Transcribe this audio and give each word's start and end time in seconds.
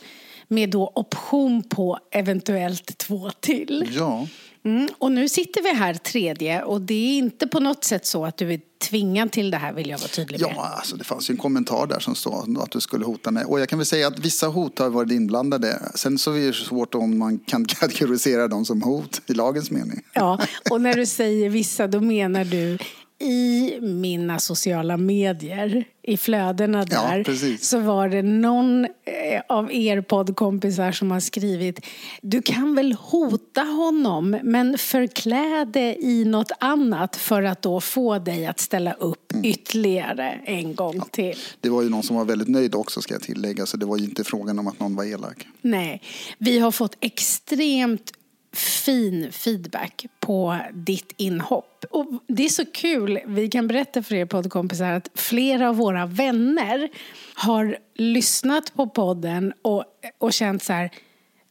med 0.47 0.69
då 0.69 0.91
option 0.95 1.63
på 1.63 1.99
eventuellt 2.11 2.97
två 2.97 3.29
till. 3.39 3.89
Ja, 3.91 4.27
Mm, 4.63 4.89
och 4.97 5.11
nu 5.11 5.29
sitter 5.29 5.61
vi 5.61 5.73
här 5.73 5.93
tredje 5.93 6.63
och 6.63 6.81
det 6.81 6.93
är 6.93 7.17
inte 7.17 7.47
på 7.47 7.59
något 7.59 7.83
sätt 7.83 8.05
så 8.05 8.25
att 8.25 8.37
du 8.37 8.53
är 8.53 8.59
tvingad 8.81 9.31
till 9.31 9.51
det 9.51 9.57
här 9.57 9.73
vill 9.73 9.89
jag 9.89 9.97
vara 9.97 10.07
tydlig 10.07 10.41
med. 10.41 10.53
ja 10.55 10.73
alltså 10.77 10.95
det 10.95 11.03
fanns 11.03 11.29
ju 11.29 11.31
en 11.31 11.37
kommentar 11.37 11.87
där 11.87 11.99
som 11.99 12.15
stod 12.15 12.57
att 12.61 12.71
du 12.71 12.81
skulle 12.81 13.05
hota 13.05 13.31
mig. 13.31 13.45
Och 13.45 13.59
jag 13.59 13.69
kan 13.69 13.79
väl 13.79 13.85
säga 13.85 14.07
att 14.07 14.19
vissa 14.19 14.47
hot 14.47 14.79
har 14.79 14.89
varit 14.89 15.11
inblandade. 15.11 15.91
Sen 15.95 16.17
så 16.17 16.33
är 16.33 16.47
det 16.47 16.53
svårt 16.53 16.95
om 16.95 17.17
man 17.17 17.39
kan 17.39 17.65
kategorisera 17.79 18.47
dem 18.47 18.65
som 18.65 18.81
hot 18.81 19.21
i 19.27 19.33
lagens 19.33 19.71
mening. 19.71 20.01
Ja, 20.13 20.39
och 20.69 20.81
när 20.81 20.93
du 20.93 21.05
säger 21.05 21.49
vissa 21.49 21.87
då 21.87 22.01
menar 22.01 22.45
du 22.45 22.77
i 23.21 23.77
mina 23.81 24.39
sociala 24.39 24.97
medier, 24.97 25.85
i 26.03 26.17
flödena 26.17 26.79
Ja, 26.79 27.01
där, 27.01 27.23
precis. 27.23 27.67
så 27.69 27.79
var 27.79 28.09
det 28.09 28.21
någon 28.21 28.85
eh, 28.85 29.41
av 29.49 29.71
er 29.73 30.01
poddkompisar 30.01 30.91
som 30.91 31.11
har 31.11 31.19
skrivit 31.19 31.85
Du 32.21 32.41
kan 32.41 32.75
väl 32.75 32.93
hota 32.93 33.61
honom, 33.61 34.37
men 34.43 34.77
förklä 34.77 35.65
det 35.73 35.95
i 35.95 36.25
något 36.25 36.51
annat 36.59 37.15
för 37.15 37.43
att 37.43 37.61
då 37.61 37.81
få 37.81 38.19
dig 38.19 38.45
att 38.45 38.59
ställa 38.59 38.93
upp 38.93 39.17
Mm. 39.33 39.45
ytterligare 39.45 40.39
en 40.45 40.75
gång 40.75 41.01
till. 41.11 41.33
Det 41.61 41.69
var 41.69 41.81
ju 41.81 41.89
någon 41.89 42.03
som 42.03 42.15
var 42.15 42.25
väldigt 42.25 42.47
nöjd 42.47 42.75
också 42.75 43.01
ska 43.01 43.13
jag 43.13 43.21
tillägga. 43.21 43.65
Så 43.65 43.77
det 43.77 43.85
var 43.85 43.97
ju 43.97 44.03
inte 44.03 44.23
frågan 44.23 44.59
om 44.59 44.67
att 44.67 44.79
någon 44.79 44.95
var 44.95 45.05
elak. 45.05 45.47
Nej, 45.61 46.01
vi 46.37 46.59
har 46.59 46.71
fått 46.71 46.95
extremt 46.99 48.11
fin 48.53 49.31
feedback 49.31 50.05
på 50.19 50.59
ditt 50.73 51.13
inhopp. 51.17 51.85
Och 51.89 52.07
det 52.27 52.45
är 52.45 52.49
så 52.49 52.65
kul, 52.65 53.19
vi 53.27 53.47
kan 53.47 53.67
berätta 53.67 54.03
för 54.03 54.15
er 54.15 54.25
poddkompisar 54.25 54.91
att 54.91 55.09
flera 55.15 55.69
av 55.69 55.75
våra 55.75 56.05
vänner 56.05 56.89
har 57.35 57.77
lyssnat 57.95 58.73
på 58.73 58.87
podden 58.87 59.53
och, 59.61 59.85
och 60.17 60.33
känt 60.33 60.63
så 60.63 60.73
här 60.73 60.91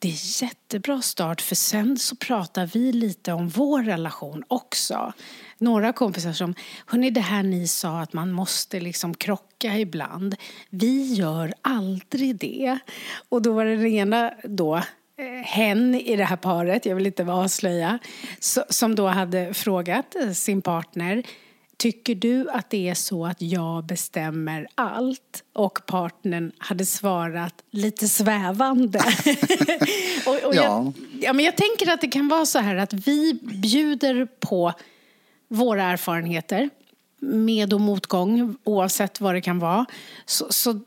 det 0.01 0.09
är 0.09 0.43
jättebra 0.43 1.03
start 1.03 1.41
för 1.41 1.55
sen 1.55 1.99
så 1.99 2.17
pratar 2.17 2.67
vi 2.67 2.93
lite 2.93 3.33
om 3.33 3.49
vår 3.49 3.83
relation 3.83 4.45
också. 4.49 5.13
Några 5.59 5.93
kompisar 5.93 6.33
som, 6.33 6.55
hörni 6.87 7.11
det 7.11 7.21
här 7.21 7.43
ni 7.43 7.69
sa 7.69 8.01
att 8.01 8.13
man 8.13 8.33
måste 8.33 8.81
liksom 8.81 9.15
krocka 9.15 9.79
ibland. 9.79 10.37
Vi 10.71 11.15
gör 11.15 11.55
aldrig 11.63 12.37
det. 12.37 12.79
Och 13.29 13.43
då 13.43 13.53
var 13.53 13.65
det 13.65 13.77
den 13.77 13.87
ena 13.87 14.33
då, 14.45 14.83
hen 15.45 15.95
i 15.95 16.17
det 16.17 16.25
här 16.25 16.37
paret, 16.37 16.87
jag 16.87 16.97
vill 16.97 17.07
inte 17.07 17.25
avslöja, 17.25 17.99
som 18.69 18.95
då 18.95 19.07
hade 19.07 19.55
frågat 19.55 20.17
eh, 20.17 20.31
sin 20.31 20.63
partner 20.63 21.23
Tycker 21.81 22.15
du 22.15 22.51
att 22.51 22.71
det 22.71 22.89
är 22.89 22.95
så 22.95 23.27
att 23.27 23.43
jag 23.43 23.85
bestämmer 23.85 24.67
allt? 24.75 25.45
Och 25.53 25.87
partnern 25.87 26.53
hade 26.59 26.87
svarat 26.87 27.55
lite 27.71 28.09
svävande. 28.09 28.99
och, 30.27 30.35
och 30.35 30.55
Ja. 30.55 30.63
Jag, 30.63 30.93
ja, 31.21 31.33
men 31.33 31.45
jag 31.45 31.57
tänker 31.57 31.93
att 31.93 32.01
det 32.01 32.09
kan 32.09 32.29
vara 32.29 32.47
så 32.47 32.59
här 32.59 32.77
att 32.77 32.93
vi 32.93 33.39
bjuder 33.43 34.29
på 34.41 34.73
våra 35.49 35.85
erfarenheter 35.85 36.71
med 37.21 37.73
och 37.73 37.81
motgång, 37.81 38.57
oavsett 38.65 39.21
vad 39.21 39.35
det 39.35 39.41
kan 39.41 39.59
vara. 39.59 39.87
Så, 40.27 40.47
så 40.51 40.81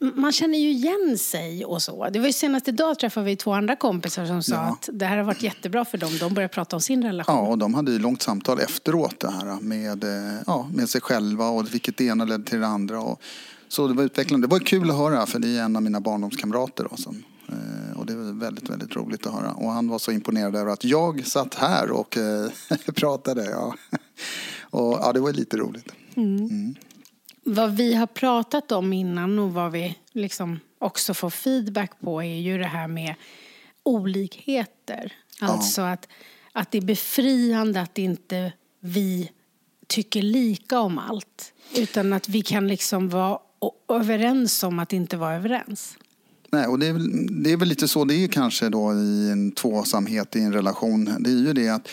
man 0.00 0.32
känner 0.32 0.58
ju 0.58 0.70
igen 0.70 1.18
sig 1.18 1.64
och 1.64 1.82
så. 1.82 2.08
Det 2.10 2.18
var 2.18 2.26
ju 2.26 2.32
senast 2.32 2.68
idag 2.68 2.98
träffade 2.98 3.26
vi 3.26 3.36
två 3.36 3.52
andra 3.52 3.76
kompisar 3.76 4.26
som 4.26 4.42
sa 4.42 4.54
Ja. 4.54 4.60
att 4.60 4.88
det 4.92 5.04
här 5.06 5.16
har 5.16 5.24
varit 5.24 5.42
jättebra 5.42 5.84
för 5.84 5.98
dem. 5.98 6.10
De 6.20 6.34
börjar 6.34 6.48
prata 6.48 6.76
om 6.76 6.82
sin 6.82 7.02
relation. 7.02 7.34
Ja, 7.36 7.40
och 7.40 7.58
de 7.58 7.74
hade 7.74 7.92
ju 7.92 7.98
långt 7.98 8.22
samtal 8.22 8.60
efteråt 8.60 9.20
det 9.20 9.30
här 9.30 9.60
med, 9.60 10.04
ja, 10.46 10.70
med 10.74 10.88
sig 10.88 11.00
själva 11.00 11.48
och 11.48 11.74
vilket 11.74 11.96
det 11.96 12.04
ena 12.04 12.24
ledde 12.24 12.44
till 12.44 12.60
det 12.60 12.66
andra. 12.66 13.00
Och, 13.00 13.22
så 13.68 13.88
det 13.88 13.94
var 13.94 14.04
utvecklande. 14.04 14.46
Det 14.46 14.50
var 14.50 14.58
kul 14.58 14.90
att 14.90 14.96
höra 14.96 15.26
för 15.26 15.38
det 15.38 15.48
är 15.48 15.62
en 15.62 15.76
av 15.76 15.82
mina 15.82 16.00
barndomskamrater. 16.00 16.86
Då, 16.90 16.96
som, 16.96 17.22
eh, 17.48 17.98
och 17.98 18.06
det 18.06 18.14
var 18.16 18.40
väldigt, 18.40 18.70
väldigt 18.70 18.96
roligt 18.96 19.26
att 19.26 19.32
höra. 19.34 19.52
Och 19.52 19.70
han 19.70 19.88
var 19.88 19.98
så 19.98 20.12
imponerad 20.12 20.56
över 20.56 20.72
att 20.72 20.84
jag 20.84 21.26
satt 21.26 21.54
här 21.54 21.90
och 21.90 22.16
eh, 22.16 22.48
pratade. 22.94 23.44
Ja. 23.50 23.74
Och, 24.70 24.98
ja, 25.02 25.12
det 25.12 25.20
var 25.20 25.32
lite 25.32 25.56
roligt. 25.56 25.92
Vad 27.50 27.76
vi 27.76 27.94
har 27.94 28.06
pratat 28.06 28.72
om 28.72 28.92
innan 28.92 29.38
och 29.38 29.52
vad 29.52 29.72
vi 29.72 29.96
liksom 30.12 30.60
också 30.78 31.14
får 31.14 31.30
feedback 31.30 32.00
på 32.00 32.22
är 32.22 32.36
ju 32.36 32.58
det 32.58 32.66
här 32.66 32.88
med 32.88 33.14
olikheter. 33.82 35.12
Alltså 35.40 35.82
att, 35.82 36.08
att 36.52 36.70
det 36.70 36.78
är 36.78 36.82
befriande 36.82 37.80
att 37.80 37.98
inte 37.98 38.52
vi 38.80 39.30
tycker 39.86 40.22
lika 40.22 40.80
om 40.80 40.98
allt. 40.98 41.52
Utan 41.76 42.12
att 42.12 42.28
vi 42.28 42.42
kan 42.42 42.68
liksom 42.68 43.08
vara 43.08 43.38
överens 43.88 44.62
om 44.62 44.78
att 44.78 44.92
inte 44.92 45.16
vara 45.16 45.34
överens. 45.34 45.96
Nej, 46.50 46.66
och 46.66 46.78
det 46.78 46.86
är, 46.86 46.92
väl, 46.92 47.42
det 47.42 47.52
är 47.52 47.56
väl 47.56 47.68
lite 47.68 47.88
så 47.88 48.04
det 48.04 48.14
är 48.14 48.28
kanske 48.28 48.68
då 48.68 48.92
i 48.92 49.30
en 49.30 49.52
tvåsamhet 49.52 50.36
i 50.36 50.40
en 50.40 50.52
relation. 50.52 51.04
Det 51.18 51.30
är 51.30 51.34
ju 51.34 51.52
det 51.52 51.68
att 51.68 51.88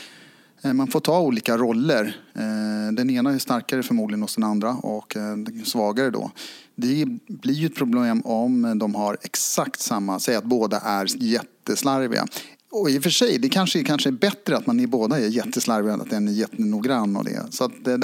Eh, 0.66 0.74
man 0.74 0.88
får 0.88 1.00
ta 1.00 1.20
olika 1.20 1.58
roller. 1.58 2.18
Eh, 2.34 2.94
den 2.94 3.10
ena 3.10 3.34
är 3.34 3.40
starkare 3.40 3.84
förmodligen 3.84 4.22
hos 4.22 4.36
den 4.36 4.44
andra 4.44 4.70
och 4.70 5.16
eh, 5.16 5.38
den 5.38 5.66
svagare 5.66 6.10
då. 6.10 6.32
Det 6.76 7.06
blir 7.28 7.54
ju 7.54 7.66
ett 7.66 7.76
problem 7.76 8.22
om 8.22 8.80
de 8.80 8.96
har 8.96 9.18
exakt 9.22 9.80
samma, 9.80 10.20
säg 10.20 10.36
att 10.36 10.44
båda 10.44 10.80
är 10.80 11.24
jätteslarviga. 11.24 12.28
Och 12.72 12.90
i 12.90 13.00
och 13.00 13.04
för 13.04 13.10
sig, 13.10 13.38
det 13.38 13.50
kanske, 13.50 13.84
kanske 13.84 14.10
är 14.10 14.12
bättre 14.12 14.58
att 14.58 14.68
man 14.68 14.80
i 14.80 14.88
båda 14.88 15.20
är 15.20 15.28
jätteslarviga 15.28 15.94
än 15.94 16.02
att 16.02 16.14
en 16.14 16.28
är 16.28 16.32
jättenoggrann 16.32 17.16
och 17.16 17.26
det. 17.26 17.46
Så 17.50 17.64
att 17.64 17.72
det, 17.84 18.00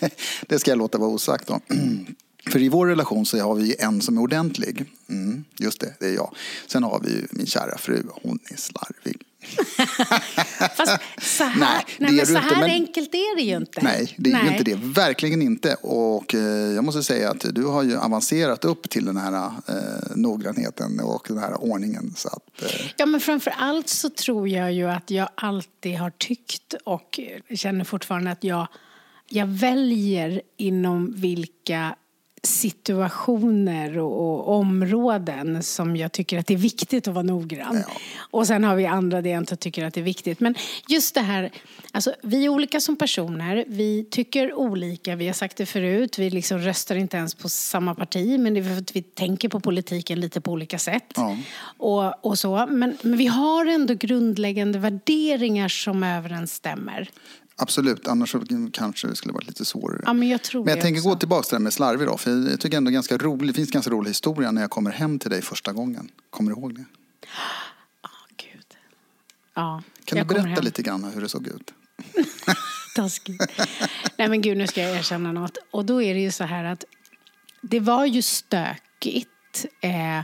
det 0.46 0.58
ska 0.58 0.70
jag 0.70 0.78
låta 0.78 0.98
vara 0.98 1.10
osagt 1.10 1.46
då. 1.46 1.60
För 2.50 2.62
i 2.62 2.68
vår 2.68 2.86
relation 2.86 3.26
så 3.26 3.40
har 3.40 3.54
vi 3.54 3.76
en 3.78 4.00
som 4.00 4.18
är 4.18 4.22
ordentlig. 4.22 4.84
Mm, 5.08 5.44
just 5.58 5.80
det, 5.80 5.94
det 6.00 6.06
är 6.06 6.14
jag. 6.14 6.34
Sen 6.66 6.82
har 6.82 7.00
vi 7.04 7.10
ju 7.10 7.26
min 7.30 7.46
kära 7.46 7.78
fru, 7.78 8.02
hon 8.22 8.38
är 8.50 8.56
slarvig. 8.56 9.22
Fast 10.76 10.98
så 11.20 11.44
här, 11.44 11.56
Nej, 11.60 11.84
nej, 11.86 11.86
det 11.98 12.04
är 12.06 12.12
men 12.16 12.26
så 12.26 12.32
inte, 12.32 12.40
här 12.54 12.60
men- 12.60 12.70
enkelt 12.70 13.14
är 13.14 13.36
det 13.36 13.42
ju 13.42 13.56
inte. 13.56 13.80
Nej, 13.82 14.14
det 14.18 14.30
är 14.32 14.36
ju 14.38 14.42
Nej. 14.44 14.52
inte 14.52 14.64
det. 14.64 14.74
Verkligen 14.82 15.42
inte. 15.42 15.74
Och 15.82 16.34
eh, 16.34 16.40
jag 16.74 16.84
måste 16.84 17.02
säga 17.02 17.30
att 17.30 17.44
du 17.54 17.64
har 17.64 17.82
ju 17.82 17.96
avancerat 17.98 18.64
upp 18.64 18.90
till 18.90 19.04
den 19.04 19.16
här 19.16 19.34
eh, 19.68 20.16
noggrannheten 20.16 21.00
och 21.00 21.24
den 21.28 21.38
här 21.38 21.62
ordningen. 21.64 22.14
Så 22.16 22.28
att, 22.28 22.62
eh, 22.62 22.86
Ja, 22.96 23.06
men 23.06 23.20
framför 23.20 23.54
allt 23.58 23.88
så 23.88 24.10
tror 24.10 24.48
jag 24.48 24.72
ju 24.72 24.90
att 24.90 25.10
jag 25.10 25.28
alltid 25.34 25.98
har 25.98 26.10
tyckt 26.10 26.74
och 26.84 27.20
känner 27.54 27.84
fortfarande 27.84 28.30
att 28.30 28.44
jag 28.44 28.66
jag 29.28 29.46
väljer 29.46 30.42
inom 30.56 31.12
vilka 31.16 31.94
situationer 32.46 33.98
och, 33.98 34.48
och, 34.48 34.58
områden 34.58 35.62
som 35.62 35.96
jag 35.96 36.12
tycker 36.12 36.38
att 36.38 36.46
det 36.46 36.54
är 36.54 36.58
viktigt 36.58 37.08
att 37.08 37.14
vara 37.14 37.22
noggrann. 37.22 37.84
Ja. 37.88 37.94
Och 38.30 38.46
sen 38.46 38.64
har 38.64 38.76
vi 38.76 38.86
andra 38.86 39.22
där 39.22 39.30
jag 39.30 39.38
inte 39.38 39.56
tycker 39.56 39.84
att 39.84 39.94
det 39.94 40.00
är 40.00 40.04
viktigt. 40.04 40.40
Men 40.40 40.54
just 40.88 41.14
det 41.14 41.20
här, 41.20 41.50
alltså 41.92 42.14
vi 42.22 42.44
är 42.44 42.48
olika 42.48 42.80
som 42.80 42.96
personer, 42.96 43.64
vi 43.68 44.06
tycker 44.10 44.54
olika, 44.54 45.16
vi 45.16 45.26
har 45.26 45.34
sagt 45.34 45.56
det 45.56 45.66
förut, 45.66 46.18
vi 46.18 46.30
liksom 46.30 46.58
röstar 46.58 46.96
inte 46.96 47.16
ens 47.16 47.34
på 47.34 47.48
samma 47.48 47.94
parti 47.94 48.40
men 48.40 48.54
det 48.54 48.60
är 48.60 48.64
för 48.64 48.82
att 48.82 48.96
vi 48.96 49.02
tänker 49.02 49.48
på 49.48 49.60
politiken 49.60 50.20
lite 50.20 50.40
på 50.40 50.52
olika 50.52 50.78
sätt. 50.78 51.12
Ja. 51.16 51.36
Och, 51.78 52.26
och 52.26 52.38
så. 52.38 52.66
Men, 52.66 52.96
men 53.02 53.16
vi 53.16 53.26
har 53.26 53.66
ändå 53.66 53.94
grundläggande 53.94 54.78
värderingar 54.78 55.68
som 55.68 56.02
överensstämmer. 56.02 57.08
Absolut, 57.56 58.08
annars 58.08 58.36
kanske 58.72 59.08
det 59.08 59.16
skulle 59.16 59.34
varit 59.34 59.46
lite 59.46 59.64
svårare. 59.64 60.02
Ja, 60.06 60.12
men 60.12 60.28
jag, 60.28 60.42
tror 60.42 60.64
men 60.64 60.74
jag 60.74 60.82
tänker 60.82 61.00
också. 61.00 61.08
gå 61.08 61.16
tillbaka 61.16 61.42
till 61.42 61.54
det 61.54 61.62
med 61.62 61.72
slarvig 61.72 62.06
då. 62.08 62.16
För 62.16 62.50
jag 62.50 62.60
tycker 62.60 62.76
ändå 62.76 62.90
ganska 62.90 63.18
roligt, 63.18 63.54
det 63.54 63.60
finns 63.60 63.70
ganska 63.70 63.90
rolig 63.90 64.10
historia 64.10 64.50
när 64.50 64.60
jag 64.60 64.70
kommer 64.70 64.90
hem 64.90 65.18
till 65.18 65.30
dig 65.30 65.42
första 65.42 65.72
gången. 65.72 66.10
Kommer 66.30 66.50
du 66.50 66.60
ihåg 66.60 66.74
det? 66.74 66.84
Oh, 68.02 68.36
Gud. 68.36 68.66
Ja, 69.54 69.82
kan 70.04 70.18
du 70.18 70.24
berätta 70.24 70.60
lite 70.60 70.82
grann 70.82 71.04
hur 71.04 71.20
det 71.20 71.28
såg 71.28 71.46
ut? 71.46 71.74
Taskigt. 72.96 73.42
Nej 74.18 74.28
men 74.28 74.40
gud, 74.42 74.56
nu 74.58 74.66
ska 74.66 74.80
jag 74.80 74.96
erkänna 74.96 75.32
något. 75.32 75.58
Och 75.70 75.84
då 75.84 76.02
är 76.02 76.14
det 76.14 76.20
ju 76.20 76.30
så 76.30 76.44
här 76.44 76.64
att 76.64 76.84
det 77.60 77.80
var 77.80 78.06
ju 78.06 78.22
stökigt 78.22 79.66
eh, 79.80 80.20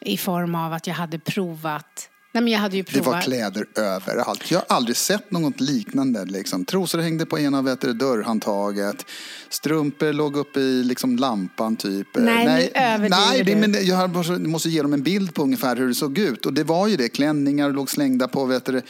i 0.00 0.16
form 0.16 0.54
av 0.54 0.72
att 0.72 0.86
jag 0.86 0.94
hade 0.94 1.18
provat 1.18 2.09
Nej, 2.32 2.42
men 2.42 2.52
jag 2.52 2.60
hade 2.60 2.76
ju 2.76 2.84
provat. 2.84 3.04
Det 3.04 3.10
var 3.10 3.20
kläder 3.20 3.66
överallt. 3.74 4.50
Jag 4.50 4.58
har 4.58 4.76
aldrig 4.76 4.96
sett 4.96 5.30
något 5.30 5.60
liknande. 5.60 6.24
Liksom. 6.24 6.64
Trosor 6.64 6.98
hängde 6.98 7.26
på 7.26 7.38
ena 7.38 7.62
vet 7.62 7.80
du, 7.80 7.92
dörrhandtaget. 7.92 9.06
Strumpor 9.48 10.12
låg 10.12 10.36
uppe 10.36 10.60
i 10.60 10.84
liksom, 10.84 11.16
lampan 11.16 11.76
typ. 11.76 12.06
Nej, 12.14 12.44
nej, 12.44 12.98
nu 13.00 13.08
nej 13.08 13.44
det, 13.44 13.56
men 13.56 13.86
jag 13.86 14.48
måste 14.48 14.68
ge 14.68 14.82
dem 14.82 14.92
en 14.92 15.02
bild 15.02 15.34
på 15.34 15.42
ungefär 15.42 15.76
hur 15.76 15.88
det 15.88 15.94
såg 15.94 16.18
ut. 16.18 16.46
Och 16.46 16.52
det 16.52 16.64
var 16.64 16.88
ju 16.88 16.96
det. 16.96 17.08
Klänningar 17.08 17.70
låg 17.70 17.90
slängda 17.90 18.28
på 18.28 18.44
vet 18.44 18.64
du, 18.64 18.82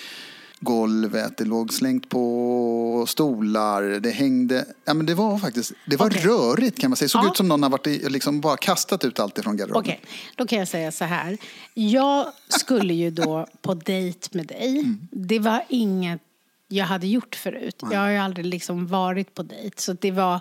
golvet, 0.60 1.36
det 1.36 1.44
låg 1.44 1.72
slängt 1.72 2.08
på 2.08 3.04
stolar, 3.08 3.82
det 3.82 4.10
hängde... 4.10 4.64
Ja, 4.84 4.94
men 4.94 5.06
det 5.06 5.14
var 5.14 5.38
faktiskt 5.38 5.72
det 5.86 5.96
var 5.96 6.06
okay. 6.06 6.22
rörigt 6.22 6.78
kan 6.78 6.90
man 6.90 6.96
säga. 6.96 7.06
Det 7.06 7.10
såg 7.10 7.24
ja. 7.24 7.30
ut 7.30 7.36
som 7.36 7.48
någon 7.48 7.62
har 7.62 7.70
varit 7.70 7.86
i, 7.86 8.08
liksom 8.08 8.40
bara 8.40 8.56
kastat 8.56 9.04
ut 9.04 9.20
allt 9.20 9.38
ifrån 9.38 9.56
garderoben. 9.56 9.80
Okej, 9.80 10.00
okay. 10.02 10.14
då 10.36 10.46
kan 10.46 10.58
jag 10.58 10.68
säga 10.68 10.92
så 10.92 11.04
här. 11.04 11.38
Jag 11.74 12.26
skulle 12.48 12.94
ju 12.94 13.10
då 13.10 13.46
på 13.62 13.74
dejt 13.74 14.28
med 14.32 14.46
dig. 14.46 14.78
Mm. 14.78 15.08
Det 15.10 15.38
var 15.38 15.64
inget 15.68 16.20
jag 16.72 16.84
hade 16.84 17.06
gjort 17.06 17.34
förut. 17.34 17.80
Nej. 17.82 17.92
Jag 17.92 18.00
har 18.00 18.08
ju 18.08 18.16
aldrig 18.16 18.46
liksom 18.46 18.86
varit 18.86 19.34
på 19.34 19.42
dejt. 19.42 19.80
Så 19.80 19.92
det 19.92 20.10
var 20.10 20.40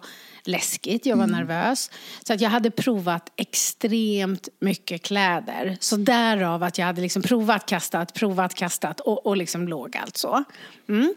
läskigt, 0.49 1.05
jag 1.05 1.17
var 1.17 1.23
mm. 1.23 1.39
nervös. 1.39 1.91
Så 2.27 2.33
att 2.33 2.41
jag 2.41 2.49
hade 2.49 2.71
provat 2.71 3.31
extremt 3.35 4.49
mycket 4.59 5.01
kläder. 5.01 5.77
Så 5.79 5.95
därav 5.95 6.63
att 6.63 6.77
jag 6.77 6.85
hade 6.85 7.01
liksom 7.01 7.21
provat, 7.21 7.65
kastat, 7.65 8.13
provat, 8.13 8.53
kastat 8.53 8.99
och, 8.99 9.25
och 9.25 9.37
liksom 9.37 9.67
låg 9.67 9.97
alltså. 9.97 10.43
Mm. 10.89 11.13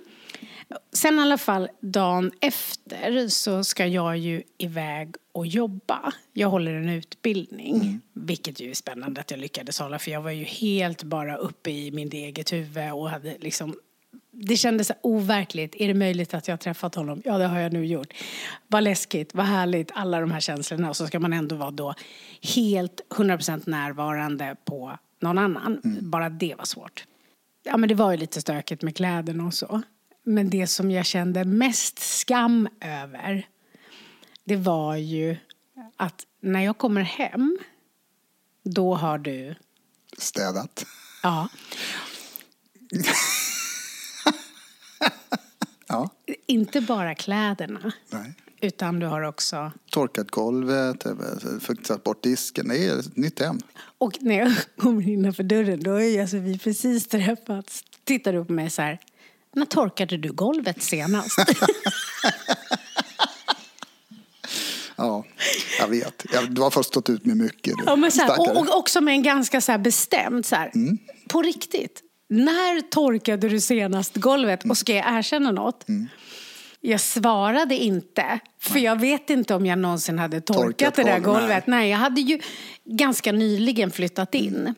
Sen 0.92 1.18
i 1.18 1.22
alla 1.22 1.38
fall 1.38 1.68
dagen 1.80 2.32
efter 2.40 3.28
så 3.28 3.64
ska 3.64 3.86
jag 3.86 4.18
ju 4.18 4.42
iväg 4.58 5.14
och 5.32 5.46
jobba. 5.46 6.12
Jag 6.32 6.48
håller 6.48 6.74
en 6.74 6.88
utbildning, 6.88 7.74
mm. 7.74 8.00
vilket 8.12 8.60
ju 8.60 8.70
är 8.70 8.74
spännande 8.74 9.20
att 9.20 9.30
jag 9.30 9.40
lyckades 9.40 9.78
hålla 9.78 9.98
för 9.98 10.10
jag 10.10 10.22
var 10.22 10.30
ju 10.30 10.44
helt 10.44 11.02
bara 11.02 11.36
uppe 11.36 11.70
i 11.70 11.90
min 11.90 12.12
eget 12.12 12.52
huvud 12.52 12.92
och 12.92 13.10
hade 13.10 13.36
liksom 13.40 13.74
det 14.32 14.56
kändes 14.56 14.90
overkligt. 15.00 15.74
Är 15.78 15.88
det 15.88 15.94
möjligt 15.94 16.34
att 16.34 16.48
jag 16.48 16.52
har 16.52 16.58
träffat 16.58 16.94
honom? 16.94 17.22
Ja, 17.24 17.38
det 17.38 17.46
har 17.46 17.60
jag 17.60 17.72
nu 17.72 17.86
gjort. 17.86 18.14
Vad 18.66 18.82
läskigt, 18.82 19.34
vad 19.34 19.46
härligt, 19.46 19.90
alla 19.94 20.20
de 20.20 20.30
här 20.30 20.40
känslorna. 20.40 20.88
Och 20.88 20.96
så 20.96 21.06
ska 21.06 21.20
man 21.20 21.32
ändå 21.32 21.56
vara 21.56 21.70
då 21.70 21.94
helt 22.54 23.00
100% 23.10 23.62
närvarande 23.66 24.56
på 24.64 24.98
någon 25.20 25.38
annan. 25.38 25.80
Mm. 25.84 26.10
Bara 26.10 26.28
det 26.28 26.54
var 26.58 26.64
svårt. 26.64 27.04
Ja, 27.62 27.76
men 27.76 27.88
det 27.88 27.94
var 27.94 28.10
ju 28.10 28.16
lite 28.16 28.40
stökigt 28.40 28.82
med 28.82 28.96
kläderna 28.96 29.46
och 29.46 29.54
så. 29.54 29.82
Men 30.24 30.50
det 30.50 30.66
som 30.66 30.90
jag 30.90 31.06
kände 31.06 31.44
mest 31.44 31.98
skam 31.98 32.68
över, 32.80 33.46
det 34.44 34.56
var 34.56 34.96
ju 34.96 35.36
att 35.96 36.26
när 36.40 36.60
jag 36.60 36.78
kommer 36.78 37.02
hem, 37.02 37.58
då 38.62 38.94
har 38.94 39.18
du... 39.18 39.54
Städat. 40.18 40.84
Ja. 41.22 41.48
Inte 46.46 46.80
bara 46.80 47.14
kläderna. 47.14 47.92
Nej. 48.10 48.34
Utan 48.60 48.98
du 48.98 49.06
har 49.06 49.22
också... 49.22 49.72
Torkat 49.90 50.30
golvet, 50.30 51.06
fuktat 51.60 52.04
bort 52.04 52.22
disken. 52.22 52.68
Det 52.68 52.86
är 52.86 52.98
ett 52.98 53.16
nytt 53.16 53.40
hem. 53.40 53.58
Och 53.98 54.18
när 54.20 54.38
jag 54.38 54.52
kommer 54.76 55.08
innanför 55.08 55.42
dörren, 55.42 55.82
då 55.82 56.00
är 56.00 56.20
alltså 56.20 56.36
vi 56.36 56.58
precis 56.58 57.06
träffats. 57.06 57.84
Tittar 58.04 58.32
du 58.32 58.44
på 58.44 58.52
mig 58.52 58.70
så 58.70 58.82
här. 58.82 58.98
När 59.54 59.66
torkade 59.66 60.16
du 60.16 60.32
golvet 60.32 60.82
senast? 60.82 61.38
ja, 64.96 65.24
jag 65.78 65.88
vet. 65.88 66.24
du 66.48 66.62
har 66.62 66.70
fått 66.70 66.86
stått 66.86 67.10
ut 67.10 67.24
med 67.24 67.36
mycket. 67.36 67.74
Ja, 67.86 67.96
men 67.96 68.12
så 68.12 68.22
här, 68.22 68.40
och, 68.40 68.56
och, 68.56 68.78
också 68.78 69.00
med 69.00 69.14
en 69.14 69.22
ganska 69.22 69.60
så 69.60 69.78
bestämd, 69.78 70.46
så 70.46 70.56
här, 70.56 70.70
mm. 70.74 70.98
på 71.28 71.42
riktigt. 71.42 72.02
När 72.32 72.80
torkade 72.80 73.48
du 73.48 73.60
senast 73.60 74.16
golvet? 74.16 74.64
Och 74.64 74.76
ska 74.76 74.94
jag 74.94 75.18
erkänna 75.18 75.50
något? 75.50 75.88
Mm. 75.88 76.08
Jag 76.80 77.00
svarade 77.00 77.74
inte, 77.74 78.38
för 78.60 78.78
jag 78.78 79.00
vet 79.00 79.30
inte 79.30 79.54
om 79.54 79.66
jag 79.66 79.78
någonsin 79.78 80.18
hade 80.18 80.40
torkat, 80.40 80.64
torkat 80.64 80.94
det 80.94 81.02
där 81.02 81.18
golvet. 81.18 81.66
Nej. 81.66 81.78
nej. 81.78 81.90
jag 81.90 81.98
hade 81.98 82.20
ju 82.20 82.40
ganska 82.84 83.32
nyligen 83.32 83.90
flyttat 83.90 84.34
in. 84.34 84.74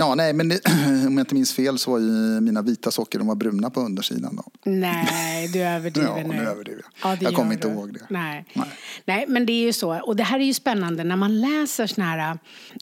Mm. 0.00 0.08
Ja, 0.08 0.14
nej, 0.14 0.32
men 0.32 0.52
om 1.06 1.18
jag 1.18 1.22
inte 1.22 1.34
minns 1.34 1.52
fel 1.54 1.78
så 1.78 1.90
var 1.90 1.98
ju 1.98 2.40
mina 2.40 2.62
vita 2.62 2.90
socker 2.90 3.18
de 3.18 3.28
var 3.28 3.34
bruna 3.34 3.70
på 3.70 3.80
undersidan. 3.80 4.36
Då. 4.36 4.44
Nej, 4.64 5.48
du 5.48 5.60
överdriver 5.60 6.18
ja, 6.18 6.26
nu. 6.26 6.34
nu 6.34 6.48
överdriver 6.48 6.82
jag. 7.02 7.12
Ja, 7.12 7.16
jag 7.20 7.34
kommer 7.34 7.52
inte 7.52 7.68
ihåg 7.68 7.94
det. 7.94 8.06
Nej. 8.08 8.44
nej. 8.52 8.68
Nej. 9.04 9.24
men 9.28 9.46
det 9.46 9.52
är 9.52 9.62
ju 9.62 9.72
så. 9.72 10.00
Och 10.00 10.16
det 10.16 10.22
här 10.22 10.40
är 10.40 10.44
ju 10.44 10.54
spännande 10.54 11.04
när 11.04 11.16
man 11.16 11.40
läser 11.40 11.86
såna 11.86 12.06
här 12.06 12.38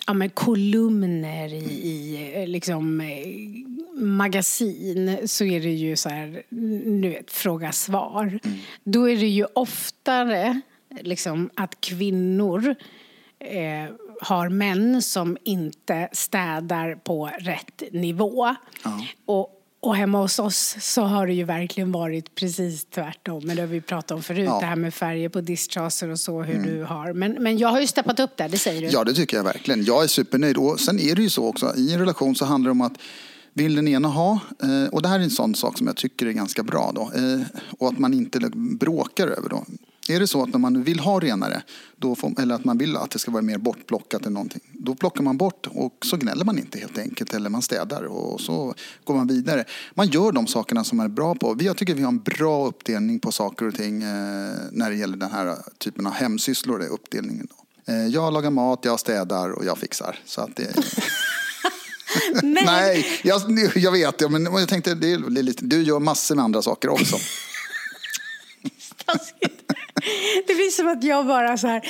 ja, 0.06 0.12
men 0.12 0.31
kolumner 0.31 1.55
i, 1.55 1.65
i 1.65 2.47
liksom, 2.47 3.03
magasin 3.94 5.19
så 5.29 5.44
är 5.44 5.61
det 5.61 5.71
ju 5.71 5.97
så 5.97 6.09
här, 6.09 6.43
nu 6.49 7.09
vet, 7.09 7.31
fråga-svar. 7.31 8.41
Mm. 8.44 8.59
Då 8.85 9.11
är 9.11 9.17
det 9.17 9.29
ju 9.29 9.44
oftare 9.55 10.61
liksom, 11.00 11.50
att 11.55 11.81
kvinnor 11.81 12.75
eh, 13.38 13.90
har 14.21 14.49
män 14.49 15.03
som 15.03 15.37
inte 15.45 16.09
städar 16.13 16.95
på 16.95 17.31
rätt 17.39 17.83
nivå. 17.93 18.55
Ja. 18.85 19.05
Och, 19.27 19.55
och 19.81 19.97
hemma 19.97 20.19
hos 20.19 20.39
oss 20.39 20.77
så 20.81 21.03
har 21.03 21.27
det 21.27 21.33
ju 21.33 21.45
verkligen 21.45 21.93
varit 21.93 22.35
precis 22.35 22.85
tvärtom. 22.85 23.47
Men 23.47 23.57
det 23.57 23.63
har 23.63 23.67
vi 23.67 23.81
pratat 23.81 24.11
om 24.11 24.23
förut, 24.23 24.45
ja. 24.45 24.61
det 24.61 24.67
här 24.67 24.77
med 24.77 24.95
färger 24.95 25.29
på 25.29 25.41
disktrasor 25.41 26.09
och 26.09 26.21
så, 26.21 26.43
hur 26.43 26.57
mm. 26.57 26.71
du 26.71 26.85
har. 26.85 27.13
Men, 27.13 27.33
men 27.33 27.59
jag 27.59 27.69
har 27.69 27.81
ju 27.81 27.87
steppat 27.87 28.21
upp 28.21 28.37
där, 28.37 28.49
det 28.49 28.59
säger 28.59 28.81
du. 28.81 28.89
Ja, 28.89 29.05
det 29.05 29.15
tycker 29.15 29.37
jag 29.37 29.45
verkligen. 29.45 29.85
Jag 29.85 30.03
är 30.03 30.09
supernöjd. 30.09 30.57
Och 30.57 30.81
sen 30.81 30.99
är 30.99 31.15
det 31.15 31.23
ju 31.23 31.31
så 31.31 31.47
också, 31.47 31.77
i 31.77 31.93
en 31.93 32.01
relation 32.01 32.35
så 32.35 32.45
handlar 32.45 32.69
det 32.69 32.73
om 32.73 32.81
att 32.81 32.99
vill 33.53 33.75
den 33.75 33.89
ena 33.89 34.09
ha, 34.09 34.39
eh, 34.63 34.93
och 34.93 35.03
det 35.03 35.09
här 35.09 35.19
är 35.19 35.25
en 35.25 35.31
sån 35.31 35.55
sak 35.55 35.79
som 35.79 35.87
jag 35.87 35.97
tycker 35.97 36.27
är 36.27 36.33
ganska 36.33 36.63
bra 36.63 36.93
då, 36.95 37.03
eh, 37.15 37.41
och 37.79 37.89
att 37.89 37.99
man 37.99 38.15
inte 38.15 38.41
bråkar 38.55 39.27
över 39.27 39.49
då. 39.49 39.65
Är 40.11 40.21
det 40.21 40.27
så 40.27 40.43
att 40.43 40.49
när 40.49 40.59
man 40.59 40.83
vill 40.83 41.00
ha 41.00 41.21
renare, 41.21 41.62
får, 42.17 42.41
eller 42.41 42.55
att 42.55 42.65
man 42.65 42.79
vill 42.79 42.97
att 42.97 43.11
det 43.11 43.19
ska 43.19 43.31
vara 43.31 43.43
mer 43.43 43.59
bortplockat 43.59 44.21
eller 44.21 44.31
någonting, 44.31 44.61
då 44.73 44.95
plockar 44.95 45.23
man 45.23 45.37
bort 45.37 45.67
och 45.67 45.95
så 46.05 46.17
gnäller 46.17 46.45
man 46.45 46.59
inte 46.59 46.79
helt 46.79 46.99
enkelt, 46.99 47.35
eller 47.35 47.50
man 47.50 47.62
städar 47.62 48.03
och 48.03 48.41
så 48.41 48.75
går 49.05 49.15
man 49.15 49.27
vidare. 49.27 49.65
Man 49.95 50.07
gör 50.07 50.33
de 50.33 50.47
sakerna 50.47 50.85
som 50.85 50.97
man 50.97 51.07
är 51.07 51.11
bra 51.11 51.35
på. 51.35 51.57
Jag 51.61 51.77
tycker 51.77 51.95
vi 51.95 52.03
har 52.03 52.09
en 52.09 52.19
bra 52.19 52.67
uppdelning 52.67 53.21
på 53.21 53.33
saker 53.33 53.69
och 53.69 53.75
ting 53.75 54.03
eh, 54.03 54.55
när 54.73 54.91
det 54.91 54.97
gäller 54.97 55.17
den 55.17 55.31
här 55.33 55.57
typen 55.79 56.07
av 56.07 56.12
hemsysslor, 56.12 56.87
uppdelningen. 56.91 57.49
Då. 57.50 57.93
Jag 57.93 58.33
lagar 58.33 58.50
mat, 58.50 58.81
jag 58.83 59.00
städar 59.00 59.50
och 59.50 59.65
jag 59.65 59.79
fixar. 59.79 60.19
Så 60.25 60.41
att 60.41 60.57
det... 60.57 60.75
Nej, 62.43 63.07
jag, 63.25 63.43
jag 63.75 63.93
vet. 63.93 64.31
Men 64.31 64.45
jag 64.45 64.69
tänkte, 64.69 64.95
det 64.95 65.12
är 65.12 65.43
lite, 65.43 65.65
du 65.65 65.83
gör 65.83 65.99
massor 65.99 66.35
med 66.35 66.45
andra 66.45 66.62
saker 66.62 66.88
också. 66.88 67.17
Det 70.47 70.55
blir 70.55 70.71
som 70.71 70.88
att 70.88 71.05
jag 71.05 71.27
bara 71.27 71.59
så 71.59 71.67
här, 71.67 71.83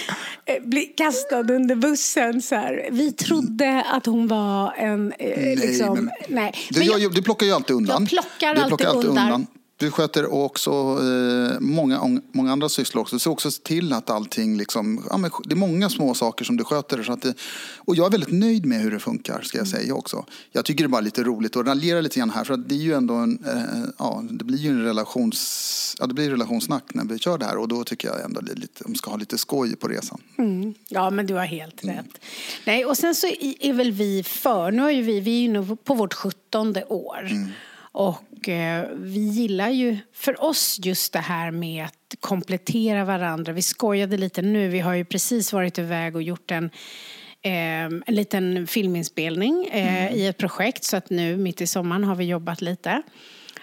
eh, 0.45 0.63
blir 0.63 0.97
kastad 0.97 1.41
under 1.41 1.75
bussen. 1.75 2.43
Så 2.43 2.55
här. 2.55 2.89
Vi 2.91 3.13
trodde 3.13 3.85
att 3.93 4.07
hon 4.07 4.29
var 4.29 4.73
en... 4.77 5.13
Eh, 5.13 5.29
nej, 5.37 5.57
liksom, 5.57 5.95
men, 5.95 6.11
nej. 6.29 6.55
Du, 6.71 6.79
men 6.79 6.89
jag, 6.89 7.15
du 7.15 7.23
plockar 7.23 7.47
ju 7.47 7.53
alltid 7.53 7.77
undan. 7.77 8.03
Jag 8.03 8.09
plockar, 8.09 8.55
alltid, 8.55 8.87
alltid 8.87 9.11
undan. 9.11 9.25
undan. 9.25 9.47
Du 9.79 9.91
sköter 9.91 10.33
också 10.33 10.71
eh, 10.71 11.61
många, 11.61 12.21
många 12.33 12.53
andra 12.53 12.69
sysslor 12.69 13.01
också. 13.03 13.17
Du 13.17 13.21
ser 13.21 13.31
också 13.31 13.51
till 13.63 13.93
att 13.93 14.11
allting 14.11 14.57
liksom, 14.59 15.05
ja, 15.11 15.17
men 15.17 15.31
det 15.45 15.55
är 15.55 15.57
många 15.57 15.91
små 15.91 16.15
saker 16.15 16.45
som 16.45 16.57
du 16.57 16.65
sköter. 16.65 17.03
Så 17.03 17.13
att 17.13 17.23
det, 17.23 17.35
och 17.77 17.97
jag 17.97 18.07
är 18.07 18.11
väldigt 18.11 18.33
nöjd 18.33 18.67
med 18.67 18.81
hur 18.81 18.91
det 18.91 18.99
funkar 18.99 19.43
ska 19.43 19.59
jag 19.59 19.67
Mm. 19.67 19.81
säga 19.81 19.95
också. 19.95 20.25
Jag 20.53 20.65
tycker 20.65 20.85
det 20.85 20.87
är 20.87 20.89
bara 20.89 21.01
lite 21.01 21.23
roligt 21.23 21.57
att 21.57 21.67
raljera 21.67 22.01
lite 22.01 22.19
grann 22.19 22.31
här 22.31 22.45
för 22.45 22.55
att 22.55 22.69
det 22.69 22.75
är 22.75 22.79
ju 22.79 22.93
ändå 22.95 23.15
en, 23.15 23.45
eh, 23.47 23.91
ja, 23.99 24.25
det 24.31 24.45
blir 24.45 24.59
ju 24.59 24.71
en 24.71 24.83
relations, 24.85 25.97
ja 25.99 26.07
det 26.07 26.15
blir 26.15 26.31
relationssnack 26.31 26.85
när 26.95 27.05
vi 27.05 27.19
kör 27.19 27.39
det 27.39 27.45
här 27.45 27.57
och 27.59 27.69
då 27.69 27.85
tycker 27.85 28.09
jag 28.09 28.25
ändå 28.25 28.41
lite, 28.41 28.85
de 28.85 28.95
ska 28.95 29.11
ha 29.11 29.17
lite 29.17 29.39
skoj 29.39 29.77
på 29.77 29.89
resan. 29.89 30.21
Ja, 30.89 31.11
men 31.11 31.27
du 31.27 31.35
har 31.35 31.45
helt 31.45 31.85
rätt. 31.85 32.21
Nej, 32.65 32.85
och 32.85 32.97
sen 32.99 33.15
så 33.15 33.27
är 33.61 33.73
väl 33.73 33.93
vi 33.93 34.23
för, 34.23 34.71
nu 34.71 34.83
har 34.83 34.91
ju 34.91 35.03
vi, 35.03 35.21
vi 35.21 35.37
är 35.37 35.41
ju 35.41 35.49
nu 35.49 35.77
på 35.85 35.95
vårt 35.95 36.15
sjuttonde 36.15 36.85
år. 36.85 37.29
Och 37.99 38.49
eh, 38.49 38.89
vi 38.97 39.21
gillar 39.21 39.71
ju 39.71 39.99
för 40.13 40.45
oss 40.45 40.81
just 40.83 41.13
det 41.13 41.19
här 41.19 41.51
med 41.51 41.85
att 41.85 42.15
komplettera 42.21 43.05
varandra. 43.05 43.53
Vi 43.53 43.63
skojade 43.63 44.17
lite 44.17 44.43
nu, 44.43 44.69
vi 44.69 44.81
har 44.81 44.95
ju 44.95 45.05
precis 45.05 45.53
varit 45.53 45.79
iväg 45.79 46.17
och 46.17 46.23
gjort 46.23 46.51
en 46.51 46.65
eh, 47.43 47.85
en 47.85 48.03
liten 48.07 48.67
filminspelning 48.67 49.67
eh, 49.67 50.15
i 50.15 50.27
ett 50.27 50.39
projekt 50.39 50.85
så 50.85 50.97
att 50.97 51.11
nu 51.11 51.37
mitt 51.37 51.61
i 51.61 51.67
sommaren 51.67 52.05
har 52.05 52.15
vi 52.15 52.25
jobbat 52.25 52.61
lite 52.61 53.03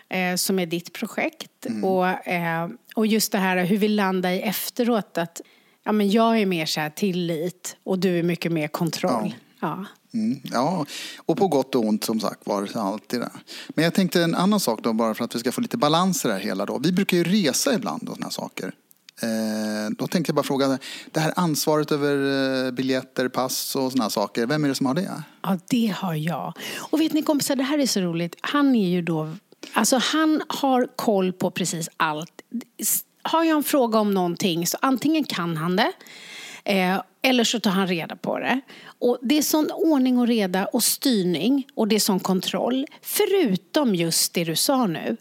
eh, 0.09 0.35
som 0.35 0.59
är 0.59 0.65
ditt 0.65 0.93
projekt. 0.93 1.65
Och, 1.83 2.27
eh, 2.27 2.69
och 2.95 3.07
just 3.07 3.31
det 3.31 3.37
här 3.37 3.65
hur 3.65 3.77
vi 3.77 3.87
landar 3.87 4.31
i 4.31 4.41
efteråt 4.41 5.17
att 5.17 5.41
ja, 5.83 5.91
men 5.91 6.09
jag 6.09 6.39
är 6.39 6.45
mer 6.45 6.65
så 6.65 6.79
här 6.79 6.89
tillit 6.89 7.77
och 7.83 7.99
du 7.99 8.19
är 8.19 8.23
mycket 8.23 8.51
mer 8.51 8.67
kontroll. 8.67 9.33
Ja. 9.37 9.44
Mm, 10.13 10.41
ja, 10.43 10.85
och 11.25 11.37
på 11.37 11.47
gott 11.47 11.75
och 11.75 11.85
ont 11.85 12.03
som 12.03 12.19
sagt 12.19 12.47
var 12.47 12.61
det 12.73 12.81
alltid 12.81 13.19
det. 13.19 13.31
Men 13.69 13.83
jag 13.83 13.93
tänkte 13.93 14.23
en 14.23 14.35
annan 14.35 14.59
sak 14.59 14.79
då 14.83 14.93
bara 14.93 15.13
för 15.13 15.23
att 15.23 15.35
vi 15.35 15.39
ska 15.39 15.51
få 15.51 15.61
lite 15.61 15.77
balans 15.77 16.25
i 16.25 16.27
det 16.27 16.33
här 16.33 16.41
hela 16.41 16.65
då. 16.65 16.79
Vi 16.79 16.91
brukar 16.91 17.17
ju 17.17 17.23
resa 17.23 17.73
ibland 17.73 18.09
och 18.09 18.17
här 18.23 18.29
saker. 18.29 18.71
Eh, 19.21 19.89
då 19.97 20.07
tänkte 20.07 20.29
jag 20.29 20.35
bara 20.35 20.43
fråga, 20.43 20.77
det 21.11 21.19
här 21.19 21.33
ansvaret 21.35 21.91
över 21.91 22.65
eh, 22.65 22.71
biljetter, 22.71 23.27
pass 23.27 23.75
och 23.75 23.91
här 24.01 24.09
saker, 24.09 24.45
vem 24.45 24.63
är 24.63 24.67
det 24.67 24.75
som 24.75 24.85
har 24.85 24.93
det? 24.93 25.23
Ja, 25.41 25.57
det 25.69 25.87
har 25.97 26.13
jag. 26.13 26.53
Och 26.75 27.01
vet 27.01 27.13
ni 27.13 27.21
kompisar, 27.21 27.55
det 27.55 27.63
här 27.63 27.79
är 27.79 27.87
så 27.87 27.99
roligt. 28.01 28.35
Han 28.41 28.75
är 28.75 28.89
ju 28.89 29.01
då, 29.01 29.35
alltså 29.73 29.97
han 29.97 30.41
har 30.47 30.87
koll 30.95 31.33
på 31.33 31.51
precis 31.51 31.89
allt. 31.97 32.41
Har 33.21 33.43
jag 33.43 33.57
en 33.57 33.63
fråga 33.63 33.99
om 33.99 34.13
någonting 34.13 34.67
så 34.67 34.77
antingen 34.81 35.23
kan 35.23 35.57
han 35.57 35.75
det 35.75 35.91
eh, 36.65 37.01
eller 37.25 37.43
så 37.43 37.59
tar 37.59 37.71
han 37.71 37.87
reda 37.87 38.15
på 38.15 38.39
det. 38.39 38.61
Och 38.99 39.17
det 39.21 39.37
är 39.37 39.41
sån 39.41 39.71
ordning 39.71 40.17
och 40.17 40.27
reda 40.27 40.65
och 40.65 40.83
styrning 40.83 41.67
och 41.75 41.87
det 41.87 41.95
är 41.95 41.99
sån 41.99 42.19
kontroll. 42.19 42.85
Förutom 43.01 43.95
just 43.95 44.33
det 44.33 44.43
du 44.43 44.55
sa 44.55 44.87
nu. 44.87 45.17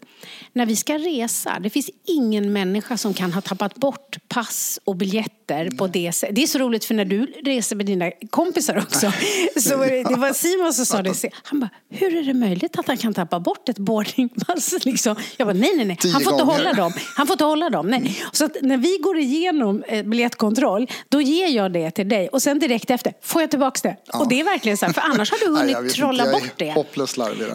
När 0.53 0.65
vi 0.65 0.75
ska 0.75 0.97
resa, 0.97 1.59
det 1.59 1.69
finns 1.69 1.89
ingen 2.07 2.53
människa 2.53 2.97
som 2.97 3.13
kan 3.13 3.33
ha 3.33 3.41
tappat 3.41 3.75
bort 3.75 4.17
pass 4.27 4.79
och 4.83 4.95
biljetter 4.95 5.69
på 5.77 5.87
det 5.87 6.11
sättet. 6.11 6.35
Det 6.35 6.43
är 6.43 6.47
så 6.47 6.59
roligt 6.59 6.85
för 6.85 6.93
när 6.93 7.05
du 7.05 7.25
reser 7.25 7.75
med 7.75 7.85
dina 7.85 8.11
kompisar 8.29 8.77
också. 8.77 9.11
Så 9.59 9.77
det, 9.77 10.03
det 10.03 10.15
var 10.15 10.33
Simon 10.33 10.73
som 10.73 10.85
sa 10.85 11.01
det. 11.01 11.29
Han 11.43 11.59
bara, 11.59 11.69
hur 11.89 12.15
är 12.15 12.23
det 12.23 12.33
möjligt 12.33 12.79
att 12.79 12.87
han 12.87 12.97
kan 12.97 13.13
tappa 13.13 13.39
bort 13.39 13.69
ett 13.69 13.77
boardingpass? 13.77 14.85
Liksom. 14.85 15.15
Jag 15.37 15.47
bara, 15.47 15.57
nej, 15.57 15.71
nej, 15.75 15.85
nej. 15.85 15.97
Han 16.13 16.21
får 16.21 16.33
inte 16.33 16.45
hålla 16.45 16.73
dem. 16.73 16.93
Han 17.15 17.27
får 17.27 17.33
inte 17.33 17.43
hålla 17.43 17.69
dem. 17.69 17.87
Nej. 17.87 18.23
Så 18.31 18.49
när 18.61 18.77
vi 18.77 18.97
går 18.97 19.17
igenom 19.17 19.83
eh, 19.87 20.05
biljettkontroll, 20.05 20.87
då 21.09 21.21
ger 21.21 21.47
jag 21.47 21.71
det 21.71 21.91
till 21.95 22.09
dig. 22.09 22.27
Och 22.27 22.41
sen 22.41 22.59
direkt 22.59 22.89
efter, 22.89 23.13
får 23.21 23.41
jag 23.41 23.49
tillbaka 23.49 23.79
det? 23.83 24.17
Och 24.19 24.27
det 24.29 24.39
är 24.39 24.43
verkligen 24.43 24.77
så 24.77 24.85
här, 24.85 24.93
för 24.93 25.01
annars 25.01 25.31
har 25.31 25.37
du 25.37 25.51
Nej, 25.51 25.61
hunnit 25.61 25.77
inte, 25.77 25.95
trolla 25.95 26.25
är 26.25 26.31
bort 26.31 26.53
det. 26.57 26.73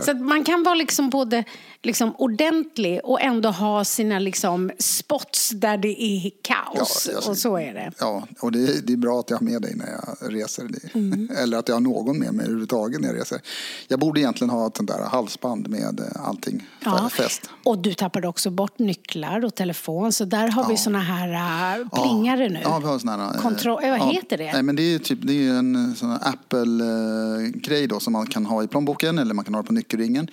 Så 0.03 0.15
man 0.15 0.45
kan 0.45 0.63
vara 0.63 0.75
liksom 0.75 1.11
både 1.11 1.45
liksom 1.83 2.15
ordentlig 2.19 3.01
och 3.05 3.21
ändå 3.21 3.49
ha 3.51 3.85
sina 3.85 4.19
liksom 4.19 4.71
spots 4.79 5.51
där 5.51 5.77
det 5.79 6.03
är 6.03 6.31
kaos. 6.43 7.09
Ja, 7.09 7.13
jag- 7.21 7.29
och 7.31 7.37
så 7.39 7.57
är 7.59 7.75
det. 7.75 7.93
Ja, 8.01 8.27
och 8.41 8.53
det 8.53 8.59
är, 8.59 8.83
det 8.83 8.93
är 8.93 8.97
bra 8.97 9.21
att 9.21 9.31
jag 9.31 9.37
har 9.39 9.45
med 9.45 9.63
dig 9.63 9.75
när 9.77 9.87
jag 9.91 10.35
reser. 10.35 10.69
Mm. 10.95 11.31
Eller 11.37 11.59
att 11.59 11.69
jag 11.69 11.77
har 11.77 11.81
någon 11.81 12.19
med 12.19 12.35
mig 12.35 12.45
överhuvudtaget 12.45 13.01
när 13.01 13.09
jag 13.09 13.17
reser. 13.21 13.41
Jag 13.89 13.99
borde 14.01 14.21
egentligen 14.21 14.51
ha 14.51 14.67
ett 14.67 14.77
sånt 14.77 14.89
där 14.91 15.03
halsband 15.05 15.69
med 15.69 16.01
eh, 16.01 16.29
allting 16.29 16.67
Ja. 16.85 17.09
fäst. 17.09 17.51
Och 17.65 17.79
du 17.79 17.95
tappade 17.95 18.29
också 18.29 18.51
bort 18.51 18.79
nycklar 18.79 19.45
och 19.45 19.55
telefon. 19.55 20.13
Så 20.13 20.25
där 20.25 20.49
har 20.49 20.69
vi 20.69 20.77
såna 20.77 21.01
här 21.01 21.29
äh, 21.81 21.89
plingare 22.03 22.49
nu. 22.49 22.61
Ja, 22.63 22.79
vi 22.79 22.87
har 22.87 22.99
såna 22.99 23.17
här, 23.17 23.35
eh, 23.35 23.41
Kontroll- 23.41 23.85
eh, 23.85 23.91
vad 23.99 24.15
heter 24.15 24.39
det? 24.39 24.53
Nej, 24.53 24.63
men 24.63 24.77
det 24.77 24.83
är 24.95 24.99
typ 24.99 25.19
det 25.23 25.47
är 25.49 25.51
en 25.55 25.95
sån 25.97 26.13
Apple-grej 26.13 27.87
då 27.87 28.01
som 28.01 28.13
man 28.13 28.27
kan 28.27 28.47
ha 28.47 28.65
i 28.65 28.69
plånboken 28.69 29.19
eller 29.19 29.35
man 29.35 29.45
kan 29.45 29.55
ha 29.55 29.63
det 29.63 29.67
på 29.67 29.73
nyckelringen. 29.73 30.31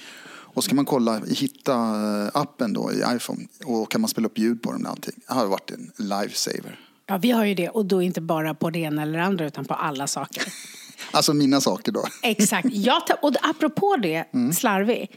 Och 0.58 0.64
så 0.64 0.70
kan 0.70 0.76
man 0.76 0.86
kolla, 0.86 1.20
hitta 1.20 1.74
eh, 1.74 2.30
appen 2.34 2.74
då 2.74 2.92
i 2.92 3.16
iPhone 3.16 3.48
och 3.66 3.92
kan 3.92 4.02
man 4.02 4.08
spela 4.08 4.28
upp 4.28 4.38
ljud 4.38 4.62
på 4.62 4.72
den 4.72 4.86
och 4.86 4.92
allting. 4.92 5.14
Det 5.28 5.34
har 5.34 5.46
varit 5.46 5.72
en 5.72 5.92
lifesaver. 5.98 6.80
Ja, 7.06 7.18
vi 7.18 7.32
har 7.32 7.46
ju 7.46 7.54
det. 7.54 7.70
Och 7.70 7.86
då 7.86 8.02
inte 8.02 8.22
bara 8.22 8.54
på 8.54 8.70
det 8.70 8.80
ena 8.80 9.02
eller 9.02 9.20
andra 9.20 9.46
utan 9.46 9.66
på 9.66 9.74
alla 9.74 10.08
saker. 10.08 10.44
Alltså 11.12 11.34
mina 11.34 11.62
saker 11.62 11.92
då. 11.92 12.06
Exakt. 12.24 12.68
Jag 12.72 13.01
och 13.22 13.34
apropå 13.42 13.96
det, 14.01 14.25
slarvig. 14.56 15.12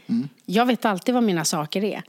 Jag 0.45 0.65
vet 0.65 0.85
alltid 0.85 1.13
vad 1.13 1.23
mina 1.23 1.45
saker 1.45 1.83
är. 1.83 2.03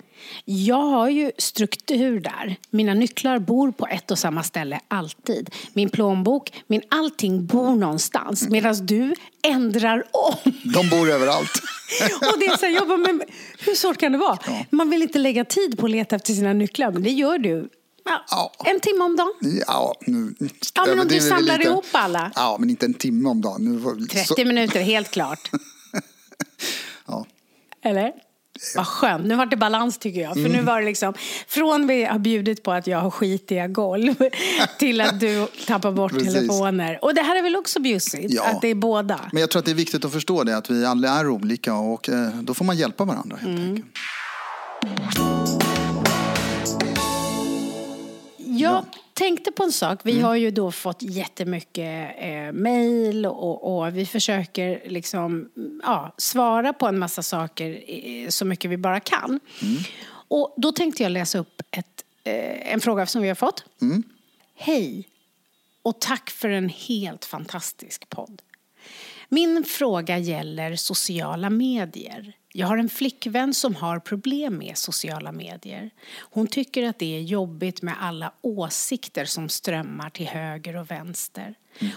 Jag 0.45 0.83
har 0.83 1.09
ju 1.09 1.33
struktur 1.39 2.21
där. 2.21 2.57
Mina 2.71 2.95
nycklar 2.95 3.39
bor 3.39 3.73
på 3.73 3.87
ett 3.87 4.11
och 4.11 4.19
samma 4.19 4.43
ställe 4.43 4.81
alltid. 4.89 5.51
Min 5.73 5.91
plånbok, 5.91 6.53
min 6.67 6.83
allting 6.89 7.47
bor 7.47 7.77
någonstans. 7.77 8.49
Medan 8.49 8.87
du 8.87 9.15
ändrar 9.43 10.05
om. 10.11 10.53
De 10.75 10.89
bor 10.89 11.11
överallt. 11.11 11.63
Och 12.33 12.39
det 12.39 12.47
är 12.47 12.57
så 12.57 12.67
här, 12.67 12.75
jag 12.75 12.89
bara, 12.89 12.99
men 12.99 13.23
hur 13.59 13.75
svårt 13.75 13.97
kan 13.99 14.13
det 14.13 14.19
vara? 14.19 14.39
Man 14.71 14.91
vill 14.91 15.03
inte 15.03 15.19
lägga 15.19 15.45
tid 15.45 15.79
på 15.79 15.87
att 15.87 15.93
leta 15.93 16.17
efter 16.17 16.33
sina 16.33 16.53
nycklar, 16.53 16.91
men 16.91 17.03
det 17.03 17.11
gör 17.11 17.39
du. 17.39 17.69
Ja, 18.05 18.25
Ja. 18.31 18.53
En 18.65 18.81
timme 18.81 19.05
om 19.05 19.17
dagen. 19.17 19.33
Ja, 19.67 19.95
nu 20.07 20.35
Ja, 20.75 20.85
men 20.87 21.01
om 21.01 21.09
du 21.09 21.21
samlar 21.21 21.59
lite. 21.59 21.71
ihop 21.71 21.85
alla. 21.93 22.31
Ja, 22.35 22.57
men 22.61 22.71
inte 22.71 22.87
en 22.87 22.95
timme 22.95 23.29
om 23.29 23.41
dagen. 23.41 23.65
Nu 23.65 23.81
får 23.83 23.95
vi- 23.95 24.07
30 24.07 24.27
så- 24.35 24.45
minuter, 24.49 24.81
helt 24.81 25.11
klart. 25.11 25.51
Ja. 27.07 27.27
Eller? 27.85 28.13
Vad 28.77 28.87
skönt. 28.87 29.25
Nu 29.27 29.35
var 29.35 29.47
det 29.47 29.57
balans 29.57 29.99
tycker 29.99 30.21
jag. 30.21 30.33
För 30.33 30.41
Mm. 30.41 30.53
nu 30.53 30.63
var 30.63 30.81
det 30.81 30.87
liksom, 30.87 31.15
från 31.49 31.87
vi 31.87 32.05
har 32.05 32.19
bjudit 32.19 32.63
på 32.63 32.73
att 32.73 32.87
jag 32.87 32.99
har 32.99 33.11
skitiga 33.11 33.67
golv 33.69 34.15
till 34.79 35.01
att 35.01 35.21
du 35.21 35.47
tappar 35.67 35.93
bort 35.93 36.13
telefoner. 36.13 36.99
Och 37.05 37.15
det 37.15 37.23
här 37.23 37.37
är 37.39 37.43
väl 37.43 37.57
också 37.57 37.81
bjussigt? 37.81 38.33
Ja. 38.35 38.45
Att 38.45 38.61
det 38.61 38.69
är 38.69 38.75
båda? 38.75 39.21
Men 39.33 39.41
jag 39.41 39.51
tror 39.51 39.61
att 39.61 39.65
det 39.67 39.71
är 39.71 39.75
viktigt 39.75 40.05
att 40.05 40.13
förstå 40.13 40.45
det, 40.45 40.57
att 40.57 40.71
vi 40.71 40.85
alla 40.87 41.09
är 41.21 41.29
olika 41.29 41.75
och 41.75 42.09
eh, 42.09 42.29
då 42.29 42.55
får 42.55 42.65
man 42.65 42.77
hjälpa 42.77 43.05
varandra 43.05 43.37
helt 43.37 43.59
Mm. 43.59 43.71
enkelt. 43.71 43.87
Jag 48.59 48.85
tänkte 49.15 49.53
på 49.53 49.63
en 49.63 49.73
sak. 49.73 50.01
Vi 50.05 50.21
har 50.21 50.35
ju 50.35 50.51
då 50.51 50.73
fått 50.73 51.03
jättemycket 51.03 52.15
eh, 52.19 52.53
mejl 52.53 53.27
och, 53.27 53.79
och 53.79 53.97
vi 53.97 54.07
försöker 54.07 54.83
liksom, 54.87 55.51
mm, 55.57 55.81
ja, 55.85 56.15
svara 56.19 56.73
på 56.73 56.87
en 56.87 56.99
massa 56.99 57.23
saker 57.23 57.83
eh, 57.87 58.29
så 58.29 58.45
mycket 58.45 58.71
vi 58.71 58.77
bara 58.77 59.01
kan. 59.01 59.41
Och 60.29 60.55
då 60.57 60.73
tänkte 60.73 61.03
jag 61.03 61.13
läsa 61.13 61.39
upp 61.39 61.63
ett, 61.71 62.05
eh, 62.25 62.73
en 62.73 62.81
fråga 62.81 63.07
som 63.07 63.23
vi 63.23 63.29
har 63.29 63.35
fått. 63.35 63.65
Hej 64.55 65.09
och 65.83 66.01
tack 66.01 66.31
för 66.31 66.49
en 66.49 66.69
helt 66.69 67.25
fantastisk 67.25 68.09
podd. 68.09 68.43
Min 69.29 69.65
fråga 69.65 70.19
gäller 70.19 70.77
sociala 70.77 71.51
medier. 71.51 72.33
Jag 72.55 72.67
har 72.67 72.79
en 72.79 72.89
flickvän 72.89 73.55
som 73.55 73.75
har 73.75 73.99
problem 73.99 74.59
med 74.59 74.79
sociala 74.79 75.33
medier. 75.33 75.91
Hon 76.21 76.47
tycker 76.47 76.89
att 76.89 76.99
det 76.99 77.17
är 77.17 77.21
jobbigt 77.21 77.83
med 77.83 77.95
alla 78.01 78.33
åsikter 78.41 79.25
som 79.25 79.49
strömmar 79.49 80.11
till 80.11 80.27
höger 80.27 80.77
och 80.77 80.91
vänster. 80.91 81.55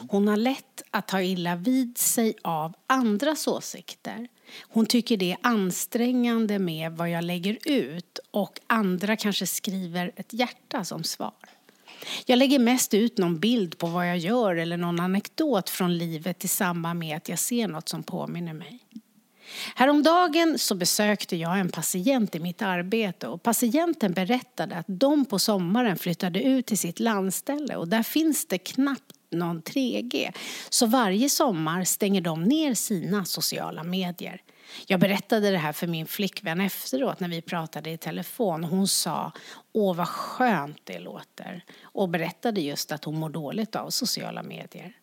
Hon 0.09 0.27
har 0.27 0.37
lätt 0.37 0.83
att 0.91 1.07
ta 1.07 1.21
illa 1.21 1.55
vid 1.55 1.97
sig 1.97 2.33
av 2.41 2.73
andras 2.87 3.47
åsikter. 3.47 4.27
Hon 4.61 4.85
tycker 4.85 5.17
det 5.17 5.31
är 5.31 5.37
ansträngande 5.41 6.59
med 6.59 6.91
vad 6.91 7.09
jag 7.09 7.23
lägger 7.23 7.57
ut 7.65 8.19
och 8.31 8.59
andra 8.67 9.15
kanske 9.15 9.47
skriver 9.47 10.11
ett 10.15 10.33
hjärta 10.33 10.83
som 10.83 11.03
svar. 11.03 11.33
Jag 12.25 12.39
lägger 12.39 12.59
mest 12.59 12.93
ut 12.93 13.17
någon 13.17 13.39
bild 13.39 13.77
på 13.77 13.87
vad 13.87 14.09
jag 14.09 14.17
gör 14.17 14.55
eller 14.55 14.77
någon 14.77 14.99
anekdot 14.99 15.69
från 15.69 15.97
livet 15.97 16.45
i 16.45 16.47
samband 16.47 16.99
med 16.99 17.17
att 17.17 17.29
jag 17.29 17.39
ser 17.39 17.67
något 17.67 17.89
som 17.89 18.03
påminner 18.03 18.53
mig. 18.53 18.79
Häromdagen 19.75 20.59
så 20.59 20.75
besökte 20.75 21.35
jag 21.35 21.59
en 21.59 21.69
patient 21.69 22.35
i 22.35 22.39
mitt 22.39 22.61
arbete 22.61 23.27
och 23.27 23.43
patienten 23.43 24.13
berättade 24.13 24.75
att 24.75 24.85
de 24.87 25.25
på 25.25 25.39
sommaren 25.39 25.97
flyttade 25.97 26.43
ut 26.43 26.65
till 26.65 26.77
sitt 26.77 26.99
landställe 26.99 27.75
och 27.75 27.87
där 27.87 28.03
finns 28.03 28.45
det 28.47 28.57
knappt 28.57 29.15
någon 29.31 29.61
3G. 29.61 30.31
Så 30.69 30.85
varje 30.85 31.29
sommar 31.29 31.83
stänger 31.83 32.21
de 32.21 32.43
ner 32.43 32.73
sina 32.73 33.25
sociala 33.25 33.83
medier. 33.83 34.41
Jag 34.87 34.99
berättade 34.99 35.51
det 35.51 35.57
här 35.57 35.73
för 35.73 35.87
min 35.87 36.05
flickvän 36.05 36.61
efteråt 36.61 37.19
när 37.19 37.27
vi 37.27 37.41
pratade 37.41 37.91
i 37.91 37.97
telefon. 37.97 38.63
Hon 38.63 38.87
sa, 38.87 39.31
åh 39.73 39.95
vad 39.95 40.07
skönt 40.07 40.81
det 40.83 40.99
låter. 40.99 41.65
Och 41.83 42.09
berättade 42.09 42.61
just 42.61 42.91
att 42.91 43.03
hon 43.03 43.19
mår 43.19 43.29
dåligt 43.29 43.75
av 43.75 43.89
sociala 43.89 44.43
medier. 44.43 44.93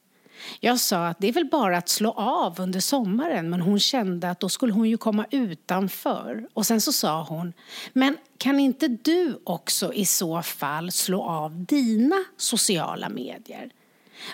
Jag 0.61 0.80
sa 0.80 1.06
att 1.06 1.18
det 1.20 1.28
är 1.28 1.32
väl 1.32 1.49
bara 1.50 1.78
att 1.78 1.88
slå 1.88 2.11
av 2.12 2.61
under 2.61 2.80
sommaren 2.80 3.50
men 3.50 3.61
hon 3.61 3.80
kände 3.80 4.30
att 4.30 4.40
då 4.40 4.49
skulle 4.49 4.72
hon 4.72 4.88
ju 4.88 4.96
komma 4.96 5.26
utanför. 5.30 6.49
Och 6.52 6.66
sen 6.66 6.80
så 6.80 6.92
sa 6.92 7.22
hon, 7.22 7.52
men 7.92 8.16
kan 8.38 8.61
inte 8.61 8.88
du 8.88 9.40
också 9.44 9.92
i 9.92 10.04
så 10.04 10.42
fall 10.42 10.92
slå 10.92 11.22
av 11.22 11.64
dina 11.64 12.25
sociala 12.37 13.08
medier? 13.08 13.70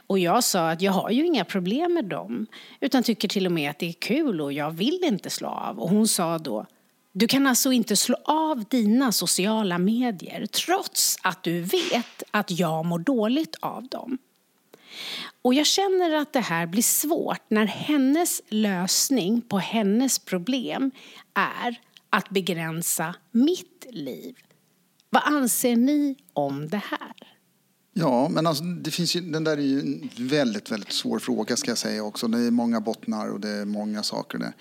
Och 0.07 0.19
jag 0.19 0.45
sa 0.45 0.71
att 0.71 0.83
jag 0.83 0.93
har 0.93 1.11
ju 1.11 1.27
inga 1.27 1.45
problem 1.45 1.95
med 1.95 2.05
dem 2.05 2.47
utan 2.81 3.03
tycker 3.03 3.29
till 3.29 3.47
och 3.47 3.53
med 3.53 3.71
att 3.71 3.79
det 3.79 3.89
är 3.89 3.93
kul 3.93 4.41
och 4.41 4.53
jag 4.53 4.71
vill 4.71 5.01
inte 5.05 5.31
slå 5.31 5.49
av. 5.49 5.79
Och 5.79 5.89
hon 5.89 6.09
sa 6.09 6.39
då, 6.39 6.67
du 7.13 7.29
kan 7.29 7.47
alltså 7.47 7.73
inte 7.73 7.97
slå 7.97 8.17
av 8.25 8.65
dina 8.65 9.13
sociala 9.13 9.79
medier 9.79 10.47
trots 10.47 11.17
att 11.23 11.43
du 11.43 11.61
vet 11.61 12.23
att 12.31 12.51
jag 12.51 12.87
mår 12.87 12.99
dåligt 12.99 13.57
av 13.61 13.89
dem. 13.89 14.19
Och 15.49 15.55
jag 15.55 15.67
känner 15.67 16.15
att 16.15 16.33
det 16.33 16.41
här 16.41 16.67
blir 16.67 16.83
svårt 16.83 17.43
när 17.49 17.67
hennes 17.67 18.43
lösning 18.49 19.41
på 19.41 19.59
hennes 19.59 20.19
problem 20.19 20.91
är 21.35 21.81
att 22.11 22.31
begränsa 22.31 23.15
mitt 23.33 23.87
liv. 23.91 24.37
Vad 25.11 25.23
anser 25.25 25.77
ni 25.77 26.17
om 26.33 26.69
det 26.69 26.83
här? 26.85 27.13
Ja, 27.93 28.29
men 28.29 28.47
alltså, 28.47 28.65
det 28.65 28.91
finns 28.91 29.17
ju, 29.17 29.21
den 29.21 29.45
där 29.45 29.57
är 29.57 29.63
ju 29.63 29.81
en 29.81 30.11
väldigt, 30.17 30.71
väldigt 30.71 30.93
svår 30.93 31.19
fråga 31.19 31.57
ska 31.57 31.71
jag 31.71 31.79
säga 31.79 32.05
också. 32.05 32.29
Det 32.29 32.39
är 32.39 32.51
många 32.51 32.81
bottnar 32.81 33.29
och 33.29 33.41
det 33.41 33.51
är 33.51 33.65
många 33.65 34.03
saker 34.03 34.39
där. 34.39 34.53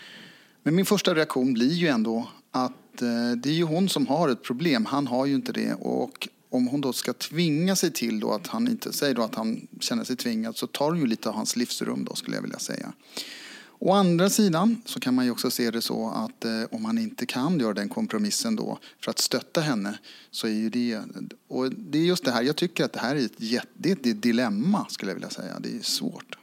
Men 0.63 0.75
min 0.75 0.85
första 0.85 1.15
reaktion 1.15 1.53
blir 1.53 1.73
ju 1.73 1.87
ändå 1.87 2.27
att 2.51 3.01
eh, 3.01 3.31
det 3.37 3.49
är 3.49 3.53
ju 3.53 3.63
hon 3.63 3.89
som 3.89 4.07
har 4.07 4.29
ett 4.29 4.43
problem. 4.43 4.85
Han 4.85 5.07
har 5.07 5.25
ju 5.25 5.35
inte 5.35 5.51
det. 5.51 5.73
Och 5.73 6.27
om 6.57 6.67
hon 6.67 6.81
då 6.81 6.93
ska 6.93 7.13
tvinga 7.13 7.75
sig 7.75 7.91
till 7.91 8.19
då 8.19 8.33
att 8.33 8.47
han 8.47 8.67
inte, 8.67 8.93
säger 8.93 9.15
då 9.15 9.21
att 9.21 9.35
han 9.35 9.67
känner 9.79 10.03
sig 10.03 10.15
tvingad 10.15 10.57
så 10.57 10.67
tar 10.67 10.89
hon 10.89 10.99
ju 10.99 11.07
lite 11.07 11.29
av 11.29 11.35
hans 11.35 11.55
livsrum 11.55 12.05
då 12.05 12.15
skulle 12.15 12.37
jag 12.37 12.41
vilja 12.41 12.59
säga. 12.59 12.93
Å 13.79 13.93
andra 13.93 14.29
sidan 14.29 14.81
så 14.85 14.99
kan 14.99 15.15
man 15.15 15.25
ju 15.25 15.31
också 15.31 15.51
se 15.51 15.71
det 15.71 15.81
så 15.81 16.09
att 16.09 16.45
eh, 16.45 16.63
om 16.71 16.85
han 16.85 16.97
inte 16.97 17.25
kan 17.25 17.59
göra 17.59 17.73
den 17.73 17.89
kompromissen 17.89 18.55
då 18.55 18.79
för 19.03 19.11
att 19.11 19.19
stötta 19.19 19.61
henne 19.61 19.97
så 20.31 20.47
är 20.47 20.51
ju 20.51 20.69
det, 20.69 20.99
och 21.47 21.71
det 21.71 21.97
är 21.97 22.03
just 22.03 22.25
det 22.25 22.31
här, 22.31 22.41
jag 22.41 22.55
tycker 22.55 22.85
att 22.85 22.93
det 22.93 22.99
här 22.99 23.15
är 23.15 23.25
ett, 23.25 23.67
det 23.73 23.89
är 23.89 23.91
ett 23.91 24.21
dilemma 24.21 24.85
skulle 24.89 25.11
jag 25.11 25.15
vilja 25.15 25.29
säga, 25.29 25.59
det 25.59 25.69
är 25.69 25.81
svårt. 25.81 26.37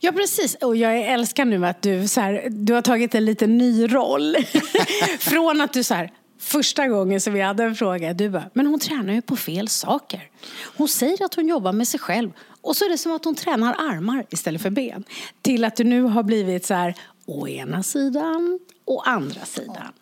Ja, 0.00 0.12
precis. 0.12 0.54
Och 0.54 0.76
jag 0.76 0.98
älskar 1.00 1.44
nu 1.44 1.66
att 1.66 1.82
du, 1.82 2.08
så 2.08 2.20
här, 2.20 2.48
du 2.50 2.72
har 2.72 2.82
tagit 2.82 3.14
en 3.14 3.24
lite 3.24 3.46
ny 3.46 3.86
roll. 3.86 4.36
Från 5.18 5.60
att 5.60 5.72
du 5.72 5.82
så 5.82 5.94
här, 5.94 6.12
första 6.46 6.88
gången 6.88 7.20
som 7.20 7.32
vi 7.32 7.40
hade 7.40 7.64
en 7.64 7.74
fråga, 7.74 8.14
du 8.14 8.30
bara, 8.30 8.50
men 8.52 8.66
hon 8.66 8.80
tränar 8.80 9.12
ju 9.12 9.22
på 9.22 9.36
fel 9.36 9.68
saker. 9.68 10.30
Hon 10.76 10.88
säger 10.88 11.24
att 11.24 11.34
hon 11.34 11.48
jobbar 11.48 11.72
med 11.72 11.88
sig 11.88 12.00
själv 12.00 12.30
och 12.60 12.76
så 12.76 12.84
är 12.84 12.88
det 12.88 12.98
som 12.98 13.12
att 13.12 13.24
hon 13.24 13.34
tränar 13.34 13.74
armar 13.78 14.26
istället 14.30 14.62
för 14.62 14.70
ben. 14.70 15.04
Till 15.42 15.64
att 15.64 15.76
du 15.76 15.84
nu 15.84 16.02
har 16.02 16.22
blivit 16.22 16.66
så 16.66 16.74
här, 16.74 16.94
å 17.26 17.48
ena 17.48 17.82
sidan 17.82 18.60
och 18.84 19.08
andra 19.08 19.44
sidan. 19.44 19.92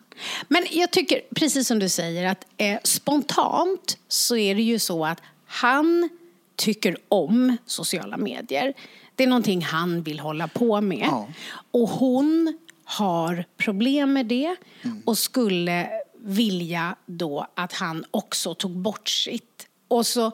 Men 0.47 0.65
jag 0.71 0.91
tycker, 0.91 1.21
precis 1.35 1.67
som 1.67 1.79
du 1.79 1.89
säger, 1.89 2.31
att 2.31 2.45
eh, 2.57 2.77
spontant 2.83 3.97
så 4.07 4.37
är 4.37 4.55
det 4.55 4.61
ju 4.61 4.79
så 4.79 5.05
att 5.05 5.21
han 5.45 6.09
tycker 6.55 6.97
om 7.07 7.57
sociala 7.65 8.17
medier. 8.17 8.73
Det 9.15 9.23
är 9.23 9.27
någonting 9.27 9.61
han 9.61 10.01
vill 10.01 10.19
hålla 10.19 10.47
på 10.47 10.81
med. 10.81 11.07
Ja. 11.11 11.27
Och 11.71 11.89
hon 11.89 12.57
har 12.83 13.45
problem 13.57 14.13
med 14.13 14.25
det 14.25 14.55
mm. 14.83 15.01
och 15.05 15.17
skulle 15.17 15.89
vilja 16.25 16.95
då 17.05 17.47
att 17.55 17.73
han 17.73 18.05
också 18.11 18.53
tog 18.53 18.71
bort 18.71 19.09
sitt. 19.09 19.67
Och 19.87 20.07
så 20.07 20.31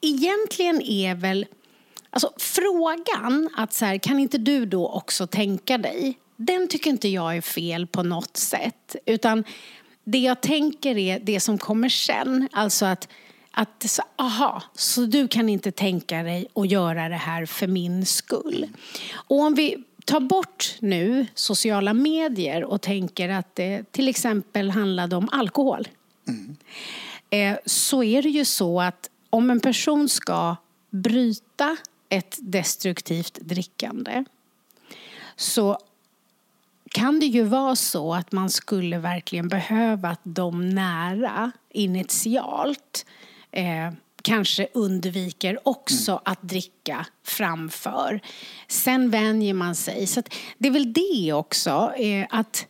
egentligen 0.00 0.82
är 0.82 1.14
väl 1.14 1.46
alltså, 2.10 2.32
frågan 2.36 3.48
att 3.56 3.72
så 3.72 3.84
här, 3.84 3.98
kan 3.98 4.18
inte 4.18 4.38
du 4.38 4.66
då 4.66 4.88
också 4.88 5.26
tänka 5.26 5.78
dig? 5.78 6.18
Den 6.36 6.68
tycker 6.68 6.90
inte 6.90 7.08
jag 7.08 7.36
är 7.36 7.40
fel 7.40 7.86
på 7.86 8.02
något 8.02 8.36
sätt. 8.36 8.96
Utan 9.06 9.44
det 10.04 10.18
jag 10.18 10.40
tänker 10.40 10.98
är 10.98 11.20
det 11.20 11.40
som 11.40 11.58
kommer 11.58 11.88
sen. 11.88 12.48
Alltså 12.52 12.86
att, 12.86 13.08
att 13.50 13.84
så, 13.90 14.02
aha, 14.16 14.62
så 14.74 15.00
du 15.00 15.28
kan 15.28 15.48
inte 15.48 15.72
tänka 15.72 16.22
dig 16.22 16.46
att 16.54 16.70
göra 16.70 17.08
det 17.08 17.16
här 17.16 17.46
för 17.46 17.66
min 17.66 18.06
skull. 18.06 18.68
Och 19.12 19.40
om 19.40 19.54
vi 19.54 19.84
tar 20.04 20.20
bort 20.20 20.76
nu 20.80 21.26
sociala 21.34 21.94
medier 21.94 22.64
och 22.64 22.80
tänker 22.80 23.28
att 23.28 23.54
det 23.54 23.92
till 23.92 24.08
exempel 24.08 24.70
handlade 24.70 25.16
om 25.16 25.28
alkohol. 25.32 25.88
Mm. 26.28 26.56
Eh, 27.30 27.58
så 27.66 28.02
är 28.02 28.22
det 28.22 28.28
ju 28.28 28.44
så 28.44 28.80
att 28.80 29.10
om 29.30 29.50
en 29.50 29.60
person 29.60 30.08
ska 30.08 30.56
bryta 30.90 31.76
ett 32.08 32.38
destruktivt 32.40 33.38
drickande 33.40 34.24
så 35.36 35.78
kan 36.90 37.20
det 37.20 37.26
ju 37.26 37.42
vara 37.42 37.76
så 37.76 38.14
att 38.14 38.32
man 38.32 38.50
skulle 38.50 38.98
verkligen 38.98 39.48
behöva 39.48 40.08
att 40.08 40.20
de 40.22 40.68
nära 40.68 41.52
initialt 41.70 43.06
eh, 43.50 43.92
kanske 44.22 44.68
undviker 44.74 45.68
också 45.68 46.12
mm. 46.12 46.22
att 46.24 46.42
dricka 46.42 47.06
framför. 47.24 48.20
Sen 48.68 49.10
vänjer 49.10 49.54
man 49.54 49.74
sig. 49.74 50.06
Så 50.06 50.22
det 50.58 50.68
är 50.68 50.72
väl 50.72 50.92
det 50.92 51.32
också, 51.32 51.92
eh, 51.96 52.26
att 52.30 52.66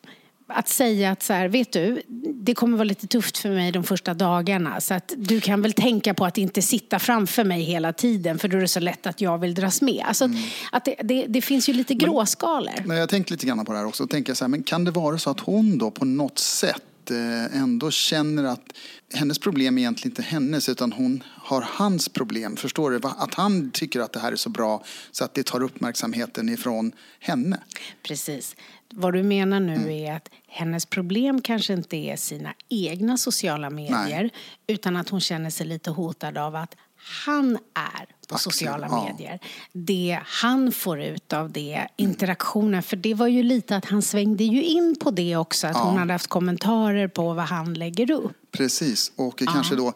att 0.54 0.68
säga 0.68 1.10
att 1.10 1.22
så 1.22 1.32
här, 1.32 1.48
vet 1.48 1.72
du, 1.72 2.02
det 2.34 2.54
kommer 2.54 2.76
vara 2.76 2.84
lite 2.84 3.06
tufft 3.06 3.38
för 3.38 3.48
mig 3.48 3.72
de 3.72 3.84
första 3.84 4.14
dagarna 4.14 4.80
så 4.80 4.94
att 4.94 5.12
du 5.16 5.40
kan 5.40 5.62
väl 5.62 5.72
tänka 5.72 6.14
på 6.14 6.24
att 6.24 6.38
inte 6.38 6.62
sitta 6.62 6.98
framför 6.98 7.44
mig 7.44 7.62
hela 7.62 7.92
tiden 7.92 8.38
för 8.38 8.48
då 8.48 8.56
är 8.56 8.60
det 8.60 8.68
så 8.68 8.80
lätt 8.80 9.06
att 9.06 9.20
jag 9.20 9.38
vill 9.38 9.54
dras 9.54 9.82
med. 9.82 10.04
Alltså, 10.06 10.24
mm. 10.24 10.38
att 10.72 10.84
det, 10.84 10.96
det, 11.02 11.26
det, 11.28 11.42
finns 11.42 11.68
ju 11.68 11.72
lite 11.72 11.94
gråskalor. 11.94 12.72
Men, 12.76 12.88
men 12.88 12.96
jag 12.96 13.08
tänkte 13.08 13.32
lite 13.32 13.46
grann 13.46 13.64
på 13.64 13.72
det 13.72 13.78
här 13.78 13.86
också. 13.86 14.06
Tänker 14.06 14.34
så 14.34 14.44
här, 14.44 14.48
men 14.48 14.62
kan 14.62 14.84
det 14.84 14.90
vara 14.90 15.18
så 15.18 15.30
att 15.30 15.40
hon 15.40 15.78
då 15.78 15.90
på 15.90 16.04
något 16.04 16.38
sätt 16.38 16.82
Eh, 17.10 17.56
ändå 17.56 17.90
känner 17.90 18.44
att 18.44 18.64
hennes 19.14 19.38
problem 19.38 19.78
är 19.78 19.82
egentligen 19.82 20.10
inte 20.10 20.22
hennes 20.22 20.68
utan 20.68 20.92
hon 20.92 21.22
har 21.26 21.64
hans 21.68 22.08
problem. 22.08 22.56
Förstår 22.56 22.90
du? 22.90 23.00
Att 23.02 23.34
han 23.34 23.70
tycker 23.70 24.00
att 24.00 24.12
det 24.12 24.20
här 24.20 24.32
är 24.32 24.36
så 24.36 24.50
bra 24.50 24.84
så 25.10 25.24
att 25.24 25.34
det 25.34 25.46
tar 25.46 25.62
uppmärksamheten 25.62 26.48
ifrån 26.48 26.92
henne. 27.20 27.60
Precis. 28.02 28.56
Vad 28.90 29.12
du 29.12 29.22
menar 29.22 29.60
nu 29.60 29.74
mm. 29.74 29.90
är 29.90 30.16
att 30.16 30.28
hennes 30.48 30.86
problem 30.86 31.40
kanske 31.40 31.72
inte 31.72 31.96
är 31.96 32.16
sina 32.16 32.54
egna 32.68 33.16
sociala 33.16 33.70
medier 33.70 34.22
Nej. 34.22 34.32
utan 34.66 34.96
att 34.96 35.08
hon 35.08 35.20
känner 35.20 35.50
sig 35.50 35.66
lite 35.66 35.90
hotad 35.90 36.38
av 36.38 36.56
att 36.56 36.76
han 37.26 37.58
är 37.74 38.06
sociala 38.38 38.86
ja. 38.90 39.04
medier. 39.04 39.38
Det 39.72 40.20
han 40.24 40.72
får 40.72 41.02
ut 41.02 41.32
av 41.32 41.52
det, 41.52 41.88
interaktionen. 41.96 42.82
För 42.82 42.96
det 42.96 43.14
var 43.14 43.26
ju 43.26 43.42
lite 43.42 43.76
att 43.76 43.84
han 43.84 44.02
svängde 44.02 44.44
ju 44.44 44.62
in 44.62 44.96
på 45.00 45.10
det 45.10 45.36
också. 45.36 45.66
Att 45.66 45.76
ja. 45.76 45.82
hon 45.82 45.98
hade 45.98 46.12
haft 46.12 46.26
kommentarer 46.26 47.08
på 47.08 47.34
vad 47.34 47.44
han 47.44 47.74
lägger 47.74 48.10
upp. 48.10 48.32
Precis, 48.50 49.12
och 49.16 49.38
kanske 49.38 49.76
då 49.76 49.92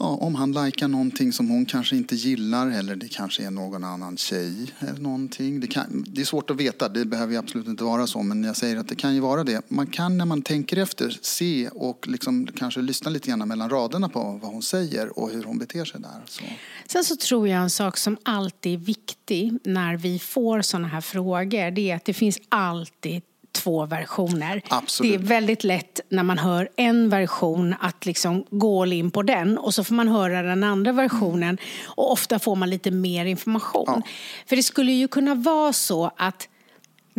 Ja, 0.00 0.06
om 0.06 0.34
han 0.34 0.52
likar 0.52 0.88
någonting 0.88 1.32
som 1.32 1.48
hon 1.48 1.66
kanske 1.66 1.96
inte 1.96 2.14
gillar 2.14 2.70
eller 2.70 2.96
det 2.96 3.08
kanske 3.08 3.44
är 3.44 3.50
någon 3.50 3.84
annan 3.84 4.16
tjej 4.16 4.74
eller 4.80 5.00
någonting. 5.00 5.60
Det, 5.60 5.66
kan, 5.66 6.04
det 6.08 6.20
är 6.20 6.24
svårt 6.24 6.50
att 6.50 6.56
veta, 6.56 6.88
det 6.88 7.04
behöver 7.04 7.32
ju 7.32 7.38
absolut 7.38 7.66
inte 7.66 7.84
vara 7.84 8.06
så 8.06 8.22
men 8.22 8.44
jag 8.44 8.56
säger 8.56 8.76
att 8.76 8.88
det 8.88 8.94
kan 8.94 9.14
ju 9.14 9.20
vara 9.20 9.44
det. 9.44 9.62
Man 9.68 9.86
kan 9.86 10.18
när 10.18 10.24
man 10.24 10.42
tänker 10.42 10.76
efter 10.76 11.18
se 11.22 11.68
och 11.68 12.08
liksom 12.08 12.46
kanske 12.46 12.80
lyssna 12.80 13.10
lite 13.10 13.28
grann 13.28 13.48
mellan 13.48 13.70
raderna 13.70 14.08
på 14.08 14.38
vad 14.42 14.52
hon 14.52 14.62
säger 14.62 15.18
och 15.18 15.30
hur 15.30 15.42
hon 15.42 15.58
beter 15.58 15.84
sig 15.84 16.00
där. 16.00 16.22
Så. 16.26 16.44
Sen 16.86 17.04
så 17.04 17.16
tror 17.16 17.48
jag 17.48 17.62
en 17.62 17.70
sak 17.70 17.96
som 17.96 18.16
alltid 18.22 18.74
är 18.74 18.84
viktig 18.84 19.58
när 19.64 19.96
vi 19.96 20.18
får 20.18 20.62
sådana 20.62 20.88
här 20.88 21.00
frågor 21.00 21.70
det 21.70 21.90
är 21.90 21.96
att 21.96 22.04
det 22.04 22.14
finns 22.14 22.38
alltid 22.48 23.22
två 23.52 23.86
versioner. 23.86 24.62
Absolut. 24.68 25.12
Det 25.12 25.24
är 25.24 25.28
väldigt 25.28 25.64
lätt 25.64 26.00
när 26.08 26.22
man 26.22 26.38
hör 26.38 26.68
en 26.76 27.08
version 27.08 27.74
att 27.80 28.06
liksom 28.06 28.44
gå 28.50 28.86
in 28.86 29.10
på 29.10 29.22
den 29.22 29.58
och 29.58 29.74
så 29.74 29.84
får 29.84 29.94
man 29.94 30.08
höra 30.08 30.42
den 30.42 30.64
andra 30.64 30.92
versionen 30.92 31.58
och 31.84 32.12
ofta 32.12 32.38
får 32.38 32.56
man 32.56 32.70
lite 32.70 32.90
mer 32.90 33.24
information. 33.24 33.84
Ja. 33.86 34.02
För 34.46 34.56
det 34.56 34.62
skulle 34.62 34.92
ju 34.92 35.08
kunna 35.08 35.34
vara 35.34 35.72
så 35.72 36.10
att 36.16 36.48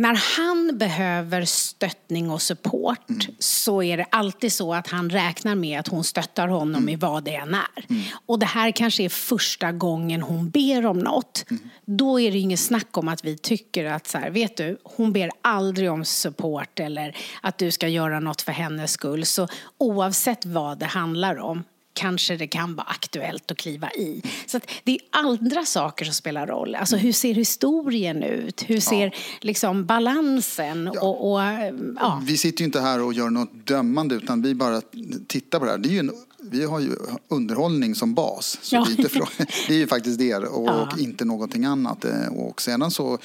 när 0.00 0.14
han 0.36 0.78
behöver 0.78 1.44
stöttning 1.44 2.30
och 2.30 2.42
support 2.42 3.10
mm. 3.10 3.20
så 3.38 3.82
är 3.82 3.96
det 3.96 4.06
alltid 4.10 4.52
så 4.52 4.74
att 4.74 4.86
han 4.86 5.10
räknar 5.10 5.54
med 5.54 5.80
att 5.80 5.88
hon 5.88 6.04
stöttar 6.04 6.48
honom 6.48 6.82
mm. 6.82 6.88
i 6.88 6.96
vad 6.96 7.24
det 7.24 7.34
än 7.34 7.54
är. 7.54 7.84
Mm. 7.88 8.02
Och 8.26 8.38
det 8.38 8.46
här 8.46 8.70
kanske 8.70 9.02
är 9.02 9.08
första 9.08 9.72
gången 9.72 10.22
hon 10.22 10.50
ber 10.50 10.86
om 10.86 10.98
något. 10.98 11.44
Mm. 11.50 11.70
Då 11.84 12.20
är 12.20 12.32
det 12.32 12.38
inget 12.38 12.60
snack 12.60 12.98
om 12.98 13.08
att 13.08 13.24
vi 13.24 13.38
tycker 13.38 13.84
att 13.84 14.06
så 14.06 14.18
här, 14.18 14.30
vet 14.30 14.56
du, 14.56 14.78
hon 14.84 15.12
ber 15.12 15.30
aldrig 15.42 15.90
om 15.90 16.04
support 16.04 16.80
eller 16.80 17.16
att 17.42 17.58
du 17.58 17.70
ska 17.70 17.88
göra 17.88 18.20
något 18.20 18.42
för 18.42 18.52
hennes 18.52 18.92
skull. 18.92 19.26
Så 19.26 19.48
oavsett 19.78 20.46
vad 20.46 20.78
det 20.78 20.86
handlar 20.86 21.38
om 21.38 21.64
kanske 22.00 22.36
det 22.36 22.46
kan 22.46 22.74
vara 22.74 22.86
aktuellt 22.86 23.50
att 23.50 23.56
kliva 23.56 23.90
i. 23.90 24.22
Så 24.46 24.60
det 24.84 24.92
är 24.92 25.00
andra 25.10 25.64
saker 25.64 26.04
som 26.04 26.14
spelar 26.14 26.46
roll. 26.46 26.74
Alltså 26.74 26.96
hur 26.96 27.12
ser 27.12 27.34
historien 27.34 28.22
ut? 28.22 28.64
Hur 28.66 28.80
ser 28.80 29.06
ja. 29.06 29.12
liksom 29.40 29.86
balansen? 29.86 30.90
Ja. 30.94 31.00
Och, 31.00 31.32
och, 31.32 31.40
ja. 31.96 32.22
Vi 32.26 32.36
sitter 32.36 32.60
ju 32.60 32.64
inte 32.64 32.80
här 32.80 33.02
och 33.02 33.12
gör 33.12 33.30
något 33.30 33.66
dömande 33.66 34.14
utan 34.14 34.42
vi 34.42 34.54
bara 34.54 34.82
tittar 35.26 35.58
på 35.58 35.64
det 35.64 35.70
här. 35.70 35.78
Det 35.78 35.96
är 35.96 36.00
en 36.00 36.12
vi 36.42 36.64
har 36.64 36.80
ju 36.80 36.96
underhållning 37.28 37.94
som 37.94 38.14
bas. 38.14 38.58
Så 38.62 38.76
det, 38.76 38.82
är 38.82 38.90
inte 38.90 39.20
det 39.68 39.74
är 39.74 39.78
ju 39.78 39.86
faktiskt 39.86 40.18
det 40.18 40.34
och 40.36 40.66
Ja. 40.68 40.88
inte 40.98 41.24
någonting 41.24 41.64
annat. 41.64 42.04
Eh, 42.04 42.26
Och 42.26 42.62
sedan 42.62 42.90
så 42.90 43.18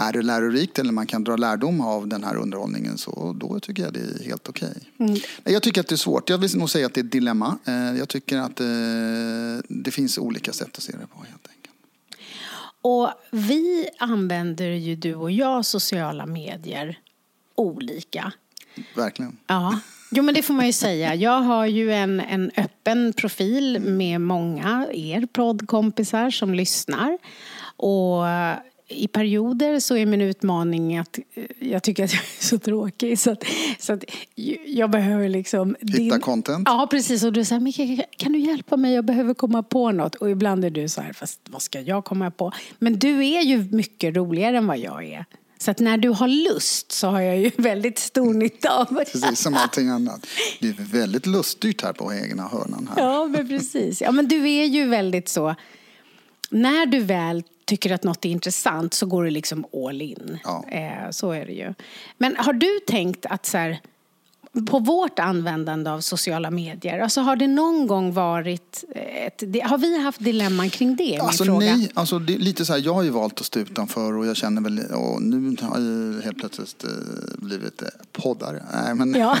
är 0.00 0.12
det 0.12 0.22
lärorikt 0.22 0.78
eller 0.78 0.92
man 0.92 1.06
kan 1.06 1.24
dra 1.24 1.36
lärdom 1.36 1.80
av 1.80 2.08
den 2.08 2.24
här 2.24 2.36
underhållningen 2.36 2.98
så 2.98 3.36
då 3.40 3.60
tycker 3.60 3.82
jag 3.82 3.92
det 3.92 4.00
är 4.00 4.24
helt 4.24 4.48
okej. 4.48 4.74
Mm. 4.98 5.12
Nej, 5.12 5.20
Jag 5.44 5.62
tycker 5.62 5.80
att 5.80 5.88
det 5.88 5.94
är 5.94 5.96
svårt. 5.96 6.30
Jag 6.30 6.38
vill 6.38 6.56
nog 6.56 6.70
säga 6.70 6.86
att 6.86 6.94
det 6.94 7.00
är 7.00 7.04
ett 7.04 7.12
dilemma. 7.12 7.58
Eh, 7.64 7.98
Jag 7.98 8.08
tycker 8.08 8.38
att 8.38 8.60
eh, 8.60 8.66
det 9.68 9.90
finns 9.90 10.18
olika 10.18 10.52
sätt 10.52 10.76
att 10.76 10.82
se 10.82 10.92
det 10.92 11.06
på 11.06 11.18
helt 11.18 11.48
enkelt. 11.48 11.74
Och 12.82 13.10
vi 13.30 13.88
använder 13.98 14.70
ju, 14.70 14.96
du 14.96 15.14
och 15.14 15.30
jag, 15.30 15.64
sociala 15.66 16.26
medier 16.26 16.98
olika. 17.54 18.32
Verkligen. 18.96 19.36
Ja, 19.46 19.80
jo 20.10 20.22
men 20.22 20.34
det 20.34 20.42
får 20.42 20.54
man 20.54 20.66
ju 20.66 20.72
säga. 20.72 21.14
Jag 21.14 21.40
har 21.40 21.66
ju 21.66 21.92
en, 21.92 22.20
en 22.20 22.50
öppen 22.56 23.12
profil 23.12 23.80
med 23.80 24.20
många 24.20 24.86
er 24.92 25.26
poddkompisar 25.32 26.30
som 26.30 26.54
lyssnar. 26.54 27.18
Och 27.76 28.24
i 28.90 29.08
perioder 29.08 29.80
så 29.80 29.96
är 29.96 30.06
min 30.06 30.20
utmaning 30.20 30.98
att 30.98 31.18
eh, 31.34 31.44
jag 31.58 31.82
tycker 31.82 32.04
att 32.04 32.12
jag 32.12 32.22
är 32.22 32.42
så 32.42 32.58
tråkig 32.58 33.18
så 33.18 33.30
att, 33.30 33.44
så 33.78 33.92
att 33.92 34.04
jag 34.66 34.90
behöver 34.90 35.28
liksom... 35.28 35.76
Hitta 35.80 36.18
content. 36.18 36.68
Ja, 36.68 36.88
precis. 36.90 37.24
Och 37.24 37.32
du 37.32 37.44
säger, 37.44 37.60
Micke, 37.60 38.06
kan 38.16 38.32
du 38.32 38.38
hjälpa 38.38 38.76
mig? 38.76 38.94
Jag 38.94 39.04
behöver 39.04 39.34
komma 39.34 39.62
på 39.62 39.92
något. 39.92 40.14
Och 40.14 40.30
ibland 40.30 40.64
är 40.64 40.70
du 40.70 40.88
så 40.88 41.00
här, 41.00 41.12
fast 41.12 41.40
vad 41.50 41.62
ska 41.62 41.80
jag 41.80 42.04
komma 42.04 42.30
på? 42.30 42.52
Men 42.78 42.98
du 42.98 43.26
är 43.26 43.42
ju 43.42 43.68
mycket 43.70 44.16
roligare 44.16 44.56
än 44.56 44.66
vad 44.66 44.78
jag 44.78 45.04
är. 45.04 45.24
Så 45.58 45.70
att 45.70 45.78
när 45.78 45.96
du 45.96 46.08
har 46.08 46.28
lust 46.28 46.92
så 46.92 47.08
har 47.08 47.20
jag 47.20 47.38
ju 47.38 47.50
väldigt 47.56 47.98
stor 47.98 48.34
nytta 48.34 48.78
av 48.78 48.84
Precis 48.84 49.40
som 49.40 49.54
allting 49.54 49.88
annat. 49.88 50.26
Det 50.60 50.68
är 50.68 50.92
väldigt 50.92 51.26
luststyrt 51.26 51.82
här 51.82 51.92
på 51.92 52.14
egna 52.14 52.48
hörnan 52.48 52.90
här. 52.94 53.04
Ja, 53.04 53.26
men 53.26 53.48
precis. 53.48 54.00
Ja, 54.00 54.12
men 54.12 54.28
du 54.28 54.50
är 54.50 54.64
ju 54.64 54.86
väldigt 54.86 55.28
så... 55.28 55.54
När 56.50 56.86
du 56.86 57.00
väl 57.00 57.42
tycker 57.70 57.92
att 57.92 58.04
något 58.04 58.24
är 58.24 58.28
intressant 58.28 58.94
så 58.94 59.06
går 59.06 59.24
du 59.24 59.30
liksom 59.30 59.64
all 59.86 60.02
in. 60.02 60.38
Ja. 60.44 60.64
Eh, 60.68 61.10
så 61.10 61.30
är 61.30 61.46
det 61.46 61.52
ju. 61.52 61.74
Men 62.18 62.36
har 62.36 62.52
du 62.52 62.80
tänkt 62.86 63.26
att 63.26 63.46
så 63.46 63.58
här, 63.58 63.80
på 64.66 64.78
vårt 64.78 65.18
användande 65.18 65.90
av 65.90 66.00
sociala 66.00 66.50
medier, 66.50 67.00
alltså 67.00 67.20
har 67.20 67.36
det 67.36 67.46
någon 67.46 67.86
gång 67.86 68.12
varit 68.12 68.84
ett, 68.94 69.42
har 69.64 69.78
vi 69.78 70.02
haft 70.02 70.24
dilemman 70.24 70.70
kring 70.70 70.96
det? 70.96 71.04
Min 71.04 71.20
Alltså, 71.20 71.44
fråga. 71.44 71.76
nej, 71.76 71.90
alltså 71.94 72.18
det 72.18 72.38
lite 72.38 72.64
så 72.64 72.72
här, 72.72 72.80
jag 72.80 72.94
har 72.94 73.02
ju 73.02 73.10
valt 73.10 73.40
att 73.40 73.46
stå 73.46 73.60
utanför 73.60 74.12
och 74.16 74.26
jag 74.26 74.36
känner 74.36 74.62
väl, 74.62 74.78
och 74.78 75.22
nu 75.22 75.56
har 75.60 75.80
jag 75.80 76.22
helt 76.22 76.38
plötsligt 76.38 76.84
eh, 76.84 76.90
blivit 77.38 77.82
eh, 77.82 77.88
poddare. 78.12 78.62
Nej 78.72 78.94
men, 78.94 79.14
Ja. 79.14 79.36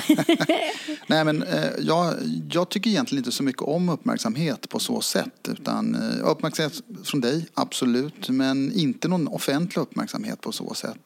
nej, 1.06 1.24
men 1.24 1.42
eh, 1.42 1.64
jag, 1.80 2.14
jag 2.50 2.68
tycker 2.68 2.90
egentligen 2.90 3.20
inte 3.24 3.32
så 3.32 3.42
mycket 3.42 3.62
om 3.62 3.88
uppmärksamhet 3.88 4.68
på 4.68 4.78
så 4.78 5.00
sätt. 5.00 5.48
Utan 5.48 5.96
uppmärksamhet 6.24 6.82
från 7.04 7.20
dig, 7.20 7.46
absolut, 7.54 8.28
men 8.28 8.72
inte 8.72 9.08
någon 9.08 9.28
offentlig 9.28 9.82
uppmärksamhet 9.82 10.40
på 10.40 10.52
så 10.52 10.74
sätt. 10.74 10.98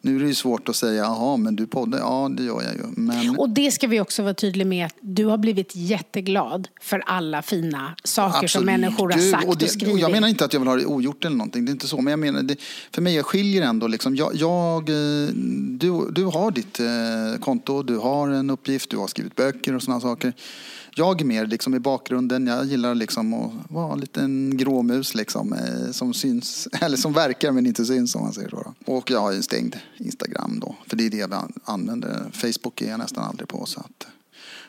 Nu 0.00 0.16
är 0.16 0.20
det 0.20 0.26
ju 0.26 0.34
svårt 0.34 0.68
att 0.68 0.76
säga, 0.76 1.02
jaha, 1.02 1.36
men 1.36 1.56
du 1.56 1.66
poddar, 1.66 1.98
ja 1.98 2.30
det 2.36 2.42
gör 2.42 2.62
jag 2.62 2.74
ju. 2.74 2.82
Men, 2.96 3.38
Och 3.38 3.50
det 3.50 3.70
ska 3.70 3.86
vi 3.86 4.00
också 4.00 4.22
vara 4.22 4.34
tydliga 4.34 4.66
med 4.66 4.86
att 4.86 4.94
du 5.00 5.24
har 5.24 5.38
blivit 5.38 5.72
jätteglad 5.74 6.68
för 6.80 7.02
alla 7.06 7.42
fina 7.42 7.94
saker 8.04 8.32
som 8.32 8.44
Absolut. 8.44 8.66
människor 8.66 9.10
har 9.10 9.18
sagt 9.18 9.44
och, 9.44 9.50
och, 9.50 9.58
det, 9.58 9.68
skrivit. 9.68 9.94
och 9.94 10.00
Jag 10.00 10.10
menar 10.10 10.28
inte 10.28 10.44
att 10.44 10.52
jag 10.52 10.60
vill 10.60 10.68
ha 10.68 10.76
det 10.76 10.86
ogjort 10.86 11.24
eller 11.24 11.36
någonting, 11.36 11.64
det 11.64 11.70
är 11.70 11.72
inte 11.72 11.88
så. 11.88 12.00
Men 12.00 12.10
jag 12.10 12.18
menar, 12.18 12.42
det, 12.42 12.56
för 12.92 13.02
mig 13.02 13.14
jag 13.14 13.26
skiljer 13.26 13.62
ändå 13.62 13.86
liksom. 13.86 14.16
Jag, 14.16 14.34
jag, 14.34 14.88
eh, 14.88 15.28
du, 15.68 16.10
du 16.10 16.24
har 16.24 16.50
ditt 16.50 16.80
eh, 16.80 17.40
konto, 17.40 17.82
du 17.82 17.96
har 17.96 18.28
en 18.28 18.50
uppgift, 18.50 18.90
du 18.90 18.96
har 18.96 19.06
skrivit 19.06 19.36
böcker 19.36 19.74
och 19.74 19.82
sådana 19.82 20.00
saker. 20.00 20.32
Jag 20.94 21.24
mer 21.24 21.46
liksom 21.46 21.74
i 21.74 21.78
bakgrunden, 21.78 22.46
jag 22.46 22.64
gillar 22.64 22.94
liksom 22.94 23.34
att 23.34 23.52
vara 23.68 23.92
en 23.92 24.00
liten 24.00 24.56
gråmus 24.56 25.14
liksom, 25.14 25.52
eh, 25.52 25.90
som 25.90 26.14
syns, 26.14 26.68
eller 26.80 26.96
som 26.96 27.12
verkar 27.12 27.52
men 27.52 27.66
inte 27.66 27.84
syns 27.84 28.14
om 28.14 28.22
man 28.22 28.32
säger 28.32 28.48
så. 28.48 28.74
Och 28.84 29.10
jag 29.10 29.20
har 29.20 29.32
ju 29.32 29.42
stängd 29.42 29.76
Instagram 29.96 30.60
då, 30.60 30.76
för 30.86 30.96
det 30.96 31.06
är 31.06 31.10
det 31.10 31.16
jag 31.16 31.52
använder. 31.64 32.30
Facebook 32.32 32.82
är 32.82 32.90
jag 32.90 32.98
nästan 32.98 33.24
aldrig 33.24 33.48
på. 33.48 33.66
Så 33.66 33.80
att, 33.80 34.06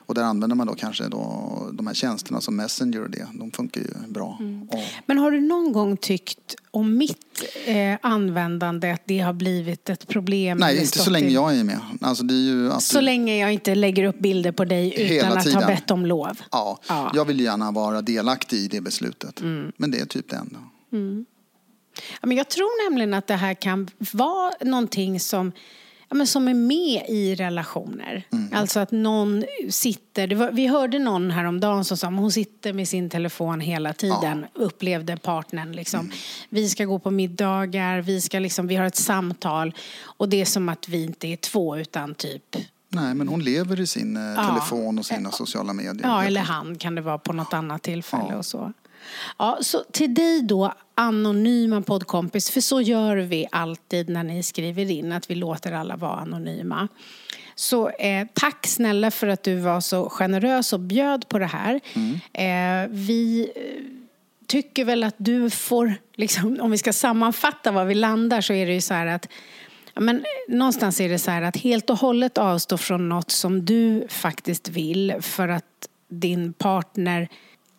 och 0.09 0.15
där 0.15 0.23
använder 0.23 0.55
man 0.55 0.67
då 0.67 0.73
kanske 0.75 1.03
då 1.07 1.69
de 1.73 1.87
här 1.87 1.93
tjänsterna 1.93 2.41
som 2.41 2.55
Messenger 2.55 3.01
och 3.03 3.09
det. 3.09 3.27
De 3.33 3.51
funkar 3.51 3.81
ju 3.81 3.87
bra. 4.07 4.37
Mm. 4.39 4.63
Och, 4.71 4.79
Men 5.05 5.17
har 5.17 5.31
du 5.31 5.41
någon 5.41 5.71
gång 5.71 5.97
tyckt 5.97 6.55
om 6.71 6.97
mitt 6.97 7.43
eh, 7.65 7.97
användande 8.01 8.91
att 8.91 9.01
det 9.05 9.19
har 9.19 9.33
blivit 9.33 9.89
ett 9.89 10.07
problem? 10.07 10.57
nej, 10.57 10.77
inte 10.81 10.99
så 10.99 11.09
länge 11.09 11.27
i- 11.27 11.33
jag 11.33 11.55
är 11.57 11.63
med. 11.63 11.79
Alltså 12.01 12.23
det 12.23 12.33
är 12.33 12.37
ju 12.37 12.71
att 12.71 12.83
Så 12.83 13.01
länge 13.01 13.37
jag 13.37 13.53
inte 13.53 13.75
lägger 13.75 14.03
upp 14.03 14.19
bilder 14.19 14.51
på 14.51 14.65
dig 14.65 15.17
utan 15.17 15.37
att 15.37 15.53
ha 15.53 15.67
bett 15.67 15.91
om 15.91 16.05
lov. 16.05 16.39
Ja, 16.51 16.79
Ja. 16.87 16.99
Mm. 17.01 17.11
jag 17.15 17.25
vill 17.25 17.39
gärna 17.39 17.71
vara 17.71 18.01
delaktig 18.01 18.57
i 18.57 18.67
det 18.67 18.81
beslutet. 18.81 19.41
Men 19.77 19.91
det 19.91 19.99
är 19.99 20.05
typ 20.05 20.29
det 20.29 20.35
enda. 20.35 20.59
Ja, 22.21 22.27
men 22.27 22.37
jag 22.37 22.49
tror 22.49 22.89
nämligen 22.89 23.13
att 23.13 23.27
det 23.27 23.35
här 23.35 23.53
kan 23.53 23.89
vara 24.11 24.53
någonting 24.61 25.19
som, 25.19 25.51
ja, 26.09 26.15
men 26.15 26.27
som 26.27 26.47
är 26.47 26.53
med 26.53 27.03
i 27.09 27.35
relationer. 27.35 28.23
Mm. 28.31 28.49
Alltså 28.53 28.79
att 28.79 28.91
någon 28.91 29.43
sitter... 29.69 30.35
Var, 30.35 30.51
vi 30.51 30.67
hörde 30.67 30.99
någon 30.99 31.31
häromdagen 31.31 31.85
som 31.85 31.97
sa 31.97 32.07
att 32.07 32.13
hon 32.13 32.31
sitter 32.31 32.73
med 32.73 32.87
sin 32.87 33.09
telefon 33.09 33.59
hela 33.59 33.93
tiden, 33.93 34.45
upplevde 34.53 35.17
partnern. 35.17 35.71
Liksom. 35.71 35.99
Mm. 35.99 36.11
Vi 36.49 36.69
ska 36.69 36.85
gå 36.85 36.99
på 36.99 37.11
middagar, 37.11 38.01
vi, 38.01 38.21
ska 38.21 38.39
liksom, 38.39 38.67
vi 38.67 38.75
har 38.75 38.85
ett 38.85 38.95
samtal 38.95 39.73
och 40.03 40.29
det 40.29 40.41
är 40.41 40.45
som 40.45 40.69
att 40.69 40.89
vi 40.89 41.03
inte 41.03 41.27
är 41.27 41.35
två 41.35 41.77
utan 41.77 42.15
typ 42.15 42.55
Nej, 42.91 43.15
men 43.15 43.27
hon 43.27 43.43
lever 43.43 43.79
i 43.79 43.87
sin 43.87 44.17
eh, 44.17 44.23
Ja. 44.23 44.47
telefon 44.47 44.99
och 44.99 45.05
sina 45.05 45.31
sociala 45.31 45.73
medier. 45.73 46.01
Ja, 46.03 46.23
eller 46.23 46.41
han 46.41 46.77
kan 46.77 46.95
det 46.95 47.01
vara 47.01 47.17
på 47.17 47.33
något 47.33 47.53
annat 47.53 47.81
tillfälle 47.81 48.23
Ja. 48.29 48.37
och 48.37 48.45
så. 48.45 48.73
Ja, 49.37 49.57
så 49.61 49.83
till 49.91 50.13
dig 50.13 50.41
då, 50.41 50.73
anonyma 50.95 51.81
poddkompis, 51.81 52.49
för 52.49 52.61
så 52.61 52.81
gör 52.81 53.17
vi 53.17 53.47
alltid 53.51 54.09
när 54.09 54.23
ni 54.23 54.43
skriver 54.43 54.91
in, 54.91 55.11
att 55.11 55.31
vi 55.31 55.35
låter 55.35 55.71
alla 55.71 55.95
vara 55.95 56.19
anonyma. 56.19 56.87
Så 57.55 57.89
eh, 57.89 58.27
tack 58.33 58.67
snälla 58.67 59.11
för 59.11 59.27
att 59.27 59.43
du 59.43 59.55
var 59.55 59.81
så 59.81 60.09
generös 60.09 60.73
och 60.73 60.79
bjöd 60.79 61.27
på 61.27 61.39
det 61.39 61.45
här. 61.45 61.79
Eh, 62.33 62.89
vi 62.89 63.51
eh, 63.55 63.61
tycker 64.47 64.85
väl 64.85 65.03
att 65.03 65.15
du 65.17 65.49
får, 65.49 65.93
liksom, 66.15 66.57
om 66.61 66.71
vi 66.71 66.77
ska 66.77 66.93
sammanfatta 66.93 67.71
var 67.71 67.85
vi 67.85 67.95
landar 67.95 68.41
så 68.41 68.53
är 68.53 68.65
det 68.65 68.73
ju 68.73 68.81
så 68.81 68.93
här 68.93 69.07
att 69.07 69.27
men 69.95 70.17
eh, 70.17 70.55
någonstans 70.55 71.01
är 71.01 71.09
det 71.09 71.19
så 71.19 71.31
här 71.31 71.41
att 71.41 71.57
helt 71.57 71.89
och 71.89 71.97
hållet 71.97 72.37
avstå 72.37 72.77
från 72.77 73.09
något 73.09 73.31
som 73.31 73.65
du 73.65 74.07
faktiskt 74.09 74.69
vill 74.69 75.15
för 75.21 75.47
att 75.47 75.89
din 76.09 76.53
partner 76.53 77.29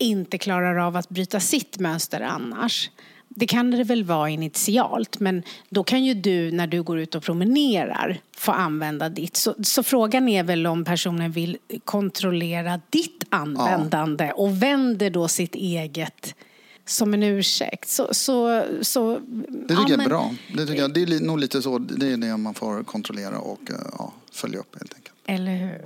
inte 0.00 0.38
klarar 0.38 0.76
av 0.76 0.96
att 0.96 1.08
bryta 1.08 1.40
sitt 1.40 1.78
mönster 1.78 2.20
annars. 2.20 2.90
Det 3.28 3.46
kan 3.46 3.70
det 3.70 3.84
väl 3.84 4.04
vara 4.04 4.30
initialt, 4.30 5.20
men 5.20 5.42
då 5.68 5.84
kan 5.84 6.04
ju 6.04 6.14
du 6.14 6.52
när 6.52 6.66
du 6.66 6.82
går 6.82 6.98
ut 6.98 7.14
och 7.14 7.22
promenerar 7.22 8.20
få 8.36 8.52
använda 8.52 9.08
ditt. 9.08 9.36
Så, 9.36 9.54
så 9.62 9.82
frågan 9.82 10.28
är 10.28 10.42
väl 10.44 10.66
om 10.66 10.84
personen 10.84 11.32
vill 11.32 11.58
kontrollera 11.84 12.80
ditt 12.90 13.24
användande 13.28 14.32
och 14.32 14.62
vänder 14.62 15.10
då 15.10 15.28
sitt 15.28 15.54
eget 15.54 16.34
som 16.86 17.14
en 17.14 17.22
ursäkt. 17.22 17.88
Så, 17.88 18.14
så, 18.14 18.64
så, 18.82 19.18
Det 19.18 19.68
tycker 19.68 19.74
ja, 19.74 19.80
jag 19.80 19.90
är 19.90 19.96
men- 19.96 20.08
bra. 20.08 20.34
Det, 20.56 20.66
tycker 20.66 20.80
jag, 20.82 20.94
det 20.94 21.02
är 21.02 21.20
nog 21.20 21.38
lite 21.38 21.62
så, 21.62 21.78
det 21.78 22.12
är 22.12 22.16
det 22.16 22.36
man 22.36 22.54
får 22.54 22.82
kontrollera 22.84 23.38
och 23.38 23.70
eh, 23.70 23.76
ja, 23.98 24.12
följa 24.32 24.58
upp 24.58 24.76
helt 24.78 24.94
enkelt. 24.94 25.14
Eller 25.26 25.56
hur? 25.56 25.82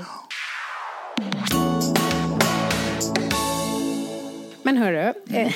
Men 4.65 4.77
hörru, 4.77 5.13
eh, 5.27 5.55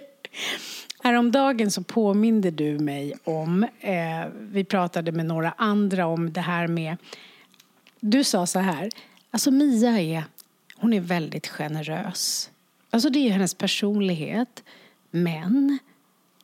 häromdagen 1.02 1.70
så 1.70 1.82
påminde 1.82 2.50
du 2.50 2.78
mig 2.78 3.14
om, 3.24 3.66
eh, 3.80 4.26
vi 4.34 4.64
pratade 4.64 5.12
med 5.12 5.26
några 5.26 5.54
andra 5.56 6.06
om 6.06 6.32
det 6.32 6.40
här 6.40 6.66
med, 6.66 6.96
du 8.00 8.24
sa 8.24 8.46
så 8.46 8.58
här, 8.58 8.90
alltså 9.30 9.50
Mia 9.50 10.00
är, 10.00 10.24
hon 10.76 10.92
är 10.92 11.00
väldigt 11.00 11.48
generös. 11.48 12.50
Alltså 12.90 13.10
det 13.10 13.18
är 13.28 13.30
hennes 13.30 13.54
personlighet, 13.54 14.64
men 15.10 15.78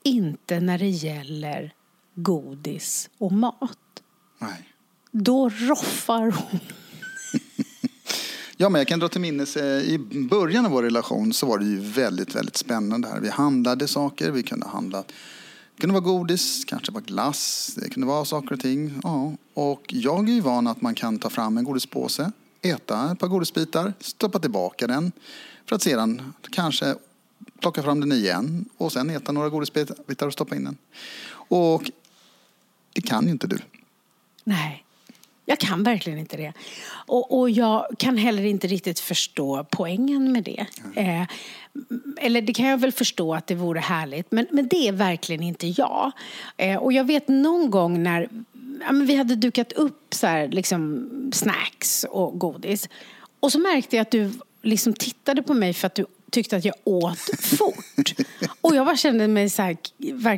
inte 0.02 0.60
när 0.60 0.78
det 0.78 0.88
gäller 0.88 1.74
godis 2.14 3.10
och 3.18 3.32
mat. 3.32 4.02
Nej. 4.38 4.62
Då 5.10 5.48
roffar 5.48 6.30
hon. 6.30 6.60
Ja, 8.58 8.68
men 8.68 8.78
jag 8.78 8.88
kan 8.88 8.98
dra 8.98 9.08
till 9.08 9.20
minnes, 9.20 9.56
eh, 9.56 9.82
i 9.82 9.98
början 10.30 10.66
av 10.66 10.72
vår 10.72 10.82
relation 10.82 11.32
så 11.32 11.46
var 11.46 11.58
det 11.58 11.64
ju 11.64 11.80
väldigt, 11.80 12.34
väldigt 12.34 12.56
spännande 12.56 13.08
här. 13.08 13.20
Vi 13.20 13.28
handlade 13.28 13.88
saker, 13.88 14.30
vi 14.30 14.42
kunde 14.42 14.66
handla, 14.66 14.98
det 15.74 15.80
kunde 15.80 15.92
vara 15.92 16.04
godis, 16.04 16.64
kanske 16.64 16.92
var 16.92 17.00
glass, 17.00 17.72
det 17.76 17.88
kunde 17.88 18.06
vara 18.06 18.24
saker 18.24 18.52
och 18.52 18.60
ting. 18.60 19.00
Ja. 19.02 19.32
Och 19.54 19.84
jag 19.88 20.28
är 20.28 20.32
ju 20.32 20.40
van 20.40 20.66
att 20.66 20.80
man 20.80 20.94
kan 20.94 21.18
ta 21.18 21.30
fram 21.30 21.58
en 21.58 21.64
godispåse, 21.64 22.32
äta 22.62 23.12
ett 23.12 23.18
par 23.18 23.28
godisbitar, 23.28 23.92
stoppa 24.00 24.38
tillbaka 24.38 24.86
den 24.86 25.12
för 25.66 25.76
att 25.76 25.82
sedan 25.82 26.32
kanske 26.50 26.94
plocka 27.60 27.82
fram 27.82 28.00
den 28.00 28.12
igen 28.12 28.64
och 28.76 28.92
sen 28.92 29.10
äta 29.10 29.32
några 29.32 29.48
godisbitar 29.48 30.26
och 30.26 30.32
stoppa 30.32 30.56
in 30.56 30.64
den. 30.64 30.76
Och 31.48 31.90
det 32.92 33.00
kan 33.00 33.24
ju 33.24 33.30
inte 33.30 33.46
du. 33.46 33.58
Nej. 34.44 34.85
Jag 35.48 35.58
kan 35.58 35.82
verkligen 35.82 36.18
inte 36.18 36.36
det. 36.36 36.52
Och, 36.88 37.38
och 37.38 37.50
jag 37.50 37.86
kan 37.98 38.16
heller 38.16 38.44
inte 38.44 38.66
riktigt 38.66 39.00
förstå 39.00 39.66
poängen 39.70 40.32
med 40.32 40.44
det. 40.44 40.66
Eh, 40.94 41.22
eller 42.16 42.40
det 42.40 42.54
kan 42.54 42.66
jag 42.66 42.78
väl 42.78 42.92
förstå 42.92 43.34
att 43.34 43.46
det 43.46 43.54
vore 43.54 43.80
härligt, 43.80 44.32
men, 44.32 44.46
men 44.50 44.68
det 44.68 44.88
är 44.88 44.92
verkligen 44.92 45.42
inte 45.42 45.66
jag. 45.66 46.12
Eh, 46.56 46.76
och 46.76 46.92
jag 46.92 47.04
vet 47.04 47.28
någon 47.28 47.70
gång 47.70 48.02
när 48.02 48.28
ja, 48.80 48.92
vi 48.92 49.16
hade 49.16 49.36
dukat 49.36 49.72
upp 49.72 50.14
så 50.14 50.26
här, 50.26 50.48
liksom, 50.48 51.10
snacks 51.32 52.04
och 52.10 52.38
godis. 52.38 52.88
Och 53.40 53.52
så 53.52 53.58
märkte 53.58 53.96
jag 53.96 54.02
att 54.02 54.10
du 54.10 54.32
liksom 54.62 54.92
tittade 54.92 55.42
på 55.42 55.54
mig 55.54 55.72
för 55.72 55.86
att 55.86 55.94
du 55.94 56.06
tyckte 56.30 56.56
att 56.56 56.64
jag 56.64 56.74
åt 56.84 57.18
fort. 57.40 58.14
Och 58.66 58.76
jag 58.76 58.86
bara 58.86 58.96
kände 58.96 59.28
mig 59.28 59.50
så 59.50 59.62
här, 59.62 59.76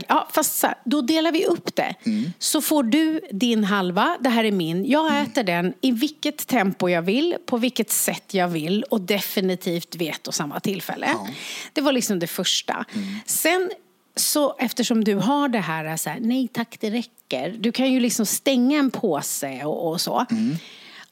ja, 0.09 0.29
fast 0.33 0.59
så 0.59 0.67
här, 0.67 0.77
då 0.85 1.01
delar 1.01 1.33
vi 1.33 1.47
upp 1.47 1.77
det. 1.77 1.95
Mm. 2.05 2.33
Så 2.39 2.61
får 2.61 2.83
du 2.83 3.21
din 3.31 3.65
halva, 3.65 4.19
det 4.21 4.29
här 4.29 4.45
är 4.45 4.53
min. 4.53 4.87
Jag 4.87 5.11
mm. 5.11 5.23
äter 5.23 5.43
den 5.43 5.75
i 5.81 5.93
vilket 5.93 6.47
tempo 6.47 6.89
jag 6.89 7.03
vill, 7.03 7.37
på 7.47 7.57
vilket 7.57 7.91
sätt 7.91 8.35
jag 8.35 8.49
vill 8.49 8.83
och 8.83 9.01
definitivt 9.01 9.97
vid 9.97 10.11
ett 10.11 10.29
och 10.29 10.35
samma 10.35 10.61
tillfälle. 10.61 11.07
Ja. 11.13 11.29
Det 11.73 11.81
var 11.81 11.93
liksom 11.93 12.19
det 12.19 12.27
första. 12.27 12.85
Mm. 12.95 13.15
Sen 13.27 13.71
så 14.17 14.57
eftersom 14.59 15.05
du 15.05 15.15
har 15.15 15.49
det 15.49 15.59
här, 15.59 15.97
så 15.97 16.11
här, 16.11 16.19
nej 16.21 16.49
tack 16.49 16.77
det 16.81 16.91
räcker. 16.91 17.57
Du 17.59 17.73
kan 17.73 17.93
ju 17.93 18.01
liksom 18.01 18.27
stänga 18.27 18.79
en 18.79 18.91
påse 18.91 19.65
och, 19.65 19.91
och 19.93 20.01
så. 20.01 20.27
Mm. 20.31 20.57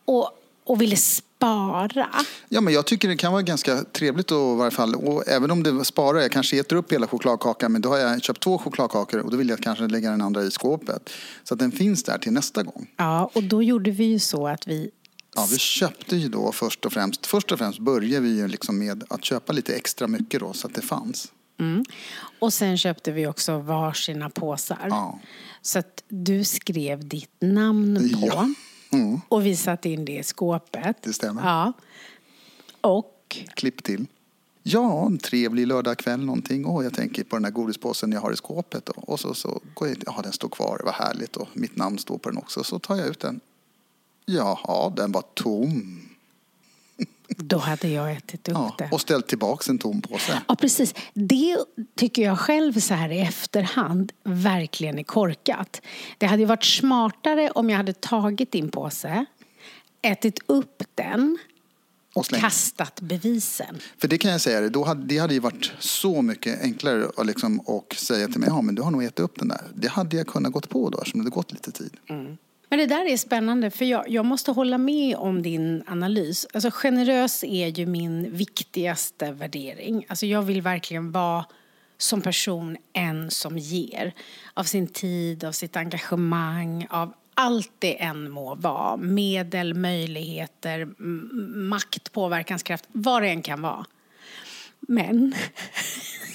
Och, 0.04 0.30
och 0.64 0.82
ville 0.82 0.96
spara. 1.36 2.08
Ja, 2.48 2.60
men 2.60 2.74
jag 2.74 2.86
tycker 2.86 3.08
det 3.08 3.16
kan 3.16 3.32
vara 3.32 3.42
ganska 3.42 3.84
trevligt 3.84 4.32
att 4.32 4.54
i 4.54 4.56
varje 4.56 4.70
fall, 4.70 4.94
och 4.94 5.28
även 5.28 5.50
om 5.50 5.62
det 5.62 5.84
sparar, 5.84 6.20
jag 6.20 6.32
kanske 6.32 6.60
äter 6.60 6.76
upp 6.76 6.92
hela 6.92 7.06
chokladkakan, 7.06 7.72
men 7.72 7.82
då 7.82 7.88
har 7.88 7.98
jag 7.98 8.22
köpt 8.22 8.40
två 8.40 8.58
chokladkakor 8.58 9.20
och 9.20 9.30
då 9.30 9.36
vill 9.36 9.48
jag 9.48 9.58
kanske 9.58 9.86
lägga 9.86 10.10
den 10.10 10.20
andra 10.20 10.42
i 10.42 10.50
skåpet. 10.50 11.10
Så 11.44 11.54
att 11.54 11.60
den 11.60 11.72
finns 11.72 12.04
där 12.04 12.18
till 12.18 12.32
nästa 12.32 12.62
gång. 12.62 12.90
Ja, 12.96 13.30
och 13.34 13.42
då 13.42 13.62
gjorde 13.62 13.90
vi 13.90 14.04
ju 14.04 14.18
så 14.18 14.48
att 14.48 14.66
vi 14.66 14.90
Ja, 15.36 15.46
vi 15.50 15.58
köpte 15.58 16.16
ju 16.16 16.28
då 16.28 16.52
först 16.52 16.86
och 16.86 16.92
främst, 16.92 17.26
först 17.26 17.52
och 17.52 17.58
främst 17.58 17.78
började 17.78 18.26
vi 18.26 18.36
ju 18.36 18.48
liksom 18.48 18.78
med 18.78 19.04
att 19.08 19.24
köpa 19.24 19.52
lite 19.52 19.74
extra 19.74 20.06
mycket 20.06 20.40
då 20.40 20.52
så 20.52 20.66
att 20.66 20.74
det 20.74 20.82
fanns. 20.82 21.32
Mm. 21.60 21.84
Och 22.38 22.52
sen 22.52 22.78
köpte 22.78 23.12
vi 23.12 23.26
också 23.26 23.58
varsina 23.58 24.30
påsar. 24.30 24.86
Ja. 24.90 25.20
Så 25.62 25.78
att 25.78 26.04
du 26.08 26.44
skrev 26.44 27.08
ditt 27.08 27.36
namn 27.40 28.10
på. 28.20 28.26
Ja. 28.26 28.48
Mm. 28.96 29.20
Och 29.28 29.46
vi 29.46 29.56
satte 29.56 29.88
in 29.88 30.04
det 30.04 30.18
i 30.18 30.22
skåpet. 30.22 30.96
Det 31.02 31.12
stämmer. 31.12 31.42
Ja. 31.42 31.72
Och? 32.80 33.38
Klipp 33.54 33.82
till. 33.84 34.06
Ja, 34.62 35.06
en 35.06 35.18
trevlig 35.18 35.66
lördagkväll 35.66 36.24
någonting. 36.24 36.66
Åh, 36.66 36.84
jag 36.84 36.94
tänker 36.94 37.24
på 37.24 37.36
den 37.36 37.44
här 37.44 37.52
godispåsen 37.52 38.12
jag 38.12 38.20
har 38.20 38.32
i 38.32 38.36
skåpet. 38.36 38.88
Och 38.88 39.20
så, 39.20 39.34
så 39.34 39.60
går 39.74 39.88
jag, 39.88 39.96
ja, 40.06 40.20
den 40.22 40.32
står 40.32 40.48
kvar, 40.48 40.80
vad 40.84 40.94
härligt. 40.94 41.36
Och 41.36 41.48
mitt 41.52 41.76
namn 41.76 41.98
står 41.98 42.18
på 42.18 42.28
den 42.28 42.38
också. 42.38 42.64
Så 42.64 42.78
tar 42.78 42.96
jag 42.96 43.06
ut 43.06 43.20
den. 43.20 43.40
Jaha, 44.24 44.90
den 44.96 45.12
var 45.12 45.24
tom. 45.34 46.05
Då 47.28 47.58
hade 47.58 47.88
jag 47.88 48.12
ätit 48.12 48.48
upp 48.48 48.54
ja, 48.54 48.74
det. 48.78 48.88
Och 48.92 49.00
ställt 49.00 49.26
tillbaka 49.26 49.70
en 49.70 49.78
tom 49.78 50.02
påse. 50.02 50.42
Ja, 50.48 50.54
precis. 50.54 50.94
Det 51.14 51.56
tycker 51.96 52.22
jag 52.22 52.38
själv 52.38 52.80
så 52.80 52.94
här 52.94 53.12
i 53.12 53.20
efterhand 53.20 54.12
verkligen 54.24 54.98
är 54.98 55.02
korkat. 55.02 55.82
Det 56.18 56.26
hade 56.26 56.46
varit 56.46 56.64
smartare 56.64 57.50
om 57.50 57.70
jag 57.70 57.76
hade 57.76 57.92
tagit 57.92 58.52
din 58.52 58.70
påse, 58.70 59.24
ätit 60.02 60.38
upp 60.46 60.82
den 60.94 61.38
och 62.14 62.26
kastat 62.26 63.00
bevisen. 63.00 63.78
För 63.98 64.08
det 64.08 64.18
kan 64.18 64.30
jag 64.30 64.40
säga, 64.40 64.68
då 64.68 64.84
hade, 64.84 65.04
det 65.04 65.18
hade 65.18 65.34
ju 65.34 65.40
varit 65.40 65.72
så 65.78 66.22
mycket 66.22 66.62
enklare 66.62 67.10
att 67.16 67.26
liksom, 67.26 67.60
och 67.60 67.94
säga 67.98 68.28
till 68.28 68.40
mig, 68.40 68.48
ja 68.48 68.62
men 68.62 68.74
du 68.74 68.82
har 68.82 68.90
nog 68.90 69.04
ätit 69.04 69.20
upp 69.20 69.38
den 69.38 69.48
där. 69.48 69.60
Det 69.74 69.88
hade 69.88 70.16
jag 70.16 70.26
kunnat 70.26 70.52
gått 70.52 70.68
på 70.68 70.90
då, 70.90 70.98
eftersom 70.98 71.24
det 71.24 71.30
gått 71.30 71.52
lite 71.52 71.72
tid. 71.72 71.96
Mm. 72.08 72.36
Men 72.68 72.78
det 72.78 72.86
där 72.86 73.04
är 73.04 73.16
spännande, 73.16 73.70
för 73.70 73.84
jag, 73.84 74.08
jag 74.08 74.24
måste 74.24 74.52
hålla 74.52 74.78
med 74.78 75.16
om 75.16 75.42
din 75.42 75.82
analys. 75.86 76.46
Alltså, 76.54 76.70
generös 76.72 77.44
är 77.44 77.66
ju 77.66 77.86
min 77.86 78.36
viktigaste 78.36 79.32
värdering. 79.32 80.06
Alltså, 80.08 80.26
jag 80.26 80.42
vill 80.42 80.62
verkligen 80.62 81.12
vara 81.12 81.44
som 81.98 82.22
person 82.22 82.76
en 82.92 83.30
som 83.30 83.58
ger. 83.58 84.12
Av 84.54 84.64
sin 84.64 84.86
tid, 84.86 85.44
av 85.44 85.52
sitt 85.52 85.76
engagemang, 85.76 86.86
av 86.90 87.14
allt 87.34 87.72
det 87.78 88.02
än 88.02 88.30
må 88.30 88.54
vara. 88.54 88.96
Medel, 88.96 89.74
möjligheter, 89.74 91.02
makt, 91.56 92.12
påverkanskraft, 92.12 92.84
vad 92.92 93.22
det 93.22 93.28
än 93.28 93.42
kan 93.42 93.62
vara. 93.62 93.84
Men 94.80 95.34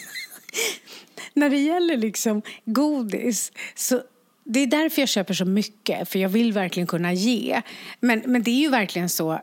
när 1.34 1.50
det 1.50 1.58
gäller 1.58 1.98
liksom 1.98 2.42
godis 2.66 3.52
så 3.76 4.02
det 4.44 4.60
är 4.60 4.68
därför 4.68 5.02
jag 5.02 5.10
köper 5.10 5.34
så 5.34 5.46
mycket, 5.46 6.10
för 6.10 6.20
jag 6.20 6.30
vill 6.30 6.54
verkligen 6.54 6.88
kunna 6.88 7.14
ge. 7.14 7.62
Men, 8.00 8.24
men 8.26 8.44
det 8.44 8.52
är 8.52 8.60
ju 8.60 8.70
verkligen 8.70 9.10
så 9.10 9.42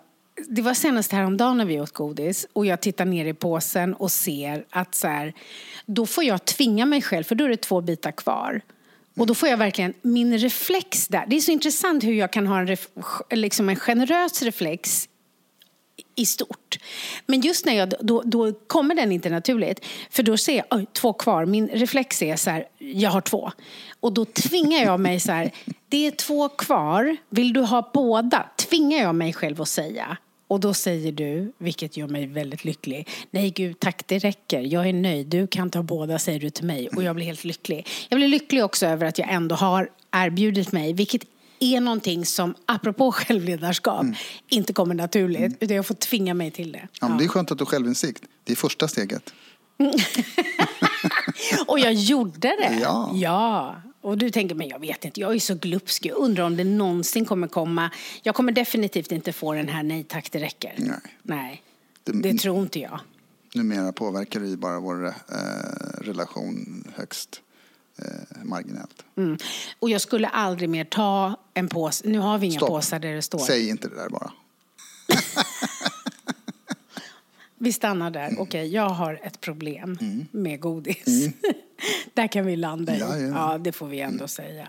det 0.49 0.63
var 0.63 0.75
senast 0.75 1.13
häromdagen 1.13 1.57
när 1.57 1.65
vi 1.65 1.81
åt 1.81 1.93
godis 1.93 2.47
och 2.53 2.67
jag 2.67 2.81
tittar 2.81 3.05
ner 3.05 3.25
i 3.25 3.35
påsen 3.35 3.95
och 3.95 4.13
ser 4.13 4.65
att 4.71 4.95
så 4.95 5.09
här, 5.09 5.33
då 5.87 6.07
får 6.07 6.25
jag 6.25 6.45
tvinga 6.45 6.87
mig 6.87 7.03
själv, 7.03 7.25
för 7.25 7.35
då 7.35 7.45
är 7.45 7.49
det 7.49 7.57
två 7.57 7.81
bitar 7.81 8.13
kvar. 8.13 8.61
Och 9.17 9.27
då 9.27 9.35
får 9.35 9.49
jag 9.49 9.57
verkligen, 9.57 9.95
min 10.03 10.39
reflex 10.39 11.09
där, 11.09 11.25
det 11.27 11.37
är 11.37 11.41
så 11.41 11.51
intressant 11.51 12.05
hur 12.05 12.13
jag 12.13 12.33
kan 12.33 12.47
ha 12.47 12.61
en, 12.61 12.67
ref, 12.67 12.89
liksom 13.31 13.69
en 13.69 13.77
generös 13.77 14.43
reflex 14.43 15.09
i 16.15 16.27
stort. 16.27 16.79
Men 17.27 17.41
just 17.41 17.67
när 17.67 17.73
jag, 17.73 17.93
då, 18.01 18.23
då 18.25 18.53
kommer 18.53 18.95
den 18.95 19.13
inte 19.13 19.31
naturligt. 19.31 19.85
För 20.11 20.23
då 20.23 20.37
ser 20.37 20.57
jag, 20.57 20.67
oj, 20.71 20.87
två 20.93 21.13
kvar. 21.13 21.47
Min 21.47 21.69
reflex 21.69 22.23
är 22.23 22.37
så 22.37 22.51
här, 22.51 22.69
jag 22.79 23.11
har 23.11 23.21
två. 23.21 23.53
Och 24.01 24.13
då 24.13 24.25
tvingar 24.25 24.85
jag 24.85 25.01
mig 25.01 25.21
så 25.21 25.33
här, 25.33 25.51
det 25.89 26.07
är 26.07 26.11
två 26.11 26.49
kvar, 26.49 27.17
vill 27.29 27.53
du 27.53 27.61
ha 27.61 27.91
båda? 27.95 28.47
Tvingar 28.57 28.99
jag 28.99 29.15
mig 29.15 29.33
själv 29.33 29.63
att 29.63 29.69
säga. 29.69 30.17
Och 30.49 30.61
då 30.61 30.75
säger 30.75 31.13
du, 31.13 31.53
vilket 31.59 31.97
gör 31.97 32.09
mig 32.09 32.27
väldigt 32.27 32.65
lycklig, 32.65 33.09
nej 33.31 33.51
gud 33.51 33.81
tack 33.81 34.03
det 34.07 34.19
räcker, 34.19 34.61
jag 34.61 34.89
är 34.89 34.93
nöjd, 34.93 35.27
du 35.27 35.47
kan 35.47 35.71
ta 35.71 35.83
båda 35.83 36.19
säger 36.19 36.41
du 36.41 36.51
till 36.51 36.65
mig 36.65 36.89
och 36.89 37.03
jag 37.03 37.15
blir 37.17 37.27
helt 37.27 37.45
lycklig. 37.45 37.87
Jag 38.09 38.19
blir 38.19 38.29
lycklig 38.29 38.65
också 38.65 38.87
över 38.87 39.07
att 39.07 39.19
jag 39.19 39.33
ändå 39.33 39.55
har 39.55 39.91
erbjudit 40.11 40.73
mig, 40.73 40.93
vilket 40.93 41.23
är 41.61 41.81
någonting 41.81 42.27
som, 42.27 42.55
apropå 42.67 43.13
självledarskap, 43.13 44.03
mm. 44.03 44.15
inte 44.49 44.73
kommer 44.73 44.95
naturligt. 44.95 45.41
Mm. 45.41 45.57
Utan 45.61 45.77
jag 45.77 45.87
får 45.87 45.95
tvinga 45.95 46.35
mig 46.35 46.51
till 46.51 46.73
det. 46.73 46.89
Ja, 47.01 47.09
men 47.09 47.19
det 47.19 47.25
är 47.25 47.29
skönt 47.29 47.51
att 47.51 47.59
du 47.59 47.65
har 47.65 47.71
självinsikt. 47.71 48.23
Det 48.45 48.53
är 48.53 48.57
första 48.57 48.89
steget. 48.89 49.33
och 51.67 51.79
jag 51.79 51.93
gjorde 51.93 52.49
det. 52.49 52.79
Ja. 52.83 53.11
ja. 53.15 53.83
Och 54.01 54.19
du 54.19 54.31
tänker, 54.31 54.55
men 54.55 54.69
jag 54.69 54.79
vet 54.79 55.05
inte, 55.05 55.21
jag 55.21 55.35
är 55.35 55.39
så 55.39 55.55
glupsk. 55.55 56.07
Jag 56.07 56.17
undrar 56.17 56.45
om 56.45 56.57
det 56.57 56.65
någonsin 56.65 57.25
kommer 57.25 57.49
komma. 57.49 57.91
Jag 58.23 58.35
kommer 58.35 58.53
definitivt 58.53 59.13
inte 59.13 59.33
få 59.33 59.53
den 59.53 59.69
här 59.69 59.83
nej 59.83 60.05
tack, 60.05 60.33
det 60.33 60.39
räcker. 60.39 60.75
Nej. 60.79 60.99
nej. 61.23 61.63
Det, 62.05 62.13
det 62.13 62.39
tror 62.39 62.63
inte 62.63 62.81
jag. 62.81 63.01
Numera 63.55 63.93
påverkar 63.93 64.41
ju 64.41 64.57
bara 64.57 64.81
vår 64.81 65.07
eh, 65.07 65.13
relation 66.01 66.85
högst 66.97 67.41
eh, 67.99 68.45
marginellt. 68.45 69.05
Mm. 69.17 69.39
Och 69.79 69.91
jag 69.91 70.01
skulle 70.01 70.29
aldrig 70.29 70.69
mer 70.69 70.85
ta 70.85 71.41
en 71.55 71.69
påse, 71.69 72.09
nu 72.09 72.19
har 72.19 72.39
vi 72.39 72.47
inga 72.47 72.57
Stopp. 72.57 72.69
påsar 72.69 72.99
där 72.99 73.15
det 73.15 73.23
står. 73.23 73.39
Säg 73.39 73.69
inte 73.69 73.89
det 73.89 73.95
där 73.95 74.09
bara. 74.09 74.33
vi 77.61 77.73
stannar 77.73 78.11
där. 78.11 78.27
Mm. 78.27 78.41
Okej, 78.41 78.61
okay, 78.61 78.67
jag 78.67 78.89
har 78.89 79.21
ett 79.23 79.41
problem 79.41 79.99
mm. 80.01 80.27
med 80.31 80.61
godis. 80.61 81.07
Mm. 81.27 81.33
där 82.15 82.27
kan 82.27 82.47
vi 82.47 82.57
landa 82.57 82.97
i. 82.97 82.99
Ja, 82.99 83.17
ja. 83.17 83.53
ja, 83.53 83.59
det 83.59 83.73
får 83.73 83.87
vi 83.87 84.01
ändå 84.01 84.15
mm. 84.23 84.29
säga. 84.29 84.69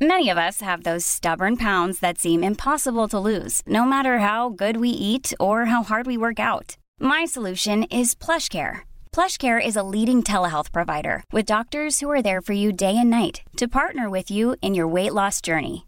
Many 0.00 0.30
of 0.30 0.38
us 0.38 0.60
have 0.60 0.82
those 0.84 1.04
stubborn 1.04 1.56
pounds 1.56 2.00
that 2.00 2.18
seem 2.18 2.44
impossible 2.44 3.08
to 3.08 3.18
lose, 3.18 3.62
no 3.66 3.84
matter 3.84 4.18
how 4.18 4.48
good 4.48 4.76
we 4.76 4.88
eat 4.88 5.32
or 5.40 5.64
how 5.64 5.82
hard 5.82 6.06
we 6.06 6.16
work 6.16 6.38
out. 6.38 6.76
My 7.00 7.24
solution 7.26 7.82
is 7.82 8.14
plush 8.14 8.48
care. 8.48 8.84
PlushCare 9.12 9.58
is 9.64 9.76
a 9.76 9.82
leading 9.82 10.22
telehealth 10.22 10.70
provider 10.70 11.24
with 11.32 11.46
doctors 11.46 11.98
who 11.98 12.08
are 12.08 12.22
there 12.22 12.40
for 12.40 12.52
you 12.52 12.72
day 12.72 12.96
and 12.96 13.10
night 13.10 13.42
to 13.56 13.66
partner 13.66 14.08
with 14.08 14.30
you 14.30 14.54
in 14.62 14.74
your 14.74 14.86
weight 14.86 15.12
loss 15.12 15.40
journey. 15.40 15.87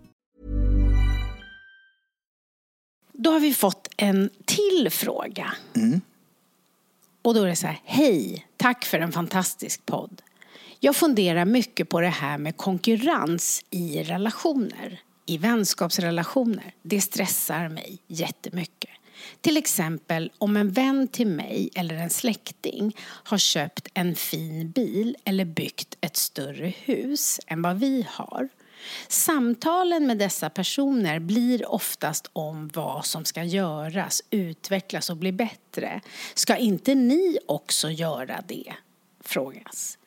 Då 3.23 3.31
har 3.31 3.39
vi 3.39 3.53
fått 3.53 3.87
en 3.97 4.29
till 4.45 4.89
fråga. 4.91 5.53
Och 7.21 7.33
då 7.33 7.43
är 7.43 7.47
det 7.47 7.55
så 7.55 7.67
här, 7.67 7.81
hej, 7.83 8.47
tack 8.57 8.85
för 8.85 8.99
en 8.99 9.11
fantastisk 9.11 9.85
podd. 9.85 10.21
Jag 10.79 10.95
funderar 10.95 11.45
mycket 11.45 11.89
på 11.89 12.01
det 12.01 12.07
här 12.07 12.37
med 12.37 12.57
konkurrens 12.57 13.65
i 13.69 14.03
relationer, 14.03 15.01
i 15.25 15.37
vänskapsrelationer. 15.37 16.73
Det 16.81 17.01
stressar 17.01 17.69
mig 17.69 17.99
jättemycket. 18.07 18.91
Till 19.41 19.57
exempel 19.57 20.31
om 20.37 20.57
en 20.57 20.71
vän 20.71 21.07
till 21.07 21.27
mig 21.27 21.69
eller 21.75 21.95
en 21.95 22.09
släkting 22.09 22.95
har 23.01 23.37
köpt 23.37 23.87
en 23.93 24.15
fin 24.15 24.71
bil 24.71 25.17
eller 25.23 25.45
byggt 25.45 25.97
ett 26.01 26.17
större 26.17 26.67
hus 26.67 27.39
än 27.47 27.61
vad 27.61 27.79
vi 27.79 28.07
har. 28.09 28.49
Samtalen 29.07 30.07
med 30.07 30.17
dessa 30.17 30.49
personer 30.49 31.19
blir 31.19 31.71
oftast 31.71 32.29
om 32.33 32.67
vad 32.73 33.05
som 33.05 33.25
ska 33.25 33.43
göras, 33.43 34.23
utvecklas 34.29 35.09
och 35.09 35.17
bli 35.17 35.31
bättre. 35.31 36.01
Ska 36.33 36.57
inte 36.57 36.95
ni 36.95 37.37
också 37.47 37.89
göra 37.89 38.43
det? 38.47 38.73
Frågas. 39.23 39.97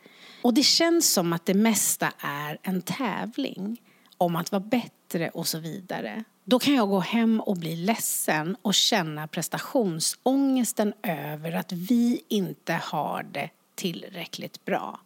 Och 0.42 0.54
det 0.54 0.62
känns 0.62 1.12
som 1.12 1.32
att 1.32 1.46
det 1.46 1.54
mesta 1.54 2.12
är 2.18 2.58
en 2.62 2.82
tävling 2.82 3.80
om 4.18 4.36
att 4.36 4.52
vara 4.52 4.60
bättre 4.60 5.28
och 5.28 5.46
så 5.48 5.58
vidare. 5.58 6.24
Då 6.44 6.58
kan 6.58 6.74
jag 6.74 6.88
gå 6.88 7.00
hem 7.00 7.40
och 7.40 7.56
bli 7.56 7.76
ledsen 7.76 8.56
och 8.62 8.74
känna 8.74 9.28
prestationsångesten 9.28 10.94
över 11.02 11.52
att 11.52 11.72
vi 11.72 12.22
inte 12.28 12.72
har 12.72 13.22
det 13.22 13.50
tillräckligt 13.74 14.64
bra. 14.64 15.00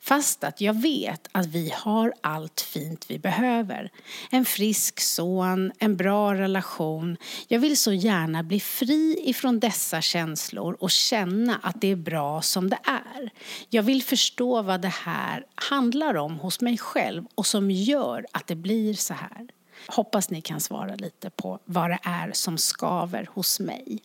Fast 0.00 0.44
att 0.44 0.60
jag 0.60 0.82
vet 0.82 1.28
att 1.32 1.46
vi 1.46 1.72
har 1.76 2.14
allt 2.20 2.60
fint 2.60 3.04
vi 3.08 3.18
behöver. 3.18 3.90
En 4.30 4.44
frisk 4.44 5.00
son, 5.00 5.72
en 5.78 5.96
bra 5.96 6.34
relation. 6.34 7.16
Jag 7.48 7.58
vill 7.58 7.76
så 7.76 7.92
gärna 7.92 8.42
bli 8.42 8.60
fri 8.60 9.20
ifrån 9.24 9.60
dessa 9.60 10.00
känslor 10.00 10.76
och 10.80 10.90
känna 10.90 11.60
att 11.62 11.80
det 11.80 11.88
är 11.88 11.96
bra 11.96 12.42
som 12.42 12.70
det 12.70 12.78
är. 12.84 13.30
Jag 13.68 13.82
vill 13.82 14.02
förstå 14.02 14.62
vad 14.62 14.80
det 14.80 14.88
här 14.88 15.46
handlar 15.54 16.14
om 16.14 16.38
hos 16.38 16.60
mig 16.60 16.78
själv 16.78 17.24
och 17.34 17.46
som 17.46 17.70
gör 17.70 18.26
att 18.32 18.46
det 18.46 18.56
blir 18.56 18.94
så 18.94 19.14
här. 19.14 19.48
Hoppas 19.86 20.30
ni 20.30 20.40
kan 20.40 20.60
svara 20.60 20.94
lite 20.94 21.30
på 21.30 21.58
vad 21.64 21.90
det 21.90 21.98
är 22.02 22.32
som 22.32 22.58
skaver 22.58 23.28
hos 23.34 23.60
mig. 23.60 24.02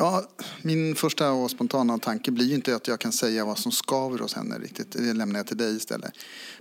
Ja, 0.00 0.24
min 0.62 0.94
första 0.94 1.32
och 1.32 1.50
spontana 1.50 1.98
tanke 1.98 2.30
blir 2.30 2.46
ju 2.46 2.54
inte 2.54 2.76
att 2.76 2.88
jag 2.88 3.00
kan 3.00 3.12
säga 3.12 3.44
vad 3.44 3.58
som 3.58 3.72
skaver 3.72 4.18
hos 4.18 4.34
henne 4.34 4.58
riktigt. 4.58 4.92
Det 4.92 5.12
lämnar 5.12 5.38
jag 5.38 5.46
till 5.46 5.56
dig 5.56 5.76
istället. 5.76 6.12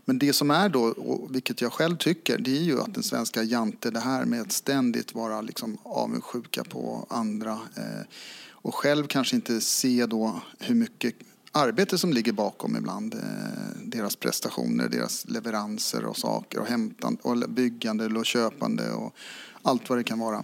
Men 0.06 0.20
det 0.20 0.34
som 0.34 0.52
är 0.52 0.70
då, 0.70 0.84
och 0.84 1.36
vilket 1.36 1.62
jag 1.62 1.74
själv 1.74 1.98
tycker, 1.98 2.38
det 2.38 2.58
är 2.58 2.62
ju 2.62 2.82
att 2.82 2.94
den 2.94 3.04
svenska 3.04 3.44
jante, 3.44 3.92
det 3.92 4.00
här 4.00 4.26
med 4.26 4.42
att 4.42 4.52
ständigt 4.52 5.16
vara 5.16 5.42
liksom 5.42 5.78
avundsjuka 5.84 6.64
på 6.64 7.08
andra 7.10 7.52
eh, 7.76 8.06
och 8.52 8.76
själv 8.76 9.08
kanske 9.08 9.36
inte 9.36 9.62
se 9.62 10.06
då 10.06 10.42
hur 10.60 10.76
mycket 10.76 11.16
arbete 11.52 11.98
som 11.98 12.14
ligger 12.14 12.32
bakom 12.32 12.76
ibland. 12.78 13.14
Eh, 13.14 13.82
deras 13.84 14.16
prestationer, 14.16 14.90
deras 14.90 15.26
leveranser 15.28 16.06
och 16.06 16.18
saker 16.18 16.60
och 16.60 16.68
hämtande 16.68 17.20
och 17.22 17.50
byggande 17.50 18.06
och 18.06 18.26
köpande 18.26 18.92
och 18.92 19.16
allt 19.62 19.90
vad 19.90 20.00
det 20.00 20.04
kan 20.04 20.20
vara. 20.20 20.44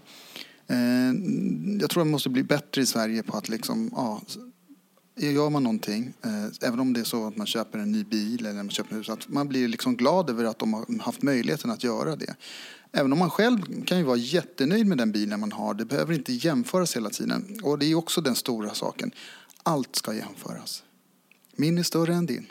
Eh, 0.67 1.13
jag 1.81 1.89
tror 1.89 2.03
man 2.03 2.11
måste 2.11 2.29
bli 2.29 2.43
bättre 2.43 2.81
i 2.81 2.85
Sverige 2.85 3.23
på 3.23 3.37
att 3.37 3.49
liksom, 3.49 3.89
ja, 3.95 4.21
gör 5.15 5.49
man 5.49 5.63
någonting, 5.63 6.13
eh, 6.25 6.67
även 6.67 6.79
om 6.79 6.93
det 6.93 6.99
är 6.99 7.03
så 7.03 7.27
att 7.27 7.37
man 7.37 7.47
köper 7.47 7.79
en 7.79 7.91
ny 7.91 8.03
bil 8.03 8.45
eller 8.45 8.53
man 8.53 8.69
köper 8.69 8.95
hus, 8.95 9.09
att 9.09 9.29
man 9.29 9.47
blir 9.47 9.67
liksom 9.67 9.95
glad 9.95 10.29
över 10.29 10.45
att 10.45 10.59
de 10.59 10.73
har 10.73 10.99
haft 10.99 11.21
möjligheten 11.21 11.71
att 11.71 11.83
göra 11.83 12.15
det. 12.15 12.35
Även 12.91 13.13
om 13.13 13.19
man 13.19 13.29
själv 13.29 13.83
kan 13.85 13.97
ju 13.97 14.03
vara 14.03 14.17
jättenöjd 14.17 14.87
med 14.87 14.97
den 14.97 15.11
bilen 15.11 15.39
man 15.39 15.51
har, 15.51 15.73
det 15.73 15.85
behöver 15.85 16.13
inte 16.13 16.33
jämföras 16.33 16.95
hela 16.95 17.09
tiden. 17.09 17.59
Och 17.63 17.79
det 17.79 17.85
är 17.85 17.95
också 17.95 18.21
den 18.21 18.35
stora 18.35 18.73
saken. 18.73 19.11
Allt 19.63 19.95
ska 19.95 20.13
jämföras. 20.13 20.83
Min 21.55 21.77
är 21.77 21.83
större 21.83 22.13
än 22.13 22.25
din. 22.25 22.45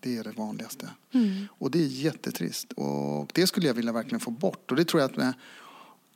Det 0.00 0.16
är 0.16 0.24
det 0.24 0.30
vanligaste. 0.30 0.90
Mm. 1.12 1.46
Och 1.50 1.70
det 1.70 1.78
är 1.78 1.86
jättetrist. 1.86 2.72
Och 2.72 3.30
det 3.34 3.46
skulle 3.46 3.66
jag 3.66 3.74
vilja 3.74 3.92
verkligen 3.92 4.20
få 4.20 4.30
bort. 4.30 4.70
Och 4.70 4.76
det 4.76 4.84
tror 4.84 5.00
jag 5.00 5.10
att 5.10 5.16
med 5.16 5.32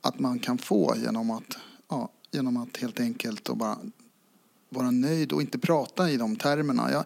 att 0.01 0.19
man 0.19 0.39
kan 0.39 0.57
få 0.57 0.95
genom 1.03 1.31
att, 1.31 1.57
ja, 1.89 2.11
genom 2.31 2.57
att 2.57 2.77
helt 2.77 2.99
enkelt 2.99 3.49
och 3.49 3.57
bara 3.57 3.77
vara 4.69 4.91
nöjd 4.91 5.31
och 5.31 5.41
inte 5.41 5.59
prata 5.59 6.09
i 6.09 6.17
de 6.17 6.35
termerna. 6.35 6.91
Jag, 6.91 7.05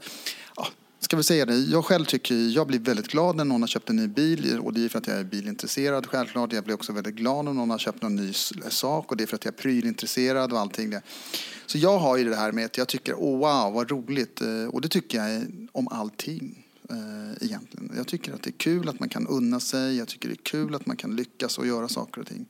ja, 0.55 0.67
ska 0.99 1.17
vi 1.17 1.23
säga 1.23 1.45
det, 1.45 1.58
jag 1.58 1.86
själv 1.86 2.05
tycker 2.05 2.36
jag 2.36 2.67
blir 2.67 2.79
väldigt 2.79 3.08
glad 3.08 3.36
när 3.36 3.45
någon 3.45 3.62
har 3.62 3.67
köpt 3.67 3.89
en 3.89 3.95
ny 3.95 4.08
bil 4.08 4.60
och 4.60 4.73
det 4.73 4.86
är 4.86 4.89
för 4.89 4.99
att 4.99 5.08
jag 5.08 5.17
är 5.17 5.23
bilintresserad 5.23 6.05
självklart. 6.05 6.53
Jag 6.53 6.63
blir 6.63 6.75
också 6.75 6.93
väldigt 6.93 7.15
glad 7.15 7.45
när 7.45 7.53
någon 7.53 7.69
har 7.69 7.77
köpt 7.77 8.01
någon 8.01 8.15
ny 8.15 8.34
sak 8.69 9.12
och 9.12 9.17
det 9.17 9.23
är 9.23 9.27
för 9.27 9.36
att 9.36 9.45
jag 9.45 9.53
är 9.53 9.58
prylintresserad 9.58 10.53
och 10.53 10.60
allting 10.60 10.89
det. 10.89 11.01
Så 11.65 11.77
jag 11.77 11.99
har 11.99 12.17
ju 12.17 12.29
det 12.29 12.36
här 12.36 12.51
med 12.51 12.65
att 12.65 12.77
jag 12.77 12.88
tycker, 12.88 13.13
oh 13.13 13.38
wow 13.38 13.73
vad 13.73 13.91
roligt 13.91 14.41
eh, 14.41 14.65
och 14.65 14.81
det 14.81 14.88
tycker 14.88 15.17
jag 15.17 15.43
om 15.71 15.88
allting 15.88 16.65
eh, 16.89 17.45
egentligen. 17.45 17.91
Jag 17.97 18.08
tycker 18.08 18.34
att 18.34 18.43
det 18.43 18.49
är 18.49 18.58
kul 18.58 18.89
att 18.89 18.99
man 18.99 19.10
kan 19.10 19.27
unna 19.27 19.60
sig, 19.60 19.97
jag 19.97 20.08
tycker 20.08 20.29
det 20.29 20.36
är 20.36 20.43
kul 20.43 20.75
att 20.75 20.86
man 20.86 20.97
kan 20.97 21.15
lyckas 21.15 21.58
och 21.58 21.67
göra 21.67 21.88
saker 21.88 22.21
och 22.21 22.27
ting. 22.27 22.45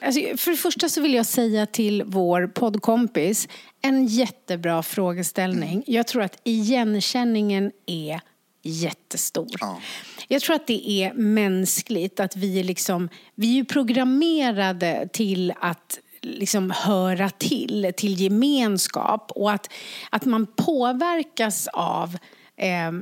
Alltså, 0.00 0.20
för 0.36 0.50
det 0.50 0.56
första 0.56 0.88
så 0.88 1.00
vill 1.00 1.14
jag 1.14 1.26
säga 1.26 1.66
till 1.66 2.02
vår 2.06 2.46
poddkompis, 2.46 3.48
en 3.82 4.06
jättebra 4.06 4.82
frågeställning. 4.82 5.72
Mm. 5.72 5.84
Jag 5.86 6.06
tror 6.06 6.22
att 6.22 6.40
igenkänningen 6.44 7.72
är 7.86 8.20
jättestor. 8.62 9.48
Ja. 9.60 9.80
Jag 10.28 10.42
tror 10.42 10.56
att 10.56 10.66
det 10.66 10.90
är 10.90 11.12
mänskligt 11.14 12.20
att 12.20 12.36
vi 12.36 12.60
är 12.60 12.64
liksom, 12.64 13.08
vi 13.34 13.58
är 13.58 13.64
programmerade 13.64 15.08
till 15.12 15.52
att 15.60 15.98
liksom 16.20 16.70
höra 16.70 17.30
till, 17.30 17.92
till 17.96 18.20
gemenskap 18.20 19.32
och 19.34 19.52
att, 19.52 19.72
att 20.10 20.24
man 20.24 20.46
påverkas 20.46 21.68
av 21.72 22.16
eh, 22.56 22.92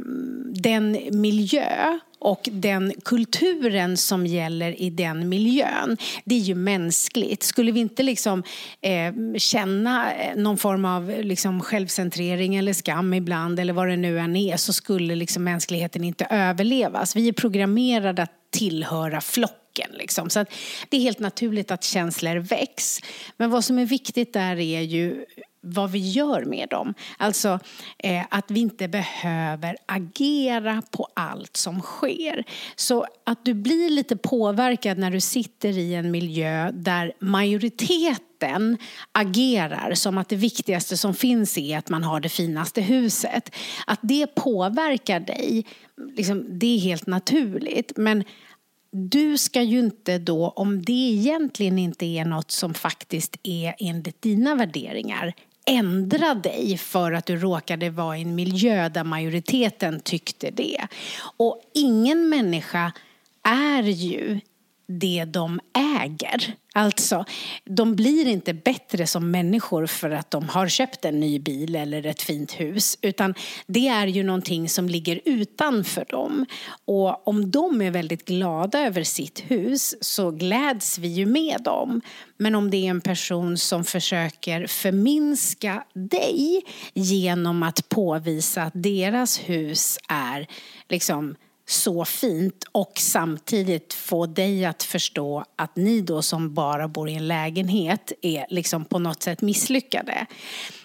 den 0.55 0.99
miljö 1.11 1.99
och 2.19 2.49
den 2.53 2.93
kulturen 3.05 3.97
som 3.97 4.27
gäller 4.27 4.81
i 4.83 4.91
den 4.91 5.29
miljön. 5.29 5.97
Det 6.25 6.35
är 6.35 6.39
ju 6.39 6.55
mänskligt. 6.55 7.43
Skulle 7.43 7.73
vi 7.73 7.81
inte 7.81 8.03
liksom, 8.03 8.43
ehm, 8.81 9.35
eh, 9.35 9.39
känna 9.39 10.13
någon 10.37 10.59
form 10.59 10.85
av 10.85 11.11
liksom, 11.23 11.61
självcentrering 11.61 12.57
eller 12.57 12.73
skam 12.73 13.15
ibland 13.15 13.61
eller 13.61 13.73
vad 13.73 13.89
det 13.89 13.97
nu 13.97 14.19
än 14.19 14.37
är 14.37 14.57
så 14.57 14.73
skulle 14.73 15.15
liksom, 15.15 15.45
mänskligheten 15.45 16.05
inte 16.05 16.27
överlevas. 16.31 17.17
Vi 17.17 17.29
är 17.29 17.33
programmerade 17.33 18.23
att 18.23 18.33
tillhöra 18.51 19.21
flocken. 19.21 19.91
Liksom. 19.93 20.31
Så 20.31 20.45
det 20.89 20.97
är 20.97 21.01
helt 21.01 21.19
naturligt 21.19 21.71
att 21.71 21.85
känslor 21.85 22.37
väcks. 22.37 23.01
Men 23.37 23.51
vad 23.51 23.65
som 23.65 23.79
är 23.79 23.87
viktigt 23.87 24.33
där 24.33 24.59
är 24.59 24.81
ju 24.81 25.25
vad 25.63 25.91
vi 25.91 25.99
gör 25.99 26.45
med 26.45 26.69
dem. 26.69 26.95
Alltså 27.17 27.59
eh, 27.99 28.25
att 28.31 28.51
vi 28.51 28.61
inte 28.61 28.89
behöver 28.89 29.77
agera 29.87 30.83
på 30.91 31.09
allt 31.15 31.57
som 31.57 31.81
sker. 31.81 32.45
Så 32.77 33.07
att 33.27 33.45
du 33.45 33.55
blir 33.55 33.91
lite 33.91 34.17
påverkad 34.17 34.99
när 34.99 35.11
du 35.11 35.21
sitter 35.21 35.79
i 35.79 35.95
en 35.95 36.11
miljö 36.11 36.71
där 36.71 37.13
majoriteten 37.21 38.79
agerar 39.13 39.95
som 39.95 40.19
att 40.19 40.29
det 40.29 40.37
viktigaste 40.37 40.97
som 40.97 41.15
finns 41.15 41.59
är 41.59 41.79
att 41.79 41.89
man 41.89 42.05
har 42.05 42.21
det 42.21 42.29
finaste 42.29 42.81
huset. 42.81 43.55
Att 43.87 44.01
det 44.03 44.27
påverkar 44.27 45.21
dig, 45.21 45.67
liksom, 46.17 46.59
det 46.59 46.77
är 46.77 46.79
helt 46.79 47.07
naturligt. 47.07 47.93
Men 47.97 48.25
du 48.93 49.39
ska 49.39 49.63
ju 49.63 49.79
inte 49.79 50.19
då, 50.19 50.49
om 50.49 50.83
det 50.83 50.93
egentligen 50.93 51.79
inte 51.79 52.07
är 52.07 52.25
något 52.25 52.51
som 52.51 52.75
faktiskt 52.75 53.37
är 53.43 53.75
enligt 53.79 54.23
dina 54.23 54.55
värderingar, 54.55 55.35
ändra 55.67 56.35
dig 56.35 56.79
för 56.79 57.13
att 57.13 57.27
du 57.27 57.37
råkade 57.37 57.91
vara 57.91 58.19
i 58.19 58.23
en 58.23 58.35
miljö 58.35 58.89
där 58.89 59.05
majoriteten 59.05 60.01
tyckte 60.01 60.51
det. 60.51 60.87
Och 61.37 61.61
ingen 61.75 62.29
människa 62.29 62.93
är 63.43 63.83
ju 63.83 64.41
det 64.99 65.25
de 65.25 65.61
äger. 66.03 66.57
Alltså, 66.75 67.25
de 67.65 67.97
blir 67.97 68.27
inte 68.27 68.55
bättre 68.55 69.07
som 69.07 69.31
människor 69.31 69.87
för 69.87 70.11
att 70.11 70.31
de 70.31 70.49
har 70.49 70.69
köpt 70.69 71.05
en 71.05 71.21
ny 71.21 71.39
bil 71.39 71.77
eller 71.77 72.07
ett 72.07 72.23
fint 72.23 72.53
hus. 72.53 72.99
Utan 73.03 73.35
det 73.67 73.89
är 73.89 74.07
ju 74.07 74.23
någonting 74.23 74.69
som 74.69 74.89
ligger 74.89 75.21
utanför 75.25 76.07
dem. 76.09 76.47
Och 76.85 77.29
om 77.29 77.51
de 77.51 77.83
är 77.83 77.91
väldigt 77.91 78.25
glada 78.25 78.81
över 78.81 79.03
sitt 79.03 79.41
hus 79.41 79.95
så 80.01 80.31
gläds 80.31 80.99
vi 80.99 81.09
ju 81.09 81.27
med 81.27 81.61
dem. 81.63 82.01
Men 82.37 82.55
om 82.55 82.71
det 82.71 82.87
är 82.87 82.91
en 82.91 83.01
person 83.01 83.59
som 83.59 83.85
försöker 83.85 84.67
förminska 84.67 85.85
dig 85.95 86.63
genom 86.95 87.63
att 87.63 87.89
påvisa 87.89 88.63
att 88.63 88.73
deras 88.75 89.39
hus 89.39 89.99
är 90.09 90.47
liksom 90.89 91.35
så 91.67 92.05
fint 92.05 92.65
och 92.73 92.93
samtidigt 92.97 93.95
få 93.95 94.27
dig 94.27 94.65
att 94.65 94.83
förstå 94.83 95.45
att 95.57 95.77
ni 95.77 96.01
då 96.01 96.23
som 96.23 96.55
bara 96.55 96.89
bor 96.89 97.09
i 97.09 97.15
en 97.15 97.29
lägenhet 97.29 98.13
är 98.23 98.47
liksom 98.49 98.85
på 98.85 98.99
något 98.99 99.23
sätt 99.23 99.41
misslyckade. 99.41 100.27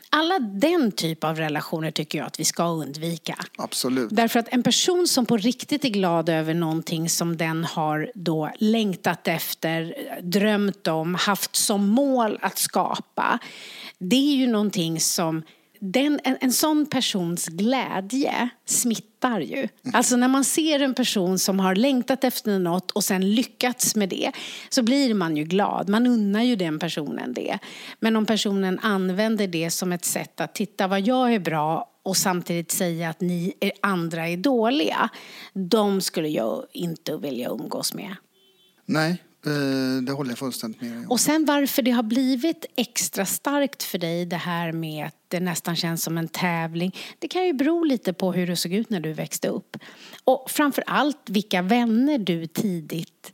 alla 0.10 0.40
den 0.40 0.92
typ 0.92 1.24
av 1.24 1.36
relationer 1.36 1.92
tycker 1.92 2.18
jag 2.18 2.28
att 2.28 2.40
vi 2.40 2.46
ska 2.46 2.68
undvika. 2.68 3.36
Absolut. 3.58 4.10
Därför 4.12 4.40
att 4.40 4.48
en 4.50 4.64
person 4.64 5.08
som 5.08 5.26
på 5.26 5.38
riktigt 5.38 5.86
är 5.86 5.90
glad 5.90 6.30
över 6.30 6.54
någonting 6.54 7.10
som 7.10 7.38
den 7.38 7.64
har 7.64 8.12
då 8.16 8.52
längtat 8.60 9.28
efter, 9.28 9.96
drömt 10.22 10.88
om, 10.88 11.16
haft 11.16 11.56
som 11.56 11.88
mål 11.88 12.40
att 12.42 12.58
skapa. 12.58 13.40
Det 13.98 14.16
är 14.16 14.36
ju 14.36 14.48
någonting 14.48 15.00
som 15.00 15.44
den, 15.80 16.20
en, 16.24 16.38
en 16.42 16.52
sån 16.52 16.86
persons 16.86 17.48
glädje 17.48 18.50
smittar 18.66 19.40
ju. 19.40 19.68
Alltså 19.94 20.16
när 20.16 20.28
man 20.28 20.44
ser 20.44 20.80
en 20.80 20.94
person 20.94 21.40
som 21.40 21.60
har 21.60 21.76
längtat 21.76 22.24
efter 22.24 22.60
något 22.60 22.92
och 22.92 23.04
sen 23.04 23.36
lyckats 23.36 23.96
med 23.96 24.10
det 24.10 24.32
så 24.70 24.84
blir 24.84 25.14
man 25.14 25.38
ju 25.38 25.44
glad. 25.44 25.90
Man 25.90 26.08
unnar 26.08 26.42
ju 26.42 26.56
den 26.56 26.80
personen 26.80 27.34
det. 27.34 27.60
Men 28.00 28.16
om 28.16 28.26
personen 28.26 28.80
använder 28.80 29.48
det 29.48 29.72
som 29.72 29.92
ett 29.92 30.06
sätt 30.06 30.42
att 30.42 30.56
titta 30.56 30.88
vad 30.88 31.02
jag 31.02 31.34
är 31.34 31.40
bra 31.40 31.92
och 32.04 32.18
samtidigt 32.18 32.72
säga 32.72 33.10
att 33.10 33.22
ni 33.22 33.54
andra 33.82 34.28
är 34.28 34.38
dåliga. 34.38 35.10
De 35.54 36.02
skulle 36.02 36.28
jag 36.28 36.66
inte 36.74 37.18
vilja 37.18 37.50
umgås 37.50 37.94
med. 37.94 38.16
Nej, 38.86 39.18
Eh, 39.46 40.02
det 40.04 40.12
håller 40.12 40.32
jag 40.32 40.38
fullständigt 40.38 40.82
med 40.82 40.98
om. 40.98 41.12
Och 41.12 41.20
sen 41.20 41.46
varför 41.46 41.82
det 41.82 41.92
har 41.92 42.04
blivit 42.04 42.66
extra 42.76 43.26
starkt 43.26 43.84
för 43.84 43.98
dig 43.98 44.26
det 44.26 44.36
här 44.36 44.72
med 44.72 45.06
att 45.06 45.16
det 45.28 45.40
nästan 45.40 45.76
känns 45.76 46.04
som 46.04 46.18
en 46.18 46.28
tävling. 46.28 46.96
Det 47.20 47.28
kan 47.28 47.46
ju 47.46 47.54
bero 47.54 47.84
lite 47.84 48.14
på 48.14 48.34
hur 48.34 48.48
det 48.48 48.56
såg 48.56 48.74
ut 48.74 48.90
när 48.90 49.00
du 49.00 49.14
växte 49.14 49.48
upp. 49.48 49.78
Och 50.24 50.52
framför 50.52 50.84
allt 50.88 51.30
vilka 51.30 51.62
vänner 51.62 52.18
du 52.18 52.48
tidigt 52.48 53.34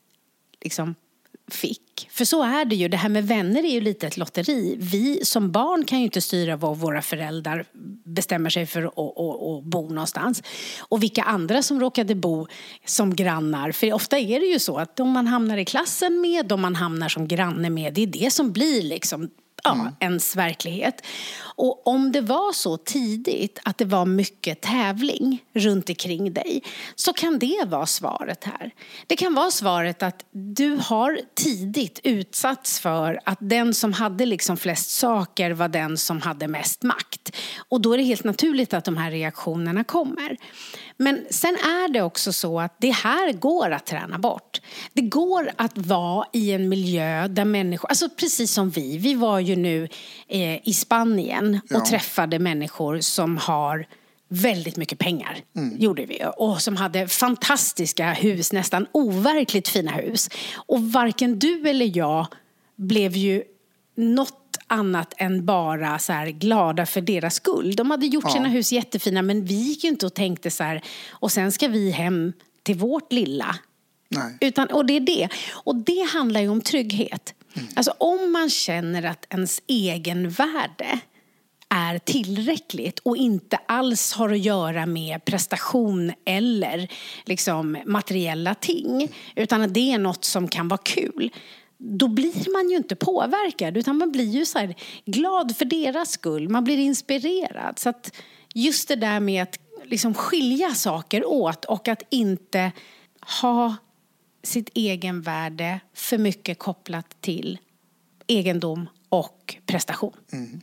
liksom 0.62 0.96
fick. 1.52 2.08
För 2.12 2.26
så 2.26 2.44
är 2.44 2.66
det 2.66 2.76
ju, 2.76 2.88
det 2.88 2.98
här 2.98 3.10
med 3.10 3.28
vänner 3.28 3.64
är 3.64 3.70
ju 3.70 3.82
lite 3.82 4.08
ett 4.08 4.18
lotteri. 4.18 4.76
Vi 4.80 5.26
som 5.26 5.52
barn 5.52 5.86
kan 5.86 6.00
ju 6.00 6.06
inte 6.06 6.22
styra 6.22 6.56
var 6.56 6.76
våra 6.76 7.02
föräldrar 7.02 7.66
bestämmer 8.06 8.50
sig 8.50 8.66
för 8.66 8.84
att, 8.84 8.98
att, 8.98 9.18
att, 9.18 9.42
att 9.42 9.64
bo 9.64 9.90
någonstans. 9.90 10.44
Och 10.80 11.04
vilka 11.04 11.24
andra 11.24 11.62
som 11.64 11.80
råkade 11.80 12.16
bo 12.16 12.48
som 12.86 13.16
grannar. 13.16 13.72
För 13.72 13.94
ofta 13.94 14.20
är 14.20 14.40
det 14.40 14.46
ju 14.46 14.60
så 14.60 14.78
att 14.78 14.96
de 14.96 15.10
man 15.10 15.28
hamnar 15.28 15.58
i 15.58 15.66
klassen 15.66 16.22
med, 16.22 16.46
de 16.46 16.62
man 16.62 16.76
hamnar 16.76 17.10
som 17.10 17.28
granne 17.28 17.70
med, 17.70 17.94
det 17.94 18.04
är 18.04 18.08
det 18.08 18.34
som 18.34 18.52
blir 18.52 18.82
liksom 18.82 19.30
ja, 19.64 19.74
mm. 19.74 19.96
ens 20.00 20.36
verklighet. 20.36 21.06
Och 21.56 21.88
om 21.88 22.12
det 22.12 22.22
var 22.22 22.54
så 22.54 22.78
tidigt 22.78 23.60
att 23.64 23.78
det 23.78 23.86
var 23.86 24.06
mycket 24.06 24.62
tävling 24.62 25.44
runt 25.54 25.90
omkring 25.90 26.34
dig 26.34 26.64
så 26.96 27.14
kan 27.14 27.40
det 27.40 27.64
vara 27.68 27.86
svaret 27.86 28.44
här. 28.44 28.72
Det 29.08 29.16
kan 29.16 29.34
vara 29.34 29.52
svaret 29.52 30.04
att 30.04 30.26
du 30.32 30.80
har 30.82 31.20
tidigt 31.34 32.00
utsatts 32.04 32.80
för 32.80 33.20
att 33.26 33.38
den 33.42 33.74
som 33.74 33.94
hade 33.94 34.26
liksom 34.26 34.58
flest 34.58 34.90
saker 34.90 35.52
var 35.52 35.68
den 35.68 35.98
som 35.98 36.22
hade 36.22 36.48
mest 36.48 36.84
makt. 36.84 37.36
Och 37.70 37.82
då 37.82 37.94
är 37.94 37.98
det 37.98 38.04
helt 38.04 38.24
naturligt 38.24 38.74
att 38.74 38.86
de 38.86 38.98
här 38.98 39.12
reaktionerna 39.12 39.84
kommer. 39.84 40.38
Men 41.04 41.26
sen 41.30 41.56
är 41.56 41.94
det 41.94 42.02
också 42.02 42.34
så 42.34 42.60
att 42.60 42.76
det 42.80 42.92
här 42.92 43.34
går 43.34 43.72
att 43.72 43.86
träna 43.86 44.20
bort. 44.20 44.62
Det 44.94 45.02
går 45.02 45.52
att 45.56 45.78
vara 45.78 46.28
i 46.34 46.52
en 46.52 46.70
miljö 46.70 47.28
där 47.28 47.46
människor, 47.46 47.90
alltså 47.90 48.10
precis 48.10 48.54
som 48.54 48.70
vi, 48.70 48.98
vi 48.98 49.14
var 49.14 49.40
ju 49.40 49.56
nu 49.56 49.88
eh, 50.28 50.68
i 50.68 50.74
Spanien 50.74 51.60
och 51.64 51.76
ja. 51.76 51.86
träffade 51.86 52.40
människor 52.40 53.00
som 53.00 53.38
har 53.38 53.88
väldigt 54.30 54.78
mycket 54.78 55.00
pengar. 55.00 55.38
Mm. 55.56 55.78
gjorde 55.78 56.06
vi. 56.06 56.22
Och 56.38 56.62
som 56.62 56.76
hade 56.78 57.08
fantastiska 57.08 58.14
hus, 58.14 58.54
nästan 58.54 58.88
overkligt 58.92 59.68
fina 59.68 59.92
hus. 59.92 60.30
Och 60.56 60.84
varken 60.84 61.40
du 61.40 61.70
eller 61.70 61.98
jag 61.98 62.28
blev 62.76 63.16
ju 63.16 63.44
något 63.96 64.43
annat 64.74 65.14
än 65.18 65.46
bara 65.46 66.00
så 66.00 66.14
här 66.14 66.28
glada 66.28 66.86
för 66.86 67.02
deras 67.02 67.36
skull. 67.36 67.76
De 67.76 67.92
hade 67.92 68.06
gjort 68.06 68.24
ja. 68.28 68.34
sina 68.34 68.48
hus 68.48 68.72
jättefina 68.72 69.22
men 69.22 69.46
vi 69.46 69.56
gick 69.56 69.84
ju 69.84 69.90
inte 69.90 70.06
och 70.06 70.14
tänkte 70.14 70.52
så 70.52 70.64
här 70.64 70.84
och 71.10 71.32
sen 71.32 71.52
ska 71.52 71.68
vi 71.68 71.92
hem 71.92 72.34
till 72.64 72.76
vårt 72.76 73.12
lilla. 73.12 73.56
Nej. 74.10 74.38
Utan, 74.42 74.68
och 74.68 74.86
det 74.86 74.94
är 74.94 75.00
det. 75.00 75.30
Och 75.52 75.76
det 75.76 76.08
handlar 76.14 76.42
ju 76.42 76.50
om 76.50 76.62
trygghet. 76.62 77.34
Mm. 77.54 77.68
Alltså 77.76 77.94
om 77.98 78.32
man 78.32 78.50
känner 78.50 79.04
att 79.04 79.26
ens 79.30 79.62
egen 79.68 80.30
värde 80.30 81.00
är 81.70 82.00
tillräckligt 82.00 83.00
och 83.00 83.18
inte 83.18 83.58
alls 83.66 84.14
har 84.14 84.30
att 84.30 84.40
göra 84.40 84.86
med 84.86 85.26
prestation 85.26 86.14
eller 86.26 86.88
liksom 87.26 87.78
materiella 87.86 88.56
ting 88.56 89.12
utan 89.36 89.62
att 89.62 89.74
det 89.74 89.92
är 89.94 89.98
något 89.98 90.26
som 90.26 90.48
kan 90.48 90.68
vara 90.68 90.82
kul 90.84 91.32
då 91.86 92.08
blir 92.08 92.54
man 92.54 92.70
ju 92.70 92.78
inte 92.78 92.96
påverkad 92.96 93.78
utan 93.78 93.98
man 93.98 94.12
blir 94.12 94.30
ju 94.30 94.46
så 94.46 94.74
glad 95.06 95.56
för 95.56 95.66
deras 95.66 96.12
skull. 96.12 96.50
Man 96.50 96.64
blir 96.64 96.78
inspirerad. 96.78 97.80
Så 97.80 97.90
att 97.90 98.16
just 98.54 98.88
det 98.88 98.96
där 98.96 99.20
med 99.20 99.44
att 99.44 99.60
liksom 99.84 100.14
skilja 100.14 100.76
saker 100.76 101.26
åt 101.26 101.66
och 101.66 101.88
att 101.88 102.04
inte 102.10 102.72
ha 103.42 103.76
sitt 104.44 104.70
egenvärde 104.74 105.80
för 105.94 106.18
mycket 106.18 106.60
kopplat 106.60 107.22
till 107.22 107.60
egendom 108.28 108.90
och 109.10 109.56
prestation. 109.66 110.18
Mm. 110.32 110.62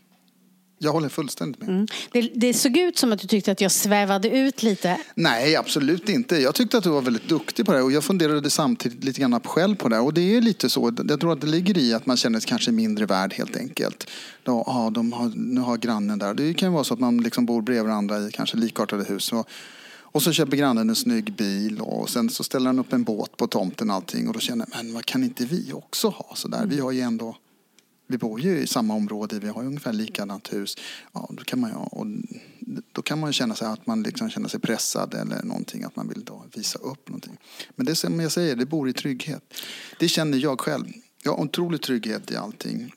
Jag 0.83 0.93
håller 0.93 1.09
fullständigt 1.09 1.61
med. 1.61 1.69
Mm. 1.69 1.87
Det, 2.13 2.31
det, 2.35 2.55
såg 2.55 2.77
ut 2.77 2.99
som 2.99 3.13
att 3.13 3.19
du 3.21 3.27
tyckte 3.27 3.53
att 3.53 3.61
jag 3.61 3.73
svävade 3.73 4.29
ut 4.29 4.63
lite. 4.63 5.01
Nej, 5.15 5.57
absolut 5.57 6.09
inte. 6.09 6.37
Jag 6.37 6.55
tyckte 6.55 6.79
att 6.79 6.85
du 6.85 6.91
var 6.91 7.03
väldigt 7.03 7.29
duktig 7.29 7.67
på 7.67 7.73
det 7.73 7.83
och 7.83 7.93
jag 7.93 8.05
funderade 8.05 8.51
samtidigt 8.51 9.05
lite 9.05 9.21
grann 9.21 9.41
själv 9.41 9.77
på 9.77 9.89
det. 9.89 9.99
Och 9.99 10.15
det 10.15 10.37
är 10.37 10.41
lite 10.41 10.71
så, 10.71 10.93
jag 11.09 11.21
tror 11.21 11.33
att 11.33 11.41
det 11.41 11.47
ligger 11.47 11.79
i 11.79 11.95
att 11.95 12.07
man 12.07 12.17
känner 12.17 12.41
sig 12.41 12.49
kanske 12.49 12.73
mindre 12.73 13.07
värd 13.07 13.35
helt 13.35 13.57
enkelt. 13.57 14.11
Då, 14.43 14.65
ah, 14.67 14.91
de 14.91 15.13
har, 15.13 15.33
nu 15.35 15.61
har 15.61 15.77
grannen 15.77 16.19
där. 16.19 16.35
Det 16.35 16.55
kan 16.55 16.69
ju 16.69 16.73
vara 16.73 16.85
så 16.85 16.95
att 16.95 17.01
man 17.01 17.19
liksom 17.19 17.47
bor 17.47 17.63
bredvid 17.63 17.85
varandra 17.85 18.19
i 18.19 18.31
kanske 18.33 18.57
likartade 18.57 19.05
hus. 19.05 19.33
Och, 19.33 19.49
och 20.03 20.23
så 20.23 20.33
köper 20.33 20.57
grannen 20.57 20.89
en 20.89 20.97
snygg 20.97 21.33
bil 21.33 21.81
och 21.81 22.11
sen 22.11 22.31
så 22.31 22.45
ställer 22.45 22.67
han 22.67 22.79
upp 22.79 22.93
en 22.93 23.05
båt 23.05 23.37
på 23.37 23.47
tomten 23.47 23.91
och 23.91 23.97
allting. 23.97 24.29
Och 24.29 24.35
då 24.35 24.41
känner 24.41 24.67
man, 24.75 24.87
men 24.87 24.95
vad 24.95 25.05
kan 25.05 25.25
inte 25.25 25.45
vi 25.45 25.73
också 25.73 26.09
ha 26.09 26.35
sådär? 26.35 26.67
Vi 26.67 26.81
har 26.81 26.91
ju 26.91 27.01
ändå 27.01 27.37
vi 28.11 28.19
bor 28.19 28.41
ju 28.41 28.59
i 28.59 28.67
samma 28.67 28.95
område, 28.95 29.39
vi 29.39 29.49
har 29.49 29.63
ju 29.63 29.69
ungefär 29.69 29.93
likadant 29.93 30.53
hus. 30.53 30.77
Ja, 31.13 31.29
då, 31.33 31.45
kan 31.45 31.61
man, 31.61 31.73
och 31.73 32.07
då 32.93 33.03
kan 33.03 33.21
man 33.21 33.33
känna 33.33 33.55
sig 33.55 33.69
att 33.69 33.87
man 33.87 34.03
liksom 34.03 34.31
känner 34.31 34.49
sig 34.49 34.61
pressad 34.61 35.15
eller 35.15 35.43
någonting, 35.43 35.85
att 35.85 35.97
man 35.97 36.09
vill 36.09 36.25
då 36.25 36.45
visa 36.55 36.79
upp 36.79 37.09
någonting. 37.09 37.37
Men 37.77 37.87
det 37.87 37.95
som 37.95 38.21
jag 38.21 38.33
säger, 38.33 38.57
det 38.57 38.67
bor 38.67 38.89
i 38.89 38.93
trygghet. 38.93 39.55
Det 39.99 40.09
känner 40.09 40.39
jag 40.39 40.61
själv. 40.61 40.85
Jag 41.23 41.33
har 41.33 41.45
otrolig 41.45 41.83
trygghet 41.83 42.31
i 42.31 42.37
allting. 42.37 42.93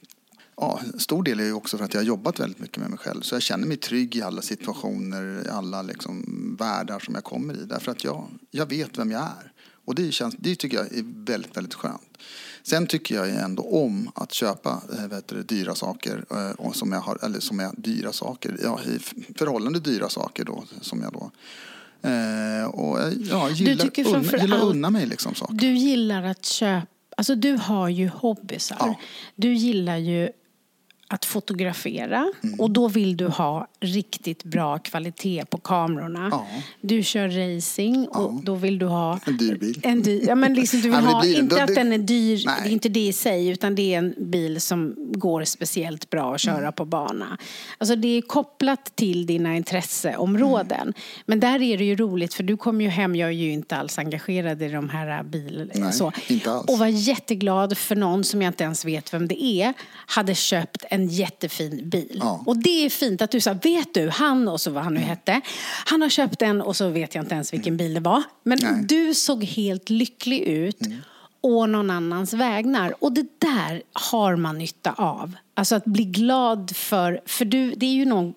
Ja, 0.55 0.79
stor 0.97 1.23
del 1.23 1.39
är 1.39 1.43
ju 1.43 1.53
också 1.53 1.77
för 1.77 1.85
att 1.85 1.93
jag 1.93 2.01
har 2.01 2.05
jobbat 2.05 2.39
väldigt 2.39 2.59
mycket 2.59 2.77
med 2.77 2.89
mig 2.89 2.99
själv. 2.99 3.21
Så 3.21 3.35
jag 3.35 3.41
känner 3.41 3.67
mig 3.67 3.77
trygg 3.77 4.15
i 4.15 4.21
alla 4.21 4.41
situationer, 4.41 5.45
i 5.45 5.49
alla 5.49 5.81
liksom 5.81 6.55
världar 6.59 6.99
som 6.99 7.15
jag 7.15 7.23
kommer 7.23 7.53
i. 7.53 7.65
Därför 7.65 7.91
att 7.91 8.03
jag, 8.03 8.27
jag 8.51 8.69
vet 8.69 8.97
vem 8.97 9.11
jag 9.11 9.21
är. 9.21 9.52
Och 9.85 9.95
det, 9.95 10.11
känns, 10.11 10.35
det 10.37 10.55
tycker 10.55 10.77
jag 10.77 10.85
är 10.85 11.25
väldigt, 11.25 11.57
väldigt 11.57 11.73
skönt. 11.73 12.17
Sen 12.63 12.87
tycker 12.87 13.15
jag 13.15 13.29
ändå 13.29 13.63
om 13.63 14.11
att 14.15 14.33
köpa 14.33 14.81
äh, 14.99 15.07
vet 15.07 15.27
du, 15.27 15.43
dyra 15.43 15.75
saker. 15.75 16.25
Och 16.57 16.75
som 16.75 16.91
jag 16.91 16.99
har, 16.99 17.25
eller 17.25 17.39
som 17.39 17.59
är 17.59 17.71
dyra 17.77 18.11
saker, 18.11 18.57
ja, 18.63 18.79
förhållande 19.35 19.79
dyra 19.79 20.09
saker 20.09 20.45
då. 20.45 20.63
Som 20.81 21.01
jag 21.01 21.13
då 21.13 21.31
äh, 22.09 22.65
och 22.65 22.99
ja, 23.29 23.49
gillar, 23.49 23.91
unna, 24.15 24.37
gillar 24.37 24.63
unna 24.63 24.89
mig 24.89 25.05
liksom 25.05 25.35
saker. 25.35 25.53
Du 25.53 25.73
gillar 25.73 26.23
att 26.23 26.45
köpa, 26.45 26.87
alltså 27.17 27.35
du 27.35 27.53
har 27.53 27.89
ju 27.89 28.07
hobbysar. 28.07 28.77
Ja. 28.79 28.99
Du 29.35 29.53
gillar 29.53 29.97
ju 29.97 30.29
att 31.13 31.25
fotografera 31.25 32.31
mm. 32.43 32.59
och 32.59 32.71
då 32.71 32.87
vill 32.87 33.17
du 33.17 33.27
ha 33.27 33.67
riktigt 33.79 34.43
bra 34.43 34.79
kvalitet 34.79 35.45
på 35.49 35.57
kamerorna. 35.57 36.27
Ja. 36.31 36.47
Du 36.81 37.03
kör 37.03 37.55
racing 37.55 38.07
och 38.07 38.33
ja. 38.33 38.41
då 38.43 38.55
vill 38.55 38.79
du 38.79 38.85
ha 38.85 39.19
en 39.25 39.37
dyr 39.37 39.55
bil. 39.55 39.79
En 39.83 40.01
dyr, 40.01 40.25
ja, 40.27 40.35
men 40.35 40.53
liksom 40.53 40.81
du 40.81 40.89
vill 40.89 40.99
ha, 41.05 41.25
inte 41.25 41.55
då, 41.55 41.61
att 41.61 41.75
den 41.75 41.93
är 41.93 41.97
dyr, 41.97 42.43
nej. 42.45 42.55
det 42.63 42.69
är 42.69 42.71
inte 42.71 42.89
det 42.89 43.07
i 43.07 43.13
sig 43.13 43.47
utan 43.49 43.75
det 43.75 43.93
är 43.93 43.97
en 43.97 44.13
bil 44.17 44.61
som 44.61 44.95
går 44.97 45.43
speciellt 45.43 46.09
bra 46.09 46.35
att 46.35 46.41
köra 46.41 46.57
mm. 46.57 46.73
på 46.73 46.85
bana. 46.85 47.37
Alltså 47.77 47.95
det 47.95 48.17
är 48.17 48.21
kopplat 48.21 48.95
till 48.95 49.25
dina 49.25 49.55
intresseområden. 49.55 50.81
Mm. 50.81 50.93
Men 51.25 51.39
där 51.39 51.61
är 51.61 51.77
det 51.77 51.85
ju 51.85 51.95
roligt 51.95 52.33
för 52.33 52.43
du 52.43 52.57
kommer 52.57 52.85
ju 52.85 52.89
hem, 52.89 53.15
jag 53.15 53.29
är 53.29 53.33
ju 53.33 53.51
inte 53.51 53.77
alls 53.77 53.97
engagerad 53.99 54.61
i 54.61 54.69
de 54.69 54.89
här 54.89 55.23
bilarna. 55.23 55.91
Och 56.67 56.79
var 56.79 56.87
jätteglad 56.87 57.77
för 57.77 57.95
någon 57.95 58.23
som 58.23 58.41
jag 58.41 58.49
inte 58.49 58.63
ens 58.63 58.85
vet 58.85 59.13
vem 59.13 59.27
det 59.27 59.43
är 59.43 59.73
hade 60.05 60.35
köpt 60.35 60.85
en 60.89 61.02
en 61.03 61.09
jättefin 61.09 61.89
bil. 61.89 62.17
Ja. 62.21 62.43
Och 62.45 62.57
det 62.57 62.85
är 62.85 62.89
fint 62.89 63.21
att 63.21 63.31
du 63.31 63.41
sa, 63.41 63.53
vet 63.53 63.93
du, 63.93 64.09
han 64.09 64.47
och 64.47 64.61
så 64.61 64.71
vad 64.71 64.83
han 64.83 64.93
nu 64.93 64.99
hette, 64.99 65.41
han 65.85 66.01
har 66.01 66.09
köpt 66.09 66.41
en 66.41 66.61
och 66.61 66.75
så 66.75 66.89
vet 66.89 67.15
jag 67.15 67.23
inte 67.23 67.35
ens 67.35 67.53
vilken 67.53 67.77
bil 67.77 67.93
det 67.93 67.99
var. 67.99 68.23
Men 68.43 68.59
Nej. 68.61 68.85
du 68.85 69.13
såg 69.13 69.43
helt 69.43 69.89
lycklig 69.89 70.39
ut. 70.39 70.85
Mm. 70.85 71.01
å 71.41 71.65
någon 71.65 71.89
annans 71.89 72.33
vägnar. 72.33 73.03
Och 73.03 73.11
det 73.11 73.25
där 73.39 73.83
har 73.93 74.35
man 74.35 74.57
nytta 74.57 74.93
av. 74.93 75.35
Alltså 75.53 75.75
att 75.75 75.85
bli 75.85 76.03
glad 76.03 76.75
för, 76.75 77.21
för 77.25 77.45
du, 77.45 77.71
det 77.71 77.85
är 77.85 77.93
ju 77.93 78.05
någon 78.05 78.33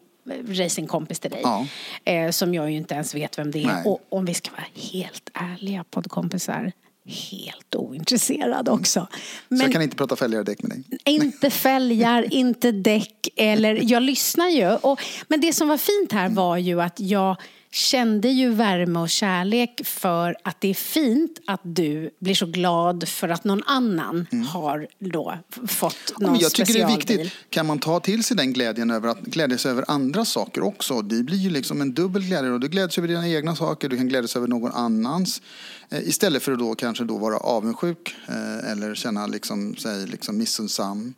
racingkompis 0.48 1.20
till 1.20 1.30
dig. 1.30 1.40
Ja. 1.44 1.66
Eh, 2.04 2.30
som 2.30 2.54
jag 2.54 2.70
ju 2.70 2.76
inte 2.76 2.94
ens 2.94 3.14
vet 3.14 3.38
vem 3.38 3.50
det 3.50 3.62
är. 3.62 3.66
Nej. 3.66 3.82
Och 3.86 4.00
om 4.08 4.24
vi 4.24 4.34
ska 4.34 4.50
vara 4.50 4.66
helt 4.92 5.30
ärliga 5.34 5.84
poddkompisar. 5.90 6.72
Helt 7.06 7.74
ointresserad 7.74 8.68
också. 8.68 9.08
Men, 9.48 9.58
så 9.58 9.64
jag 9.64 9.72
kan 9.72 9.82
inte 9.82 9.96
prata 9.96 10.16
fälgar 10.16 10.38
och 10.38 10.44
däck 10.44 10.62
med 10.62 10.70
dig? 10.70 10.84
Inte 11.04 11.50
fälgar, 11.50 12.26
inte 12.34 12.72
däck 12.72 13.28
eller 13.36 13.80
jag 13.82 14.02
lyssnar 14.02 14.48
ju. 14.48 14.70
Och, 14.76 15.00
men 15.28 15.40
det 15.40 15.52
som 15.52 15.68
var 15.68 15.76
fint 15.76 16.12
här 16.12 16.28
var 16.28 16.56
ju 16.56 16.82
att 16.82 17.00
jag 17.00 17.36
kände 17.76 18.28
ju 18.28 18.50
värme 18.50 18.98
och 19.00 19.10
kärlek 19.10 19.80
för 19.84 20.36
att 20.44 20.60
det 20.60 20.68
är 20.68 20.74
fint 20.74 21.40
att 21.46 21.60
du 21.62 22.10
blir 22.18 22.34
så 22.34 22.46
glad 22.46 23.08
för 23.08 23.28
att 23.28 23.44
någon 23.44 23.62
annan 23.66 24.26
mm. 24.32 24.46
har 24.46 24.86
då 24.98 25.38
fått 25.66 26.18
någon 26.18 26.34
ja, 26.34 26.40
Jag 26.40 26.52
tycker 26.52 26.72
det 26.72 26.80
är 26.80 26.96
viktigt. 26.96 27.32
Kan 27.50 27.66
man 27.66 27.78
ta 27.78 28.00
till 28.00 28.24
sig 28.24 28.36
den 28.36 28.52
glädjen 28.52 28.90
över 28.90 29.08
att 29.08 29.20
glädjas 29.20 29.66
över 29.66 29.84
andra 29.88 30.24
saker 30.24 30.62
också? 30.62 31.02
Det 31.02 31.22
blir 31.22 31.38
ju 31.38 31.50
liksom 31.50 31.80
en 31.80 31.94
dubbel 31.94 32.22
glädje. 32.22 32.50
Och 32.50 32.60
du 32.60 32.68
gläds 32.68 32.98
över 32.98 33.08
dina 33.08 33.28
egna 33.28 33.56
saker, 33.56 33.88
du 33.88 33.96
kan 33.96 34.08
glädjas 34.08 34.36
över 34.36 34.46
någon 34.46 34.72
annans. 34.72 35.42
Eh, 35.90 36.08
istället 36.08 36.42
för 36.42 36.52
att 36.52 36.58
då 36.58 36.74
kanske 36.74 37.04
då 37.04 37.18
vara 37.18 37.36
avundsjuk 37.36 38.14
eh, 38.28 38.72
eller 38.72 38.94
känna 38.94 39.26
liksom, 39.26 39.76
sig 39.76 40.06
liksom 40.06 40.38
missunnsam. 40.38 41.14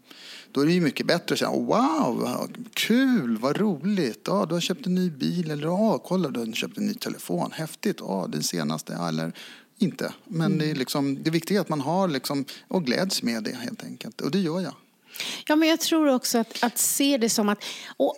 Då 0.53 0.61
är 0.61 0.67
det 0.67 0.73
ju 0.73 0.81
mycket 0.81 1.07
bättre 1.07 1.33
att 1.33 1.39
säga 1.39 1.51
wow, 1.51 2.49
kul, 2.75 3.39
vad 3.39 3.57
roligt, 3.57 4.23
ja, 4.27 4.47
du 4.49 4.55
har 4.55 4.61
köpt 4.61 4.87
en 4.87 4.95
ny 4.95 5.11
bil 5.11 5.51
eller 5.51 5.65
ja, 5.65 5.99
kolla 5.99 6.29
du 6.29 6.41
har 6.49 6.57
köpt 6.57 6.79
en 6.79 6.87
ny 6.87 6.95
telefon, 6.95 7.53
häftigt, 7.53 7.97
ja, 8.01 8.27
den 8.33 8.43
senaste, 8.43 8.95
eller 8.95 9.33
inte. 9.79 10.13
Men 10.25 10.47
mm. 10.47 10.59
det, 10.59 10.71
är 10.71 10.75
liksom, 10.75 11.23
det 11.23 11.31
viktiga 11.31 11.59
är 11.59 11.61
att 11.61 11.69
man 11.69 11.81
har 11.81 12.09
liksom, 12.09 12.45
och 12.69 12.85
gläds 12.85 13.23
med 13.23 13.43
det 13.43 13.57
helt 13.57 13.85
enkelt, 13.85 14.21
och 14.21 14.31
det 14.31 14.39
gör 14.39 14.61
jag. 14.61 14.75
Ja, 15.47 15.57
men 15.57 15.69
jag 15.69 15.81
tror 15.81 16.09
också 16.09 16.39
att, 16.39 16.65
att 16.65 16.79
se 16.79 17.19
det 17.19 17.29
som 17.29 17.49
att, 17.49 17.65
och 17.97 18.17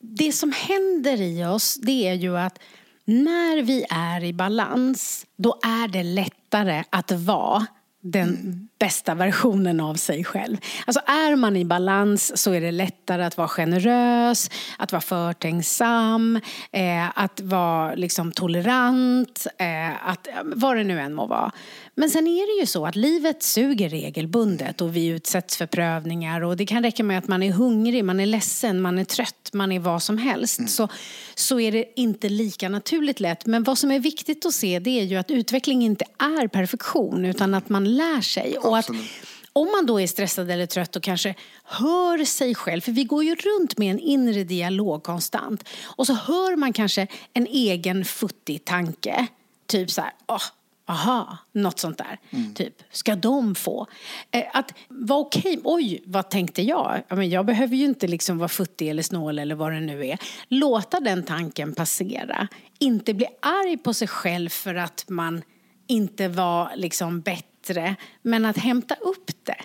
det 0.00 0.32
som 0.32 0.52
händer 0.52 1.20
i 1.20 1.44
oss, 1.44 1.74
det 1.82 2.08
är 2.08 2.14
ju 2.14 2.38
att 2.38 2.58
när 3.04 3.62
vi 3.62 3.84
är 3.90 4.24
i 4.24 4.32
balans, 4.32 5.26
då 5.36 5.58
är 5.62 5.88
det 5.88 6.02
lättare 6.02 6.84
att 6.90 7.10
vara 7.10 7.66
den 8.00 8.28
mm. 8.28 8.68
Bästa 8.78 9.14
versionen 9.14 9.80
av 9.80 9.94
sig 9.94 10.24
själv. 10.24 10.56
Alltså 10.86 11.00
är 11.06 11.36
man 11.36 11.56
i 11.56 11.64
balans 11.64 12.42
så 12.42 12.52
är 12.52 12.60
det 12.60 12.70
lättare 12.70 13.24
att 13.24 13.36
vara 13.36 13.48
generös, 13.48 14.50
att 14.78 14.92
vara 14.92 15.02
förtänksam, 15.02 16.40
eh, 16.72 17.18
att 17.18 17.40
vara 17.40 17.94
liksom 17.94 18.32
tolerant, 18.32 19.46
eh, 19.58 20.08
att, 20.08 20.28
vad 20.42 20.76
det 20.76 20.84
nu 20.84 21.00
än 21.00 21.14
må 21.14 21.26
vara. 21.26 21.52
Men 21.98 22.10
sen 22.10 22.26
är 22.26 22.56
det 22.56 22.60
ju 22.60 22.66
så 22.66 22.86
att 22.86 22.96
livet 22.96 23.42
suger 23.42 23.88
regelbundet 23.88 24.80
och 24.80 24.96
vi 24.96 25.06
utsätts 25.06 25.56
för 25.56 25.66
prövningar 25.66 26.40
och 26.40 26.56
det 26.56 26.66
kan 26.66 26.82
räcka 26.82 27.04
med 27.04 27.18
att 27.18 27.28
man 27.28 27.42
är 27.42 27.52
hungrig, 27.52 28.04
man 28.04 28.20
är 28.20 28.26
ledsen, 28.26 28.80
man 28.80 28.98
är 28.98 29.04
trött, 29.04 29.50
man 29.52 29.72
är 29.72 29.80
vad 29.80 30.02
som 30.02 30.18
helst. 30.18 30.58
Mm. 30.58 30.68
Så, 30.68 30.88
så 31.34 31.60
är 31.60 31.72
det 31.72 31.84
inte 31.96 32.28
lika 32.28 32.68
naturligt 32.68 33.20
lätt. 33.20 33.46
Men 33.46 33.62
vad 33.62 33.78
som 33.78 33.90
är 33.90 34.00
viktigt 34.00 34.46
att 34.46 34.54
se 34.54 34.78
det 34.78 35.00
är 35.00 35.04
ju 35.04 35.16
att 35.16 35.30
utveckling 35.30 35.82
inte 35.82 36.04
är 36.18 36.48
perfektion 36.48 37.24
utan 37.24 37.54
att 37.54 37.68
man 37.68 37.96
lär 37.96 38.20
sig. 38.20 38.56
Och 38.66 38.78
att, 38.78 38.90
om 39.52 39.68
man 39.70 39.86
då 39.86 40.00
är 40.00 40.06
stressad 40.06 40.50
eller 40.50 40.66
trött 40.66 40.96
och 40.96 41.02
kanske 41.02 41.34
hör 41.64 42.24
sig 42.24 42.54
själv, 42.54 42.80
för 42.80 42.92
vi 42.92 43.04
går 43.04 43.24
ju 43.24 43.34
runt 43.34 43.78
med 43.78 43.90
en 43.90 43.98
inre 43.98 44.44
dialog 44.44 45.02
konstant 45.02 45.68
och 45.84 46.06
så 46.06 46.14
hör 46.14 46.56
man 46.56 46.72
kanske 46.72 47.06
en 47.32 47.46
egen 47.46 48.04
futtig 48.04 48.64
tanke. 48.64 49.26
Typ 49.66 49.90
så 49.90 50.00
här, 50.00 50.12
oh, 50.28 50.42
aha, 50.86 51.38
något 51.52 51.78
sånt 51.78 51.98
där. 51.98 52.18
Mm. 52.30 52.54
Typ, 52.54 52.74
ska 52.90 53.16
de 53.16 53.54
få? 53.54 53.86
Eh, 54.30 54.44
att 54.52 54.74
vara 54.88 55.18
okej, 55.18 55.58
okay, 55.58 55.60
oj, 55.64 56.02
vad 56.04 56.30
tänkte 56.30 56.62
jag? 56.62 57.02
jag, 57.08 57.18
men, 57.18 57.30
jag 57.30 57.46
behöver 57.46 57.76
ju 57.76 57.84
inte 57.84 58.06
liksom 58.06 58.38
vara 58.38 58.48
futtig 58.48 58.88
eller 58.88 59.02
snål 59.02 59.38
eller 59.38 59.54
vad 59.54 59.72
det 59.72 59.80
nu 59.80 60.06
är. 60.06 60.18
Låta 60.48 61.00
den 61.00 61.22
tanken 61.22 61.74
passera. 61.74 62.48
Inte 62.78 63.14
bli 63.14 63.26
arg 63.40 63.78
på 63.78 63.94
sig 63.94 64.08
själv 64.08 64.48
för 64.48 64.74
att 64.74 65.04
man 65.08 65.42
inte 65.86 66.28
var 66.28 66.72
liksom 66.76 67.20
bättre, 67.20 67.55
men 68.22 68.44
att 68.44 68.56
hämta 68.56 68.94
upp 68.94 69.30
det. 69.42 69.56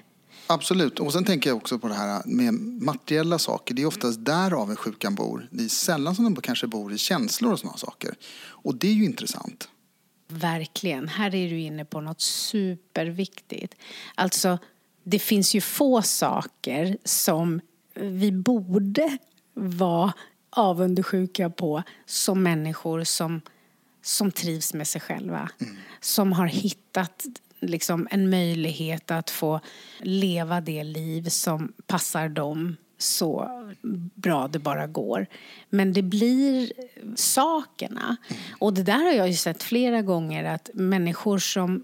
Absolut. 0.47 0.99
Och 0.99 1.13
sen 1.13 1.25
tänker 1.25 1.49
jag 1.49 1.57
också 1.57 1.79
på 1.79 1.87
det 1.87 1.93
här 1.93 2.21
med 2.25 2.53
materiella 2.83 3.39
saker. 3.39 3.75
Det 3.75 3.81
är 3.81 3.85
oftast 3.85 4.25
där 4.25 4.53
avundsjukan 4.53 5.15
bor. 5.15 5.47
Det 5.51 5.63
är 5.63 5.67
sällan 5.67 6.15
som 6.15 6.33
de 6.33 6.41
kanske 6.41 6.67
bor 6.67 6.93
i 6.93 6.97
känslor 6.97 7.53
och 7.53 7.59
sådana 7.59 7.77
saker. 7.77 8.15
Och 8.43 8.75
det 8.75 8.87
är 8.87 8.93
ju 8.93 9.05
intressant. 9.05 9.69
Verkligen. 10.27 11.07
Här 11.07 11.35
är 11.35 11.49
du 11.49 11.59
inne 11.59 11.85
på 11.85 12.01
något 12.01 12.21
superviktigt. 12.21 13.75
Alltså, 14.15 14.57
det 15.03 15.19
finns 15.19 15.55
ju 15.55 15.61
få 15.61 16.01
saker 16.01 16.97
som 17.03 17.61
vi 17.95 18.31
borde 18.31 19.17
vara 19.53 20.13
avundsjuka 20.49 21.49
på 21.49 21.83
som 22.05 22.43
människor 22.43 23.03
som, 23.03 23.41
som 24.01 24.31
trivs 24.31 24.73
med 24.73 24.87
sig 24.87 25.01
själva. 25.01 25.49
Mm. 25.61 25.77
Som 26.01 26.33
har 26.33 26.47
hittat 26.47 27.25
liksom, 27.61 28.07
en 28.11 28.29
möjlighet 28.29 29.11
att 29.11 29.29
få 29.29 29.59
leva 29.99 30.61
det 30.61 30.83
liv 30.83 31.29
som 31.29 31.73
passar 31.87 32.29
dem 32.29 32.77
så 32.97 33.49
bra 34.15 34.47
det 34.47 34.59
bara 34.59 34.87
går. 34.87 35.27
Men 35.69 35.93
det 35.93 36.01
blir 36.01 36.73
sakerna. 37.15 38.17
Och 38.59 38.73
det 38.73 38.83
där 38.83 39.03
har 39.03 39.11
jag 39.11 39.27
ju 39.27 39.35
sett 39.35 39.63
flera 39.63 40.01
gånger 40.01 40.43
att 40.43 40.69
människor 40.73 41.37
som 41.37 41.83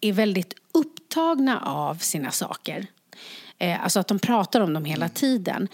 är 0.00 0.12
väldigt 0.12 0.54
upptagna 0.72 1.60
av 1.60 1.94
sina 1.94 2.30
saker, 2.30 2.86
eh, 3.58 3.84
alltså 3.84 4.00
att 4.00 4.08
de 4.08 4.18
pratar 4.18 4.60
om 4.60 4.72
dem 4.72 4.84
hela 4.84 5.08
tiden, 5.08 5.68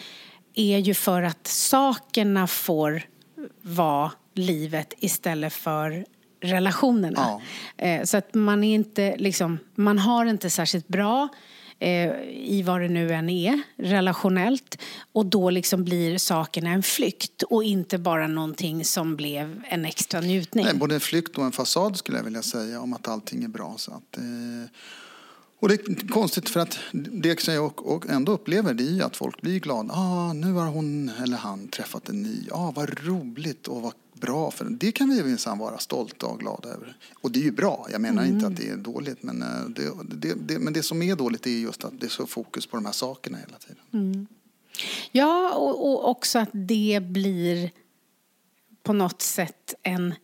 är 0.55 0.79
ju 0.79 0.95
för 0.95 1.23
att 1.23 1.47
sakerna 1.47 2.47
får 2.47 3.03
vara 3.63 4.13
livet 4.35 4.95
istället 4.99 5.53
för 5.53 6.05
relationerna. 6.45 7.41
Ja. 7.77 7.87
Eh, 7.87 8.05
så 8.05 8.17
att 8.17 8.35
man 8.35 8.65
är 8.65 8.75
inte 8.75 9.17
liksom, 9.17 9.59
man 9.75 9.99
har 9.99 10.27
inte 10.27 10.51
särskilt 10.51 10.89
bra 10.89 11.29
eh, 11.79 12.13
i 12.31 12.63
vad 12.67 12.81
det 12.81 12.89
nu 12.89 13.13
än 13.13 13.29
är, 13.29 13.63
relationellt. 13.77 14.79
Och 15.13 15.27
då 15.27 15.51
liksom 15.51 15.85
blir 15.85 16.19
sakerna 16.19 16.71
en 16.71 16.83
flykt 16.83 17.43
och 17.43 17.65
inte 17.65 17.99
bara 17.99 18.27
någonting 18.27 18.85
som 18.85 19.17
blev 19.17 19.63
en 19.69 19.85
extra 19.85 20.21
njutning. 20.21 20.65
Nej, 20.65 20.75
både 20.75 20.95
en 20.95 21.01
flykt 21.01 21.39
och 21.39 21.45
en 21.45 21.53
fasad 21.53 21.97
skulle 21.97 22.19
jag 22.19 22.25
vilja 22.25 22.43
säga 22.43 22.81
om 22.81 22.93
att 22.93 23.09
allting 23.09 23.45
är 23.45 23.49
bra. 23.49 23.75
Så 23.77 23.91
att, 23.91 24.17
eh... 24.17 24.71
Och 25.59 25.69
det 25.69 25.75
är 25.75 26.09
konstigt 26.09 26.49
för 26.49 26.61
att 26.61 26.79
det 26.93 27.41
som 27.41 27.55
jag 27.55 28.11
ändå 28.11 28.33
upplever 28.33 28.75
det 28.75 28.99
är 28.99 29.03
att 29.03 29.17
folk 29.17 29.41
blir 29.41 29.61
glada. 29.61 29.95
Ah, 29.95 30.33
nu 30.33 30.53
har 30.53 30.67
hon 30.67 31.11
eller 31.23 31.37
han 31.37 31.69
träffat 31.69 32.09
en 32.09 32.23
ny. 32.23 32.49
Ah, 32.51 32.71
vad 32.71 33.07
roligt 33.07 33.69
och 33.69 33.83
vad 33.83 33.93
bra 34.15 34.51
för 34.51 34.65
Det 34.65 34.93
kan 34.93 35.09
vi 35.09 35.23
minsann 35.23 35.59
vara 35.59 35.79
stolta 35.79 36.27
och 36.27 36.41
glada 36.41 36.69
över. 36.69 36.97
Och 37.15 37.31
det 37.31 37.39
är 37.39 37.45
ju 37.45 37.53
bra, 37.53 37.87
jag 37.93 38.01
menar 38.01 38.23
mm. 38.23 38.35
inte 38.35 38.47
att 38.47 38.57
det 38.57 38.69
är 38.69 38.77
dåligt. 38.77 39.23
Men 39.23 39.43
eh, 39.43 39.69
det, 39.69 39.91
det, 40.05 40.35
det, 40.35 40.59
men 40.59 40.73
det 40.73 40.83
som 40.83 41.03
är 41.03 41.17
dåligt 41.17 41.47
är 41.47 41.51
just 41.51 41.85
att 41.85 42.01
det 42.01 42.07
är 42.07 42.11
så 42.11 42.27
fokus 42.27 42.67
på 42.67 42.77
de 42.77 42.85
här 42.85 42.93
sakerna 42.93 43.39
hela 43.39 43.59
tiden. 43.59 43.83
Mm. 43.93 44.27
Ja, 45.12 45.55
och, 45.55 45.91
och, 45.91 46.09
också 46.09 46.39
att 46.39 46.51
det 46.53 47.03
blir 47.03 47.71
på 48.83 48.93
något 48.93 49.23
sätt 49.23 49.75
en 49.83 50.15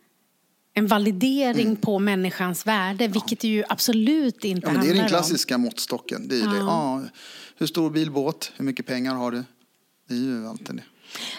en 0.73 0.87
validering 0.87 1.67
mm. 1.67 1.77
på 1.77 1.99
människans 1.99 2.67
värde, 2.67 3.09
vilket 3.09 3.45
ja. 3.45 3.51
ju 3.51 3.65
absolut 3.69 4.45
inte 4.45 4.67
ja, 4.67 4.73
men 4.73 4.83
Det 4.83 4.91
är 4.91 4.95
den 4.95 5.09
klassiska 5.09 5.55
om. 5.55 5.61
måttstocken. 5.61 6.29
Det 6.29 6.37
är 6.37 6.45
ja. 6.45 6.51
det. 6.51 6.59
Ja, 6.59 7.03
hur 7.57 7.67
stor 7.67 7.91
bil, 7.91 8.11
båt, 8.11 8.53
hur 8.57 8.65
mycket 8.65 8.87
pengar 8.87 9.15
har 9.15 9.31
du? 9.31 9.45
Det 10.11 10.17
är 10.17 10.19
ju 10.19 10.47
alltid 10.47 10.77
det. 10.77 10.83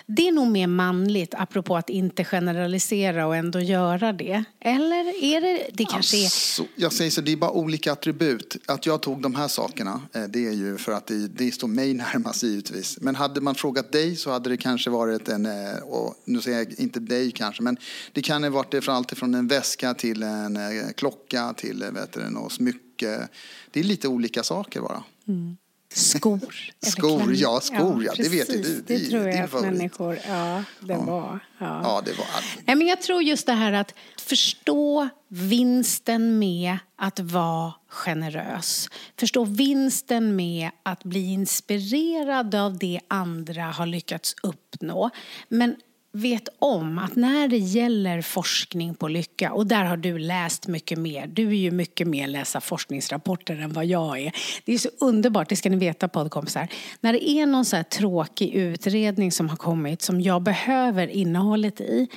Det 0.05 0.27
är 0.27 0.31
nog 0.31 0.47
mer 0.47 0.67
manligt, 0.67 1.33
apropå 1.37 1.77
att 1.77 1.89
inte 1.89 2.23
generalisera 2.23 3.27
och 3.27 3.35
ändå 3.35 3.59
göra 3.59 4.13
det. 4.13 4.43
Eller 4.59 5.23
är 5.23 5.41
det, 5.41 5.69
det 5.73 5.85
kanske 5.85 6.23
alltså, 6.23 6.63
är... 6.63 6.67
Jag 6.75 6.93
säger 6.93 7.11
så, 7.11 7.21
det 7.21 7.31
är 7.31 7.37
bara 7.37 7.51
olika 7.51 7.91
attribut. 7.91 8.57
Att 8.65 8.85
jag 8.85 9.01
tog 9.01 9.21
de 9.21 9.35
här 9.35 9.47
sakerna, 9.47 10.01
eh, 10.13 10.23
det 10.23 10.47
är 10.47 10.51
ju 10.51 10.77
för 10.77 10.91
att 10.91 11.07
det, 11.07 11.27
det 11.27 11.51
står 11.51 11.67
mig 11.67 11.93
närmast 12.13 12.43
givetvis. 12.43 12.97
Men 13.01 13.15
hade 13.15 13.41
man 13.41 13.55
frågat 13.55 13.91
dig 13.91 14.15
så 14.15 14.31
hade 14.31 14.49
det 14.49 14.57
kanske 14.57 14.89
varit 14.89 15.29
en, 15.29 15.45
eh, 15.45 15.77
och 15.83 16.15
nu 16.25 16.41
säger 16.41 16.57
jag 16.57 16.79
inte 16.79 16.99
dig 16.99 17.31
kanske, 17.31 17.63
men 17.63 17.77
det 18.11 18.21
kan 18.21 18.43
ha 18.43 18.49
varit 18.49 18.83
från 18.83 18.95
allt 18.95 19.17
från 19.17 19.35
en 19.35 19.47
väska 19.47 19.93
till 19.93 20.23
en 20.23 20.57
eh, 20.57 20.91
klocka 20.95 21.53
till 21.57 21.83
vet 21.93 22.11
du, 22.13 22.29
något 22.29 22.51
smycke. 22.51 23.27
Det 23.71 23.79
är 23.79 23.83
lite 23.83 24.07
olika 24.07 24.43
saker 24.43 24.81
bara. 24.81 25.03
Mm. 25.27 25.57
Skor. 25.93 26.39
skor, 26.81 27.35
ja, 27.35 27.59
skor, 27.61 28.03
ja, 28.03 28.13
ja. 28.17 28.23
det 28.23 28.29
vet 28.29 28.49
ju 28.53 28.61
du. 28.61 28.81
Det, 28.81 28.97
det 28.97 29.09
tror 29.09 29.27
jag 29.27 29.39
att 29.39 29.61
människor, 29.61 30.19
ja, 30.27 30.63
det 30.79 30.93
ja. 30.93 31.01
var. 31.01 31.39
Ja. 31.57 31.81
ja, 31.83 32.01
det 32.05 32.13
var. 32.17 32.27
Nej, 32.65 32.75
men 32.75 32.87
jag 32.87 33.01
tror 33.01 33.23
just 33.23 33.45
det 33.45 33.53
här 33.53 33.73
att 33.73 33.93
förstå 34.17 35.09
vinsten 35.27 36.39
med 36.39 36.77
att 36.95 37.19
vara 37.19 37.73
generös. 37.87 38.89
Förstå 39.19 39.45
vinsten 39.45 40.35
med 40.35 40.69
att 40.83 41.03
bli 41.03 41.33
inspirerad 41.33 42.55
av 42.55 42.77
det 42.77 42.99
andra 43.07 43.63
har 43.63 43.85
lyckats 43.85 44.35
uppnå. 44.43 45.09
Men 45.49 45.75
vet 46.13 46.49
om 46.59 46.97
att 46.97 47.15
när 47.15 47.47
det 47.47 47.57
gäller 47.57 48.21
forskning 48.21 48.95
på 48.95 49.07
lycka, 49.07 49.51
och 49.51 49.67
där 49.67 49.83
har 49.83 49.97
du 49.97 50.19
läst 50.19 50.67
mycket 50.67 50.99
mer, 50.99 51.27
du 51.27 51.47
är 51.47 51.51
ju 51.51 51.71
mycket 51.71 52.07
mer 52.07 52.27
läsa 52.27 52.61
forskningsrapporter 52.61 53.55
än 53.55 53.73
vad 53.73 53.85
jag 53.85 54.19
är. 54.19 54.31
Det 54.65 54.73
är 54.73 54.77
så 54.77 54.89
underbart, 54.99 55.49
det 55.49 55.55
ska 55.55 55.69
ni 55.69 55.77
veta 55.77 56.07
poddkompisar. 56.07 56.67
När 57.01 57.13
det 57.13 57.29
är 57.29 57.45
någon 57.45 57.65
så 57.65 57.75
här 57.75 57.83
tråkig 57.83 58.53
utredning 58.53 59.31
som 59.31 59.49
har 59.49 59.57
kommit 59.57 60.01
som 60.01 60.21
jag 60.21 60.41
behöver 60.41 61.07
innehållet 61.07 61.81
i, 61.81 62.07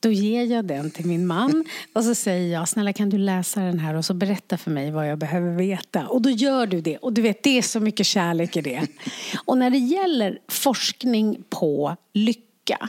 Då 0.00 0.10
ger 0.10 0.44
jag 0.44 0.64
den 0.64 0.90
till 0.90 1.06
min 1.06 1.26
man 1.26 1.64
och 1.92 2.04
så 2.04 2.14
säger 2.14 2.52
jag, 2.52 2.68
snälla 2.68 2.92
kan 2.92 3.10
du 3.10 3.18
läsa 3.18 3.60
den 3.60 3.78
här 3.78 3.94
och 3.94 4.04
så 4.04 4.14
berätta 4.14 4.58
för 4.58 4.70
mig 4.70 4.90
vad 4.90 5.10
jag 5.10 5.18
behöver 5.18 5.52
veta. 5.56 6.06
Och 6.06 6.22
då 6.22 6.30
gör 6.30 6.66
du 6.66 6.80
det. 6.80 6.96
Och 6.96 7.12
du 7.12 7.22
vet, 7.22 7.42
det 7.42 7.58
är 7.58 7.62
så 7.62 7.80
mycket 7.80 8.06
kärlek 8.06 8.56
i 8.56 8.60
det. 8.60 8.86
Och 9.44 9.58
när 9.58 9.70
det 9.70 9.78
gäller 9.78 10.38
forskning 10.48 11.42
på 11.50 11.96
lycka 12.14 12.88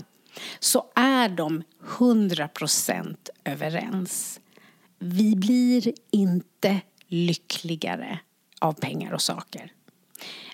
så 0.59 0.85
är 0.95 1.29
de 1.29 1.63
100% 1.97 3.15
överens. 3.43 4.39
Vi 4.99 5.35
blir 5.35 5.93
inte 6.11 6.81
lyckligare 7.07 8.19
av 8.59 8.73
pengar 8.73 9.13
och 9.13 9.21
saker. 9.21 9.71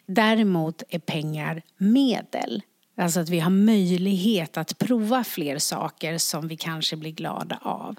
Däremot 0.06 0.84
är 0.90 1.00
pengar 1.00 1.62
medel. 1.78 2.64
Alltså 2.98 3.20
att 3.20 3.30
vi 3.30 3.40
har 3.40 3.50
möjlighet 3.50 4.58
att 4.58 4.78
prova 4.78 5.24
fler 5.24 5.58
saker 5.58 6.18
som 6.18 6.48
vi 6.48 6.58
kanske 6.58 6.96
blir 6.96 7.12
glada 7.12 7.60
av. 7.62 7.96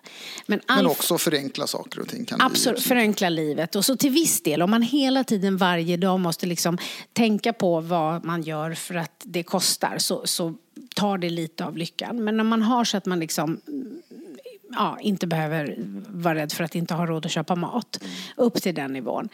Men, 0.46 0.60
all... 0.66 0.76
Men 0.76 0.86
också 0.86 1.18
förenkla 1.18 1.66
saker 1.66 2.00
och 2.00 2.08
ting. 2.08 2.24
Kan 2.24 2.40
Absolut, 2.40 2.78
bli... 2.78 2.88
förenkla 2.88 3.28
livet. 3.28 3.76
Och 3.76 3.84
så 3.84 3.96
till 3.96 4.10
viss 4.10 4.42
del, 4.42 4.62
om 4.62 4.70
man 4.70 4.82
hela 4.82 5.24
tiden 5.24 5.56
varje 5.56 5.96
dag 5.96 6.20
måste 6.20 6.46
liksom 6.46 6.78
tänka 7.12 7.52
på 7.52 7.80
vad 7.80 8.24
man 8.24 8.42
gör 8.42 8.74
för 8.74 8.94
att 8.94 9.22
det 9.24 9.42
kostar 9.42 9.98
så, 9.98 10.26
så 10.26 10.54
tar 11.00 11.18
det 11.18 11.30
lite 11.30 11.64
av 11.64 11.76
lyckan. 11.76 12.24
Men 12.24 12.36
när 12.36 12.44
man 12.44 12.62
har 12.62 12.84
så 12.84 12.96
att 12.96 13.06
man 13.06 13.20
liksom 13.20 13.60
ja, 14.72 14.98
inte 15.00 15.26
behöver 15.26 15.76
vara 16.08 16.34
rädd 16.34 16.52
för 16.52 16.64
att 16.64 16.74
inte 16.74 16.94
ha 16.94 17.06
råd 17.06 17.26
att 17.26 17.32
köpa 17.32 17.54
mat. 17.54 18.00
Upp 18.36 18.62
till 18.62 18.74
den 18.74 18.92
nivån. 18.92 19.28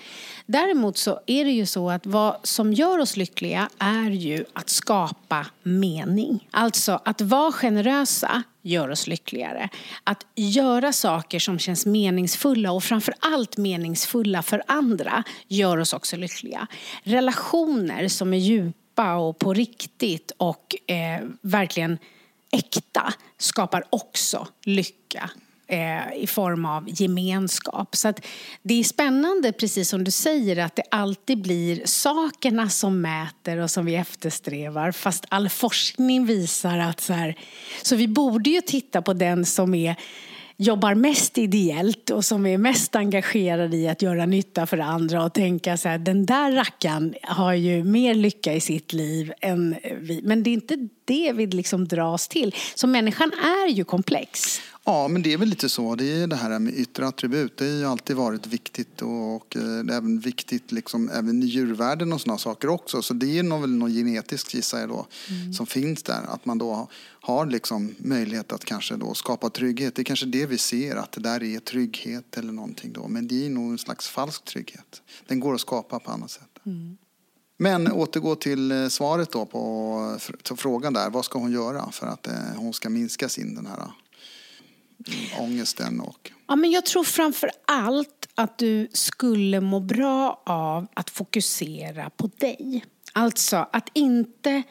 Däremot 0.47 0.97
så 0.97 1.21
är 1.27 1.45
det 1.45 1.51
ju 1.51 1.67
så 1.67 1.91
att 1.91 2.07
vad 2.07 2.37
som 2.43 2.73
gör 2.73 2.99
oss 2.99 3.17
lyckliga 3.17 3.69
är 3.79 4.11
ju 4.11 4.45
att 4.53 4.69
skapa 4.69 5.47
mening. 5.63 6.49
Alltså 6.51 7.01
att 7.05 7.21
vara 7.21 7.53
generösa 7.53 8.43
gör 8.63 8.89
oss 8.89 9.07
lyckligare. 9.07 9.69
Att 10.05 10.27
göra 10.35 10.93
saker 10.93 11.39
som 11.39 11.59
känns 11.59 11.87
meningsfulla 11.87 12.73
och 12.73 12.85
framför 12.85 13.15
allt 13.21 13.57
meningsfulla 13.57 14.43
för 14.43 14.63
andra 14.67 15.25
gör 15.49 15.79
oss 15.79 15.93
också 15.93 16.17
lyckliga. 16.17 16.67
Relationer 17.03 18.09
som 18.09 18.35
är 18.35 18.39
djupa 18.39 18.86
och 19.05 19.39
på 19.39 19.55
riktigt 19.55 20.33
och 20.37 20.91
eh, 20.91 21.27
verkligen 21.41 21.99
äkta 22.53 23.15
skapar 23.39 23.85
också 23.91 24.49
lycka 24.65 25.31
eh, 25.67 26.23
i 26.23 26.27
form 26.27 26.65
av 26.65 26.85
gemenskap. 26.89 27.97
Så 27.97 28.13
det 28.63 28.81
är 28.81 28.85
spännande, 28.85 29.53
precis 29.53 29.89
som 29.89 30.05
du 30.05 30.11
säger, 30.11 30.57
att 30.57 30.77
det 30.77 30.83
alltid 30.91 31.43
blir 31.43 31.83
sakerna 31.85 32.69
som 32.69 33.01
mäter 33.01 33.59
och 33.59 33.71
som 33.71 33.85
vi 33.85 33.95
eftersträvar. 33.95 34.93
Fast 34.93 35.25
all 35.29 35.49
forskning 35.49 36.27
visar 36.27 36.79
att 36.79 37.01
så 37.01 37.13
här, 37.13 37.39
så 37.83 37.97
vi 37.97 38.09
borde 38.09 38.51
ju 38.51 38.61
titta 38.61 39.03
på 39.03 39.13
den 39.13 39.45
som 39.45 39.75
är 39.75 39.97
jobbar 40.57 40.95
mest 40.95 41.39
ideellt 41.39 42.11
och 42.11 42.25
som 42.25 42.47
är 42.47 42.59
mest 42.59 42.97
engagerad 42.97 43.75
i 43.75 43.89
att 43.89 44.03
göra 44.03 44.27
nytta 44.27 44.67
för 44.67 44.79
andra 44.79 45.25
och 45.25 45.33
tänka 45.33 45.77
så 45.77 45.89
här, 45.89 45.99
den 45.99 46.27
där 46.27 46.53
rackaren 46.53 47.15
har 47.23 47.53
ju 47.53 47.85
mer 47.85 48.15
lycka 48.15 48.55
i 48.55 48.61
sitt 48.61 48.93
liv 48.93 49.33
än 49.41 49.77
vi. 50.01 50.21
Men 50.25 50.43
det 50.43 50.51
är 50.51 50.55
inte 50.55 50.89
det 51.05 51.33
vi 51.33 51.47
liksom 51.47 51.89
dras 51.89 52.29
till. 52.29 52.55
Så 52.75 52.87
människan 52.87 53.33
är 53.33 53.69
ju 53.69 53.85
komplex. 53.85 54.61
Ja, 54.89 55.09
men 55.09 55.23
det 55.23 55.33
är 55.33 55.39
väl 55.39 55.49
lite 55.49 55.69
så. 55.69 55.95
Det 55.95 56.23
är 56.23 56.27
det 56.27 56.37
här 56.37 56.59
med 56.59 56.75
yttre 56.75 57.07
attribut. 57.07 57.57
Det 57.57 57.65
har 57.65 57.73
ju 57.73 57.85
alltid 57.85 58.17
varit 58.17 58.47
viktigt 58.47 59.03
och, 59.03 59.37
och 59.37 59.57
eh, 59.57 59.63
det 59.63 59.93
är 59.93 59.97
även 59.97 60.21
viktigt 60.21 60.73
liksom, 60.73 61.11
även 61.11 61.43
i 61.43 61.47
djurvärlden 61.47 62.13
och 62.13 62.21
sådana 62.21 62.39
saker 62.39 62.69
också. 62.69 63.03
Så 63.03 63.15
det 63.15 63.39
är 63.39 63.43
nog 63.43 63.61
väl 63.61 63.71
något 63.71 63.91
genetiskt 63.91 64.55
gissar 64.55 64.81
jag 64.81 64.89
då 64.89 65.07
mm. 65.31 65.53
som 65.53 65.67
finns 65.67 66.03
där. 66.03 66.23
Att 66.29 66.45
man 66.45 66.59
då 66.59 66.89
har 67.21 67.47
liksom 67.47 67.95
möjlighet 67.99 68.53
att 68.53 68.65
kanske 68.65 68.97
då 68.97 69.15
skapa 69.15 69.51
trygghet. 69.51 69.95
Det 69.95 70.03
är 70.03 70.05
kanske 70.05 70.27
det 70.27 70.47
vi 70.47 70.59
ser, 70.59 70.97
att 70.97 71.13
det 71.13 71.21
där 71.21 71.43
är 71.43 71.59
trygghet 71.59 72.39
eller 72.39 72.53
någonting 72.53 72.93
då. 72.93 73.09
Men 73.09 73.29
det 73.29 73.47
är 73.47 73.51
nog 73.51 73.71
en 73.71 73.79
slags 73.79 74.09
falsk 74.09 74.45
trygghet. 74.45 75.03
Den 75.27 75.41
går 75.41 75.55
att 75.55 75.61
skapa 75.61 75.99
på 75.99 76.11
annat 76.11 76.31
sätt. 76.31 76.59
Mm. 76.67 76.97
Men 77.59 77.93
återgå 77.93 78.35
till 78.35 78.73
eh, 78.73 78.89
svaret 78.89 79.33
då 79.33 79.47
på 79.47 80.19
frågan 80.57 80.93
där. 80.93 81.11
Vad 81.11 81.25
ska 81.25 81.39
hon 81.39 81.53
göra 81.53 81.91
för 81.91 82.07
att 82.07 82.27
eh, 82.27 82.35
hon 82.57 82.73
ska 82.73 82.91
minska 82.91 83.29
sin 83.29 83.55
den 83.55 83.67
här 83.67 83.91
ångesten 85.39 86.01
och... 86.01 86.33
Ja, 86.49 86.57
men 86.57 86.71
jag 86.71 86.87
tror 86.87 87.05
framför 87.05 87.51
allt 87.67 88.29
att 88.35 88.59
du 88.59 88.89
skulle 88.93 89.61
må 89.61 89.81
bra 89.81 90.43
av 90.47 90.87
att 90.95 91.11
fokusera 91.11 92.11
på 92.11 92.31
dig. 92.37 92.85
Alltså 93.13 93.69
att 93.73 93.91
inte 93.93 94.63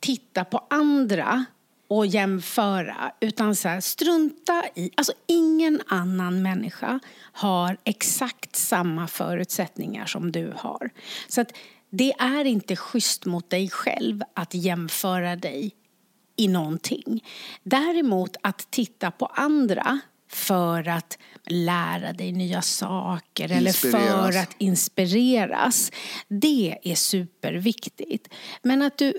titta 0.00 0.44
på 0.44 0.66
andra 0.70 1.44
och 1.88 2.06
jämföra, 2.06 3.12
utan 3.20 3.56
så 3.56 3.68
här, 3.68 3.80
strunta 3.80 4.64
i... 4.74 4.90
Alltså 4.94 5.12
ingen 5.26 5.80
annan 5.86 6.42
människa 6.42 7.00
har 7.32 7.76
exakt 7.84 8.56
samma 8.56 9.06
förutsättningar 9.06 10.06
som 10.06 10.32
du 10.32 10.52
har. 10.56 10.90
Så 11.28 11.40
att 11.40 11.52
det 11.90 12.12
är 12.12 12.44
inte 12.44 12.76
schysst 12.76 13.26
mot 13.26 13.50
dig 13.50 13.70
själv 13.70 14.22
att 14.34 14.54
jämföra 14.54 15.36
dig 15.36 15.72
i 16.38 16.48
någonting. 16.48 17.24
Däremot 17.62 18.36
att 18.42 18.70
titta 18.70 19.10
på 19.10 19.26
andra 19.26 20.00
för 20.30 20.88
att 20.88 21.18
lära 21.46 22.12
dig 22.12 22.32
nya 22.32 22.62
saker 22.62 23.52
eller 23.52 23.72
för 23.72 24.38
att 24.38 24.56
inspireras. 24.58 25.92
Det 26.28 26.78
är 26.82 26.94
superviktigt. 26.94 28.28
Men 28.62 28.82
att 28.82 28.98
du 28.98 29.14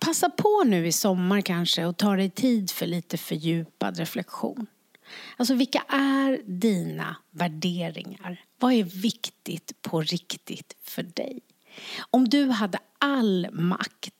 passa 0.00 0.30
på 0.30 0.62
nu 0.66 0.86
i 0.86 0.92
sommar 0.92 1.40
kanske 1.40 1.84
och 1.84 1.96
ta 1.96 2.16
dig 2.16 2.30
tid 2.30 2.70
för 2.70 2.86
lite 2.86 3.16
fördjupad 3.18 3.98
reflektion. 3.98 4.66
Alltså 5.36 5.54
vilka 5.54 5.84
är 5.88 6.40
dina 6.46 7.16
värderingar? 7.30 8.44
Vad 8.58 8.72
är 8.72 8.84
viktigt 8.84 9.82
på 9.82 10.00
riktigt 10.02 10.76
för 10.82 11.02
dig? 11.02 11.40
Om 12.10 12.28
du 12.28 12.48
hade 12.48 12.78
all 12.98 13.48
makt 13.52 14.14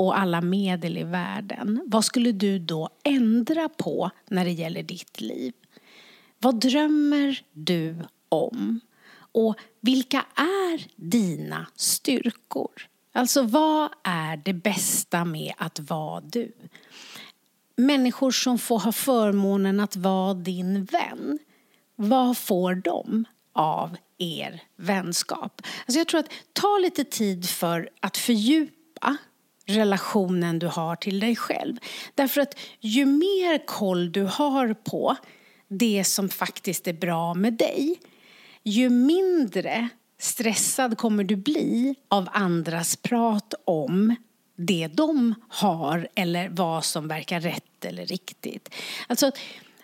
och 0.00 0.18
alla 0.18 0.40
medel 0.40 0.98
i 0.98 1.04
världen, 1.04 1.82
vad 1.86 2.04
skulle 2.04 2.32
du 2.32 2.58
då 2.58 2.88
ändra 3.04 3.68
på 3.68 4.10
när 4.28 4.44
det 4.44 4.50
gäller 4.50 4.82
ditt 4.82 5.20
liv? 5.20 5.52
Vad 6.38 6.60
drömmer 6.60 7.42
du 7.52 7.96
om? 8.28 8.80
Och 9.32 9.56
vilka 9.80 10.24
är 10.34 10.86
dina 10.96 11.66
styrkor? 11.76 12.88
Alltså, 13.12 13.42
vad 13.42 13.90
är 14.04 14.36
det 14.36 14.52
bästa 14.52 15.24
med 15.24 15.52
att 15.58 15.78
vara 15.78 16.20
du? 16.20 16.52
Människor 17.76 18.30
som 18.30 18.58
får 18.58 18.78
ha 18.78 18.92
förmånen 18.92 19.80
att 19.80 19.96
vara 19.96 20.34
din 20.34 20.84
vän, 20.84 21.38
vad 21.96 22.38
får 22.38 22.74
de 22.74 23.24
av 23.52 23.96
er 24.18 24.62
vänskap? 24.76 25.62
Alltså 25.86 25.98
jag 25.98 26.08
tror 26.08 26.20
att 26.20 26.32
ta 26.52 26.78
lite 26.78 27.04
tid 27.04 27.48
för 27.48 27.90
att 28.00 28.16
fördjupa 28.16 29.16
relationen 29.70 30.58
du 30.58 30.66
har 30.66 30.96
till 30.96 31.20
dig 31.20 31.36
själv. 31.36 31.76
Därför 32.14 32.40
att 32.40 32.58
ju 32.80 33.06
mer 33.06 33.66
koll 33.66 34.12
du 34.12 34.22
har 34.22 34.74
på 34.74 35.16
det 35.68 36.04
som 36.04 36.28
faktiskt 36.28 36.88
är 36.88 36.92
bra 36.92 37.34
med 37.34 37.52
dig, 37.52 38.00
ju 38.62 38.90
mindre 38.90 39.88
stressad 40.18 40.98
kommer 40.98 41.24
du 41.24 41.36
bli 41.36 41.94
av 42.08 42.28
andras 42.32 42.96
prat 42.96 43.54
om 43.64 44.14
det 44.56 44.86
de 44.86 45.34
har 45.48 46.08
eller 46.14 46.48
vad 46.48 46.84
som 46.84 47.08
verkar 47.08 47.40
rätt 47.40 47.84
eller 47.84 48.06
riktigt. 48.06 48.74
Alltså, 49.06 49.30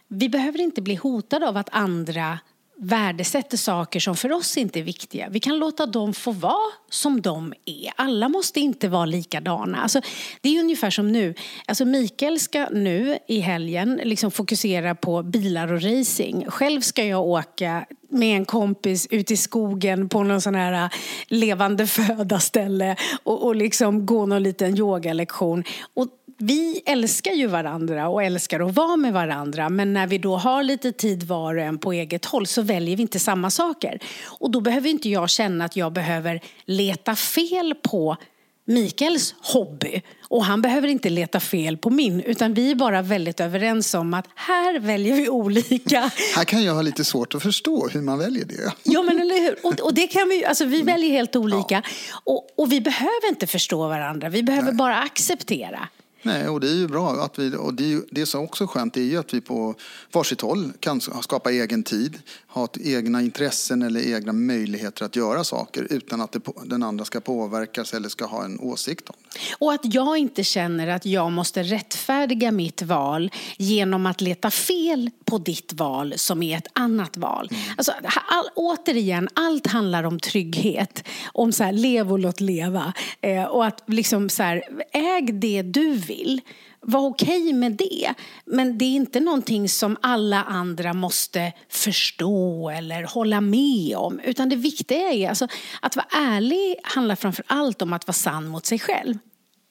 vi 0.08 0.28
behöver 0.28 0.60
inte 0.60 0.82
bli 0.82 0.94
hotade 0.94 1.48
av 1.48 1.56
att 1.56 1.68
andra 1.72 2.38
värdesätter 2.78 3.56
saker 3.56 4.00
som 4.00 4.16
för 4.16 4.32
oss 4.32 4.56
inte 4.56 4.80
är 4.80 4.82
viktiga. 4.82 5.28
Vi 5.28 5.40
kan 5.40 5.58
låta 5.58 5.86
dem 5.86 6.12
få 6.12 6.32
vara 6.32 6.72
som 6.90 7.20
de 7.20 7.54
är. 7.64 7.92
Alla 7.96 8.28
måste 8.28 8.60
inte 8.60 8.88
vara 8.88 9.06
likadana. 9.06 9.82
Alltså, 9.82 10.00
det 10.40 10.56
är 10.56 10.60
ungefär 10.60 10.90
som 10.90 11.12
nu. 11.12 11.34
Alltså 11.66 11.84
Mikael 11.84 12.40
ska 12.40 12.66
nu 12.72 13.18
i 13.28 13.40
helgen 13.40 14.00
liksom 14.04 14.30
fokusera 14.30 14.94
på 14.94 15.22
bilar 15.22 15.72
och 15.72 15.82
racing. 15.82 16.50
Själv 16.50 16.80
ska 16.80 17.04
jag 17.04 17.26
åka 17.26 17.86
med 18.10 18.36
en 18.36 18.44
kompis 18.44 19.06
ut 19.10 19.30
i 19.30 19.36
skogen 19.36 20.08
på 20.08 20.22
någon 20.22 20.40
sån 20.40 20.54
här 20.54 20.84
äh, 20.84 20.90
levande 21.28 21.86
föda 21.86 22.40
ställe 22.40 22.96
och, 23.22 23.46
och 23.46 23.56
liksom 23.56 24.06
gå 24.06 24.26
någon 24.26 24.42
liten 24.42 24.78
yogalektion. 24.78 25.64
Och 25.94 26.08
vi 26.38 26.82
älskar 26.86 27.32
ju 27.32 27.46
varandra 27.46 28.08
och 28.08 28.22
älskar 28.22 28.60
att 28.60 28.74
vara 28.74 28.96
med 28.96 29.12
varandra 29.12 29.68
men 29.68 29.92
när 29.92 30.06
vi 30.06 30.18
då 30.18 30.36
har 30.36 30.62
lite 30.62 30.92
tid 30.92 31.22
var 31.22 31.54
och 31.54 31.62
en 31.62 31.78
på 31.78 31.92
eget 31.92 32.24
håll 32.24 32.46
så 32.46 32.62
väljer 32.62 32.96
vi 32.96 33.02
inte 33.02 33.18
samma 33.18 33.50
saker. 33.50 33.98
Och 34.24 34.50
då 34.50 34.60
behöver 34.60 34.88
inte 34.88 35.08
jag 35.08 35.30
känna 35.30 35.64
att 35.64 35.76
jag 35.76 35.92
behöver 35.92 36.40
leta 36.64 37.16
fel 37.16 37.74
på 37.74 38.16
Mikaels 38.66 39.34
hobby. 39.40 40.02
Och 40.28 40.44
han 40.44 40.62
behöver 40.62 40.88
inte 40.88 41.10
leta 41.10 41.40
fel 41.40 41.76
på 41.76 41.90
min, 41.90 42.20
utan 42.20 42.54
vi 42.54 42.70
är 42.70 42.74
bara 42.74 43.02
väldigt 43.02 43.40
överens 43.40 43.94
om 43.94 44.14
att 44.14 44.26
här 44.34 44.78
väljer 44.78 45.16
vi 45.16 45.28
olika. 45.28 46.10
Här 46.36 46.44
kan 46.44 46.64
jag 46.64 46.74
ha 46.74 46.82
lite 46.82 47.04
svårt 47.04 47.34
att 47.34 47.42
förstå 47.42 47.88
hur 47.88 48.00
man 48.00 48.18
väljer 48.18 48.44
det. 48.44 48.72
Ja, 48.82 49.02
men 49.02 49.20
eller 49.20 49.40
hur? 49.40 49.56
Och, 49.62 49.80
och 49.80 49.94
det 49.94 50.06
kan 50.06 50.28
vi, 50.28 50.44
alltså 50.44 50.64
vi 50.64 50.80
mm. 50.80 50.86
väljer 50.86 51.10
helt 51.10 51.36
olika. 51.36 51.74
Ja. 51.74 51.82
Och, 52.24 52.48
och 52.56 52.72
vi 52.72 52.80
behöver 52.80 53.28
inte 53.28 53.46
förstå 53.46 53.88
varandra, 53.88 54.28
vi 54.28 54.42
behöver 54.42 54.68
Nej. 54.68 54.76
bara 54.76 54.98
acceptera. 54.98 55.88
Nej, 56.26 56.48
och 56.48 56.60
det 56.60 56.68
är 56.68 56.74
ju 56.74 56.88
bra. 56.88 57.24
Att 57.24 57.38
vi, 57.38 57.56
och 57.56 57.74
det, 57.74 58.04
det 58.10 58.26
som 58.26 58.44
också 58.44 58.64
är 58.64 58.68
skönt 58.68 58.96
är 58.96 59.00
ju 59.00 59.16
att 59.16 59.34
vi 59.34 59.40
på 59.40 59.74
varsitt 60.12 60.40
håll 60.40 60.72
kan 60.80 61.00
skapa 61.00 61.50
egen 61.50 61.82
tid, 61.82 62.18
ha 62.46 62.68
egna 62.74 63.22
intressen 63.22 63.82
eller 63.82 64.14
egna 64.14 64.32
möjligheter 64.32 65.04
att 65.04 65.16
göra 65.16 65.44
saker 65.44 65.86
utan 65.90 66.20
att 66.20 66.32
det, 66.32 66.40
den 66.64 66.82
andra 66.82 67.04
ska 67.04 67.20
påverkas 67.20 67.94
eller 67.94 68.08
ska 68.08 68.26
ha 68.26 68.44
en 68.44 68.60
åsikt 68.60 69.08
om 69.08 69.16
det. 69.22 69.25
Och 69.58 69.72
att 69.72 69.94
jag 69.94 70.18
inte 70.18 70.44
känner 70.44 70.88
att 70.88 71.06
jag 71.06 71.32
måste 71.32 71.62
rättfärdiga 71.62 72.50
mitt 72.50 72.82
val 72.82 73.30
genom 73.56 74.06
att 74.06 74.20
leta 74.20 74.50
fel 74.50 75.10
på 75.24 75.38
ditt 75.38 75.72
val 75.72 76.14
som 76.16 76.42
är 76.42 76.58
ett 76.58 76.68
annat 76.72 77.16
val. 77.16 77.48
Mm. 77.50 77.62
Alltså, 77.76 77.92
all, 78.26 78.48
återigen, 78.54 79.28
allt 79.34 79.66
handlar 79.66 80.04
om 80.04 80.20
trygghet, 80.20 81.08
om 81.32 81.52
så 81.52 81.64
här, 81.64 81.72
lev 81.72 82.12
och 82.12 82.18
låt 82.18 82.40
leva. 82.40 82.92
Eh, 83.20 83.44
och 83.44 83.66
att 83.66 83.82
liksom 83.86 84.28
så 84.28 84.42
här, 84.42 84.62
äg 84.92 85.22
det 85.32 85.62
du 85.62 85.92
vill. 85.92 86.40
Var 86.88 87.00
okej 87.00 87.42
okay 87.42 87.52
med 87.52 87.72
det. 87.72 88.14
Men 88.44 88.78
det 88.78 88.84
är 88.84 88.96
inte 88.96 89.20
någonting 89.20 89.68
som 89.68 89.96
alla 90.00 90.42
andra 90.42 90.92
måste 90.94 91.52
förstå 91.68 92.70
eller 92.70 93.02
hålla 93.02 93.40
med 93.40 93.96
om. 93.96 94.20
Utan 94.20 94.48
det 94.48 94.56
viktiga 94.56 95.12
är 95.12 95.28
alltså, 95.28 95.48
att 95.82 95.96
vara 95.96 96.06
ärlig 96.10 96.76
handlar 96.82 97.16
framför 97.16 97.44
allt 97.46 97.82
om 97.82 97.92
att 97.92 98.06
vara 98.06 98.12
sann 98.12 98.46
mot 98.46 98.66
sig 98.66 98.78
själv. 98.78 99.18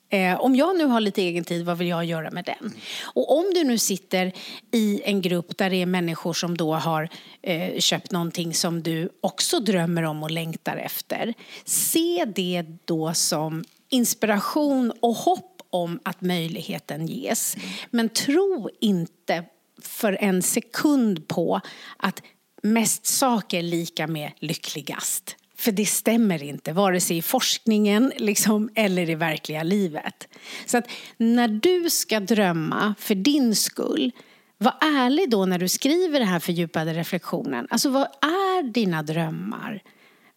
Eh, 0.09 0.41
om 0.41 0.55
jag 0.55 0.77
nu 0.77 0.85
har 0.85 1.01
lite 1.01 1.21
egen 1.21 1.43
tid, 1.43 1.65
vad 1.65 1.77
vill 1.77 1.87
jag 1.87 2.05
göra 2.05 2.31
med 2.31 2.45
den? 2.45 2.73
Och 3.03 3.37
om 3.37 3.45
du 3.53 3.63
nu 3.63 3.77
sitter 3.77 4.31
i 4.71 5.01
en 5.05 5.21
grupp 5.21 5.57
där 5.57 5.69
det 5.69 5.81
är 5.81 5.85
människor 5.85 6.33
som 6.33 6.57
då 6.57 6.73
har 6.73 7.09
eh, 7.41 7.79
köpt 7.79 8.11
någonting 8.11 8.53
som 8.53 8.83
du 8.83 9.09
också 9.21 9.59
drömmer 9.59 10.03
om 10.03 10.23
och 10.23 10.31
längtar 10.31 10.77
efter. 10.77 11.33
Se 11.65 12.25
det 12.35 12.65
då 12.85 13.13
som 13.13 13.63
inspiration 13.89 14.93
och 15.01 15.15
hopp 15.15 15.54
om 15.69 15.99
att 16.03 16.21
möjligheten 16.21 17.07
ges. 17.07 17.57
Men 17.91 18.09
tro 18.09 18.69
inte 18.81 19.43
för 19.81 20.17
en 20.21 20.41
sekund 20.41 21.27
på 21.27 21.61
att 21.97 22.21
mest 22.63 23.05
saker 23.05 23.61
lika 23.61 24.07
med 24.07 24.31
lyckligast. 24.39 25.35
För 25.57 25.71
det 25.71 25.85
stämmer 25.85 26.43
inte, 26.43 26.73
vare 26.73 26.99
sig 27.01 27.17
i 27.17 27.21
forskningen 27.21 28.11
liksom, 28.17 28.69
eller 28.75 29.09
i 29.09 29.15
verkliga 29.15 29.63
livet. 29.63 30.27
Så 30.65 30.77
att 30.77 30.89
när 31.17 31.47
du 31.47 31.89
ska 31.89 32.19
drömma 32.19 32.95
för 32.99 33.15
din 33.15 33.55
skull, 33.55 34.11
var 34.57 34.75
ärlig 34.81 35.29
då 35.29 35.45
när 35.45 35.59
du 35.59 35.67
skriver 35.67 36.19
den 36.19 36.27
här 36.27 36.39
fördjupade 36.39 36.93
reflektionen. 36.93 37.67
Alltså 37.69 37.89
vad 37.89 38.07
är 38.21 38.63
dina 38.63 39.03
drömmar? 39.03 39.83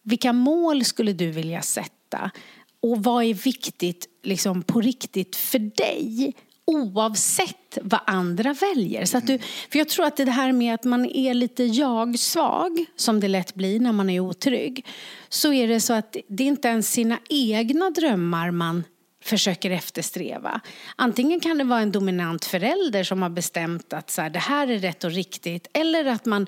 Vilka 0.03 0.33
mål 0.33 0.85
skulle 0.85 1.13
du 1.13 1.31
vilja 1.31 1.61
sätta? 1.61 2.31
Och 2.81 3.03
vad 3.03 3.23
är 3.23 3.33
viktigt 3.33 4.08
liksom, 4.23 4.63
på 4.63 4.81
riktigt 4.81 5.35
för 5.35 5.59
dig? 5.59 6.33
oavsett 6.69 7.77
vad 7.81 7.99
andra 8.05 8.53
väljer. 8.53 9.05
Så 9.05 9.17
att 9.17 9.27
du, 9.27 9.37
för 9.71 9.79
jag 9.79 9.89
tror 9.89 10.05
att 10.05 10.17
det 10.17 10.31
här 10.31 10.51
med 10.51 10.73
att 10.73 10.83
man 10.83 11.05
är 11.05 11.33
lite 11.33 11.63
jag-svag, 11.63 12.85
som 12.95 13.19
det 13.19 13.27
lätt 13.27 13.55
blir 13.55 13.79
när 13.79 13.91
man 13.91 14.09
är 14.09 14.19
otrygg, 14.19 14.85
så 15.29 15.53
är 15.53 15.67
det 15.67 15.79
så 15.79 15.93
att 15.93 16.15
det 16.27 16.43
är 16.43 16.47
inte 16.47 16.67
ens 16.67 16.91
sina 16.91 17.19
egna 17.29 17.89
drömmar 17.89 18.51
man 18.51 18.83
försöker 19.23 19.71
eftersträva. 19.71 20.61
Antingen 20.95 21.39
kan 21.39 21.57
det 21.57 21.63
vara 21.63 21.79
en 21.79 21.91
dominant 21.91 22.45
förälder 22.45 23.03
som 23.03 23.21
har 23.21 23.29
bestämt 23.29 23.93
att 23.93 24.09
så 24.09 24.21
här, 24.21 24.29
det 24.29 24.39
här 24.39 24.67
är 24.67 24.79
rätt 24.79 25.03
och 25.03 25.11
riktigt, 25.11 25.67
eller 25.73 26.05
att 26.05 26.25
man 26.25 26.47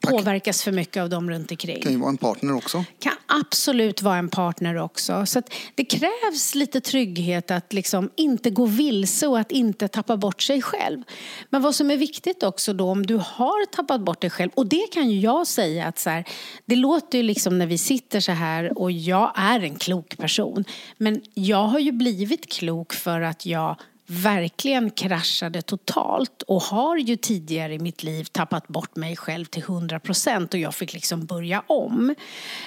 påverkas 0.00 0.62
för 0.62 0.72
mycket 0.72 1.02
av 1.02 1.08
dem 1.08 1.30
runt 1.30 1.50
omkring. 1.50 1.82
Kan 1.82 1.92
ju 1.92 1.98
vara 1.98 2.10
en 2.10 2.16
partner 2.16 2.56
också. 2.56 2.84
kan 2.98 3.12
absolut 3.26 4.02
vara 4.02 4.16
en 4.16 4.28
partner 4.28 4.76
också. 4.76 5.26
Så 5.26 5.42
det 5.74 5.84
krävs 5.84 6.54
lite 6.54 6.80
trygghet 6.80 7.50
att 7.50 7.72
liksom 7.72 8.10
inte 8.16 8.50
gå 8.50 8.66
vilse 8.66 9.26
och 9.26 9.38
att 9.38 9.52
inte 9.52 9.88
tappa 9.88 10.16
bort 10.16 10.42
sig 10.42 10.62
själv. 10.62 11.02
Men 11.50 11.62
vad 11.62 11.74
som 11.74 11.90
är 11.90 11.96
viktigt 11.96 12.42
också 12.42 12.72
då 12.72 12.90
om 12.90 13.06
du 13.06 13.14
har 13.14 13.66
tappat 13.66 14.00
bort 14.00 14.20
dig 14.20 14.30
själv 14.30 14.50
och 14.54 14.66
det 14.66 14.86
kan 14.92 15.10
ju 15.10 15.20
jag 15.20 15.46
säga 15.46 15.86
att 15.86 15.98
så 15.98 16.10
här, 16.10 16.24
det 16.64 16.76
låter 16.76 17.18
ju 17.18 17.24
liksom 17.24 17.58
när 17.58 17.66
vi 17.66 17.78
sitter 17.78 18.20
så 18.20 18.32
här 18.32 18.78
och 18.78 18.92
jag 18.92 19.32
är 19.34 19.60
en 19.60 19.74
klok 19.74 20.16
person 20.16 20.64
men 20.96 21.20
jag 21.34 21.64
har 21.64 21.78
ju 21.78 21.92
blivit 21.92 22.52
klok 22.52 22.92
för 22.92 23.20
att 23.20 23.46
jag 23.46 23.76
verkligen 24.10 24.90
kraschade 24.90 25.62
totalt 25.62 26.42
och 26.42 26.62
har 26.62 26.96
ju 26.96 27.16
tidigare 27.16 27.74
i 27.74 27.78
mitt 27.78 28.02
liv 28.02 28.24
tappat 28.24 28.68
bort 28.68 28.96
mig 28.96 29.16
själv 29.16 29.44
till 29.44 29.62
100 29.62 30.00
procent 30.00 30.54
och 30.54 30.60
jag 30.60 30.74
fick 30.74 30.92
liksom 30.92 31.26
börja 31.26 31.62
om. 31.66 32.14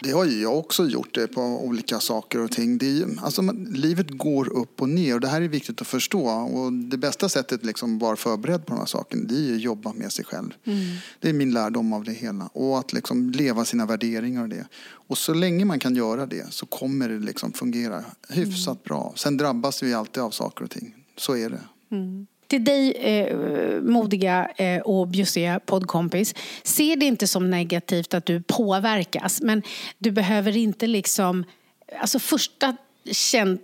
Det 0.03 0.11
har 0.11 0.25
ju 0.25 0.41
jag 0.41 0.57
också 0.57 0.85
gjort 0.85 1.13
det 1.13 1.27
på 1.27 1.41
olika 1.41 1.99
saker 1.99 2.39
och 2.39 2.51
ting. 2.51 2.77
Det 2.77 3.01
är, 3.01 3.07
alltså, 3.23 3.41
livet 3.69 4.09
går 4.09 4.53
upp 4.53 4.81
och 4.81 4.89
ner 4.89 5.15
och 5.15 5.21
det 5.21 5.27
här 5.27 5.41
är 5.41 5.47
viktigt 5.47 5.81
att 5.81 5.87
förstå 5.87 6.27
och 6.27 6.73
det 6.73 6.97
bästa 6.97 7.29
sättet 7.29 7.65
liksom 7.65 7.99
vara 7.99 8.15
förberedd 8.15 8.65
på 8.65 8.73
de 8.73 8.79
här 8.79 8.85
sakerna 8.85 9.23
det 9.25 9.49
är 9.49 9.55
att 9.55 9.61
jobba 9.61 9.93
med 9.93 10.11
sig 10.11 10.25
själv. 10.25 10.53
Mm. 10.63 10.79
Det 11.19 11.29
är 11.29 11.33
min 11.33 11.53
lärdom 11.53 11.93
av 11.93 12.03
det 12.03 12.13
hela 12.13 12.49
och 12.53 12.79
att 12.79 12.93
liksom 12.93 13.31
leva 13.31 13.65
sina 13.65 13.85
värderingar 13.85 14.41
och 14.43 14.49
det. 14.49 14.65
Och 15.07 15.17
så 15.17 15.33
länge 15.33 15.65
man 15.65 15.79
kan 15.79 15.95
göra 15.95 16.25
det 16.25 16.53
så 16.53 16.65
kommer 16.65 17.09
det 17.09 17.19
liksom 17.19 17.53
fungera 17.53 18.03
hyfsat 18.29 18.67
mm. 18.67 18.83
bra. 18.83 19.13
Sen 19.15 19.37
drabbas 19.37 19.83
vi 19.83 19.93
alltid 19.93 20.23
av 20.23 20.31
saker 20.31 20.63
och 20.63 20.69
ting. 20.71 21.02
Så 21.17 21.37
är 21.37 21.49
det. 21.49 21.59
Mm. 21.91 22.27
Till 22.47 22.63
dig, 22.63 22.91
eh, 22.91 23.81
modiga 23.81 24.49
eh, 24.57 24.81
och 24.81 25.07
bjussiga 25.07 25.59
poddkompis. 25.59 26.35
Se 26.63 26.95
det 26.95 27.05
inte 27.05 27.27
som 27.27 27.49
negativt 27.49 28.13
att 28.13 28.25
du 28.25 28.41
påverkas. 28.41 29.41
Men 29.41 29.63
du 29.97 30.11
behöver 30.11 30.57
inte 30.57 30.87
liksom... 30.87 31.45
Alltså 31.99 32.19
första 32.19 32.75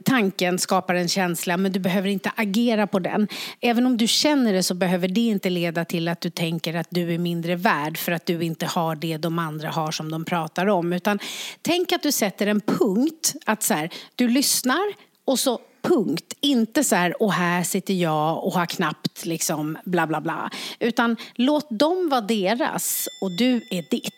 tanken 0.03 0.59
skapar 0.59 0.95
en 0.95 1.07
känsla 1.07 1.57
men 1.57 1.71
du 1.71 1.79
behöver 1.79 2.09
inte 2.09 2.31
agera 2.35 2.87
på 2.87 2.99
den. 2.99 3.27
Även 3.61 3.85
om 3.85 3.97
du 3.97 4.07
känner 4.07 4.53
det 4.53 4.63
så 4.63 4.73
behöver 4.73 5.07
det 5.07 5.21
inte 5.21 5.49
leda 5.49 5.85
till 5.85 6.07
att 6.07 6.21
du 6.21 6.29
tänker 6.29 6.73
att 6.73 6.87
du 6.89 7.13
är 7.13 7.17
mindre 7.17 7.55
värd 7.55 7.97
för 7.97 8.11
att 8.11 8.25
du 8.25 8.41
inte 8.41 8.65
har 8.65 8.95
det 8.95 9.17
de 9.17 9.39
andra 9.39 9.69
har 9.69 9.91
som 9.91 10.11
de 10.11 10.25
pratar 10.25 10.65
om. 10.65 10.93
Utan 10.93 11.19
tänk 11.61 11.91
att 11.91 12.03
du 12.03 12.11
sätter 12.11 12.47
en 12.47 12.61
punkt, 12.61 13.33
att 13.45 13.63
så 13.63 13.73
här, 13.73 13.89
du 14.15 14.27
lyssnar 14.27 14.93
och 15.25 15.39
så 15.39 15.59
punkt. 15.81 16.33
Inte 16.41 16.83
så 16.83 16.95
här, 16.95 17.21
och 17.23 17.33
här 17.33 17.63
sitter 17.63 17.93
jag 17.93 18.43
och 18.45 18.53
har 18.53 18.65
knappt 18.65 19.25
liksom 19.25 19.77
bla 19.85 20.07
bla 20.07 20.21
bla. 20.21 20.49
Utan 20.79 21.17
låt 21.35 21.67
dem 21.69 22.09
vara 22.09 22.21
deras 22.21 23.07
och 23.21 23.31
du 23.31 23.55
är 23.55 23.89
ditt. 23.91 24.13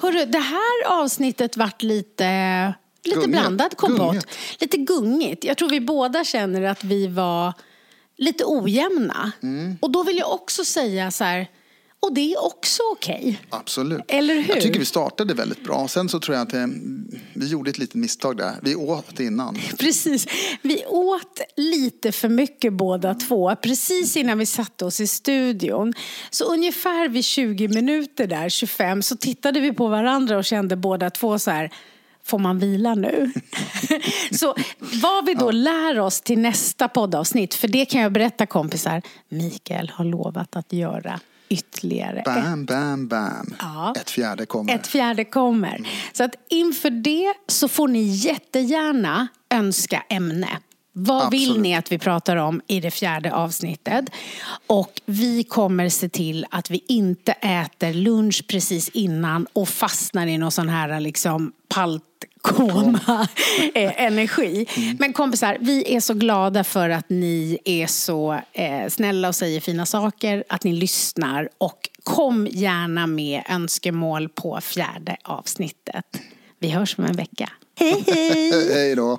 Hörru, 0.00 0.24
det 0.24 0.38
här 0.38 1.00
avsnittet 1.02 1.56
vart 1.56 1.82
lite, 1.82 2.74
lite 3.04 3.20
Gungigt. 3.20 3.40
blandad 3.40 3.76
kompott. 3.76 4.06
Gungigt. 4.06 4.60
Lite 4.60 4.76
gungigt. 4.76 5.44
Jag 5.44 5.56
tror 5.56 5.68
vi 5.68 5.80
båda 5.80 6.24
känner 6.24 6.62
att 6.62 6.84
vi 6.84 7.06
var 7.06 7.52
lite 8.16 8.44
ojämna. 8.46 9.32
Mm. 9.42 9.78
Och 9.80 9.90
då 9.90 10.02
vill 10.02 10.18
jag 10.18 10.32
också 10.32 10.64
säga 10.64 11.10
så 11.10 11.24
här 11.24 11.46
och 12.00 12.14
det 12.14 12.32
är 12.32 12.44
också 12.44 12.82
okej. 12.92 13.18
Okay. 13.18 13.36
Absolut. 13.50 14.00
Eller 14.08 14.34
hur? 14.34 14.48
Jag 14.48 14.60
tycker 14.60 14.78
vi 14.78 14.84
startade 14.84 15.34
väldigt 15.34 15.64
bra. 15.64 15.88
Sen 15.88 16.08
så 16.08 16.20
tror 16.20 16.36
jag 16.36 16.46
att 16.46 16.54
eh, 16.54 16.66
vi 17.34 17.46
gjorde 17.46 17.70
ett 17.70 17.78
litet 17.78 17.94
misstag 17.94 18.36
där. 18.36 18.54
Vi 18.62 18.74
åt 18.74 19.20
innan. 19.20 19.58
Precis. 19.78 20.26
Vi 20.62 20.84
åt 20.86 21.40
lite 21.56 22.12
för 22.12 22.28
mycket 22.28 22.72
båda 22.72 23.14
två. 23.14 23.56
Precis 23.56 24.16
innan 24.16 24.38
vi 24.38 24.46
satte 24.46 24.84
oss 24.84 25.00
i 25.00 25.06
studion. 25.06 25.92
Så 26.30 26.44
ungefär 26.44 27.08
vid 27.08 27.24
20 27.24 27.68
minuter 27.68 28.26
där, 28.26 28.48
25, 28.48 29.02
så 29.02 29.16
tittade 29.16 29.60
vi 29.60 29.72
på 29.72 29.88
varandra 29.88 30.38
och 30.38 30.44
kände 30.44 30.76
båda 30.76 31.10
två 31.10 31.38
så 31.38 31.50
här 31.50 31.72
Får 32.22 32.38
man 32.38 32.58
vila 32.58 32.94
nu? 32.94 33.32
så 34.30 34.54
vad 34.78 35.26
vi 35.26 35.34
då 35.34 35.46
ja. 35.46 35.50
lär 35.50 36.00
oss 36.00 36.20
till 36.20 36.38
nästa 36.38 36.88
poddavsnitt, 36.88 37.54
för 37.54 37.68
det 37.68 37.84
kan 37.84 38.00
jag 38.00 38.12
berätta 38.12 38.46
kompisar, 38.46 39.02
Mikael 39.28 39.90
har 39.94 40.04
lovat 40.04 40.56
att 40.56 40.72
göra 40.72 41.20
ytterligare. 41.50 42.22
Bam, 42.24 42.64
bam, 42.64 43.08
bam. 43.08 43.54
Ja. 43.58 43.94
Ett 43.96 44.10
fjärde 44.10 44.46
kommer. 44.46 44.74
Ett 44.74 44.86
fjärde 44.86 45.24
kommer. 45.24 45.76
Mm. 45.76 45.90
Så 46.12 46.24
att 46.24 46.34
inför 46.48 46.90
det 46.90 47.34
så 47.46 47.68
får 47.68 47.88
ni 47.88 48.02
jättegärna 48.02 49.28
önska 49.50 50.02
ämne. 50.08 50.48
Vad 50.92 51.22
Absolut. 51.22 51.48
vill 51.48 51.60
ni 51.60 51.74
att 51.74 51.92
vi 51.92 51.98
pratar 51.98 52.36
om 52.36 52.62
i 52.66 52.80
det 52.80 52.90
fjärde 52.90 53.34
avsnittet? 53.34 54.04
Och 54.66 55.00
vi 55.06 55.44
kommer 55.44 55.88
se 55.88 56.08
till 56.08 56.46
att 56.50 56.70
vi 56.70 56.84
inte 56.88 57.32
äter 57.32 57.92
lunch 57.92 58.44
precis 58.48 58.88
innan 58.88 59.46
och 59.52 59.68
fastnar 59.68 60.26
i 60.26 60.38
någon 60.38 60.50
sån 60.50 60.68
här 60.68 61.00
liksom 61.00 61.52
palt 61.68 62.02
koma 62.40 63.28
eh, 63.74 64.02
energi. 64.02 64.66
Mm. 64.76 64.96
Men 65.00 65.12
kompisar, 65.12 65.58
vi 65.60 65.94
är 65.94 66.00
så 66.00 66.14
glada 66.14 66.64
för 66.64 66.90
att 66.90 67.10
ni 67.10 67.58
är 67.64 67.86
så 67.86 68.40
eh, 68.52 68.88
snälla 68.88 69.28
och 69.28 69.34
säger 69.34 69.60
fina 69.60 69.86
saker, 69.86 70.44
att 70.48 70.64
ni 70.64 70.72
lyssnar 70.72 71.48
och 71.58 71.88
kom 72.04 72.46
gärna 72.50 73.06
med 73.06 73.42
önskemål 73.48 74.28
på 74.28 74.60
fjärde 74.60 75.16
avsnittet. 75.24 76.04
Vi 76.58 76.68
hörs 76.68 76.98
om 76.98 77.04
en 77.04 77.16
vecka. 77.16 77.50
Hej 77.78 78.04
hej! 78.06 78.74
hej 78.74 78.96
då! 78.96 79.18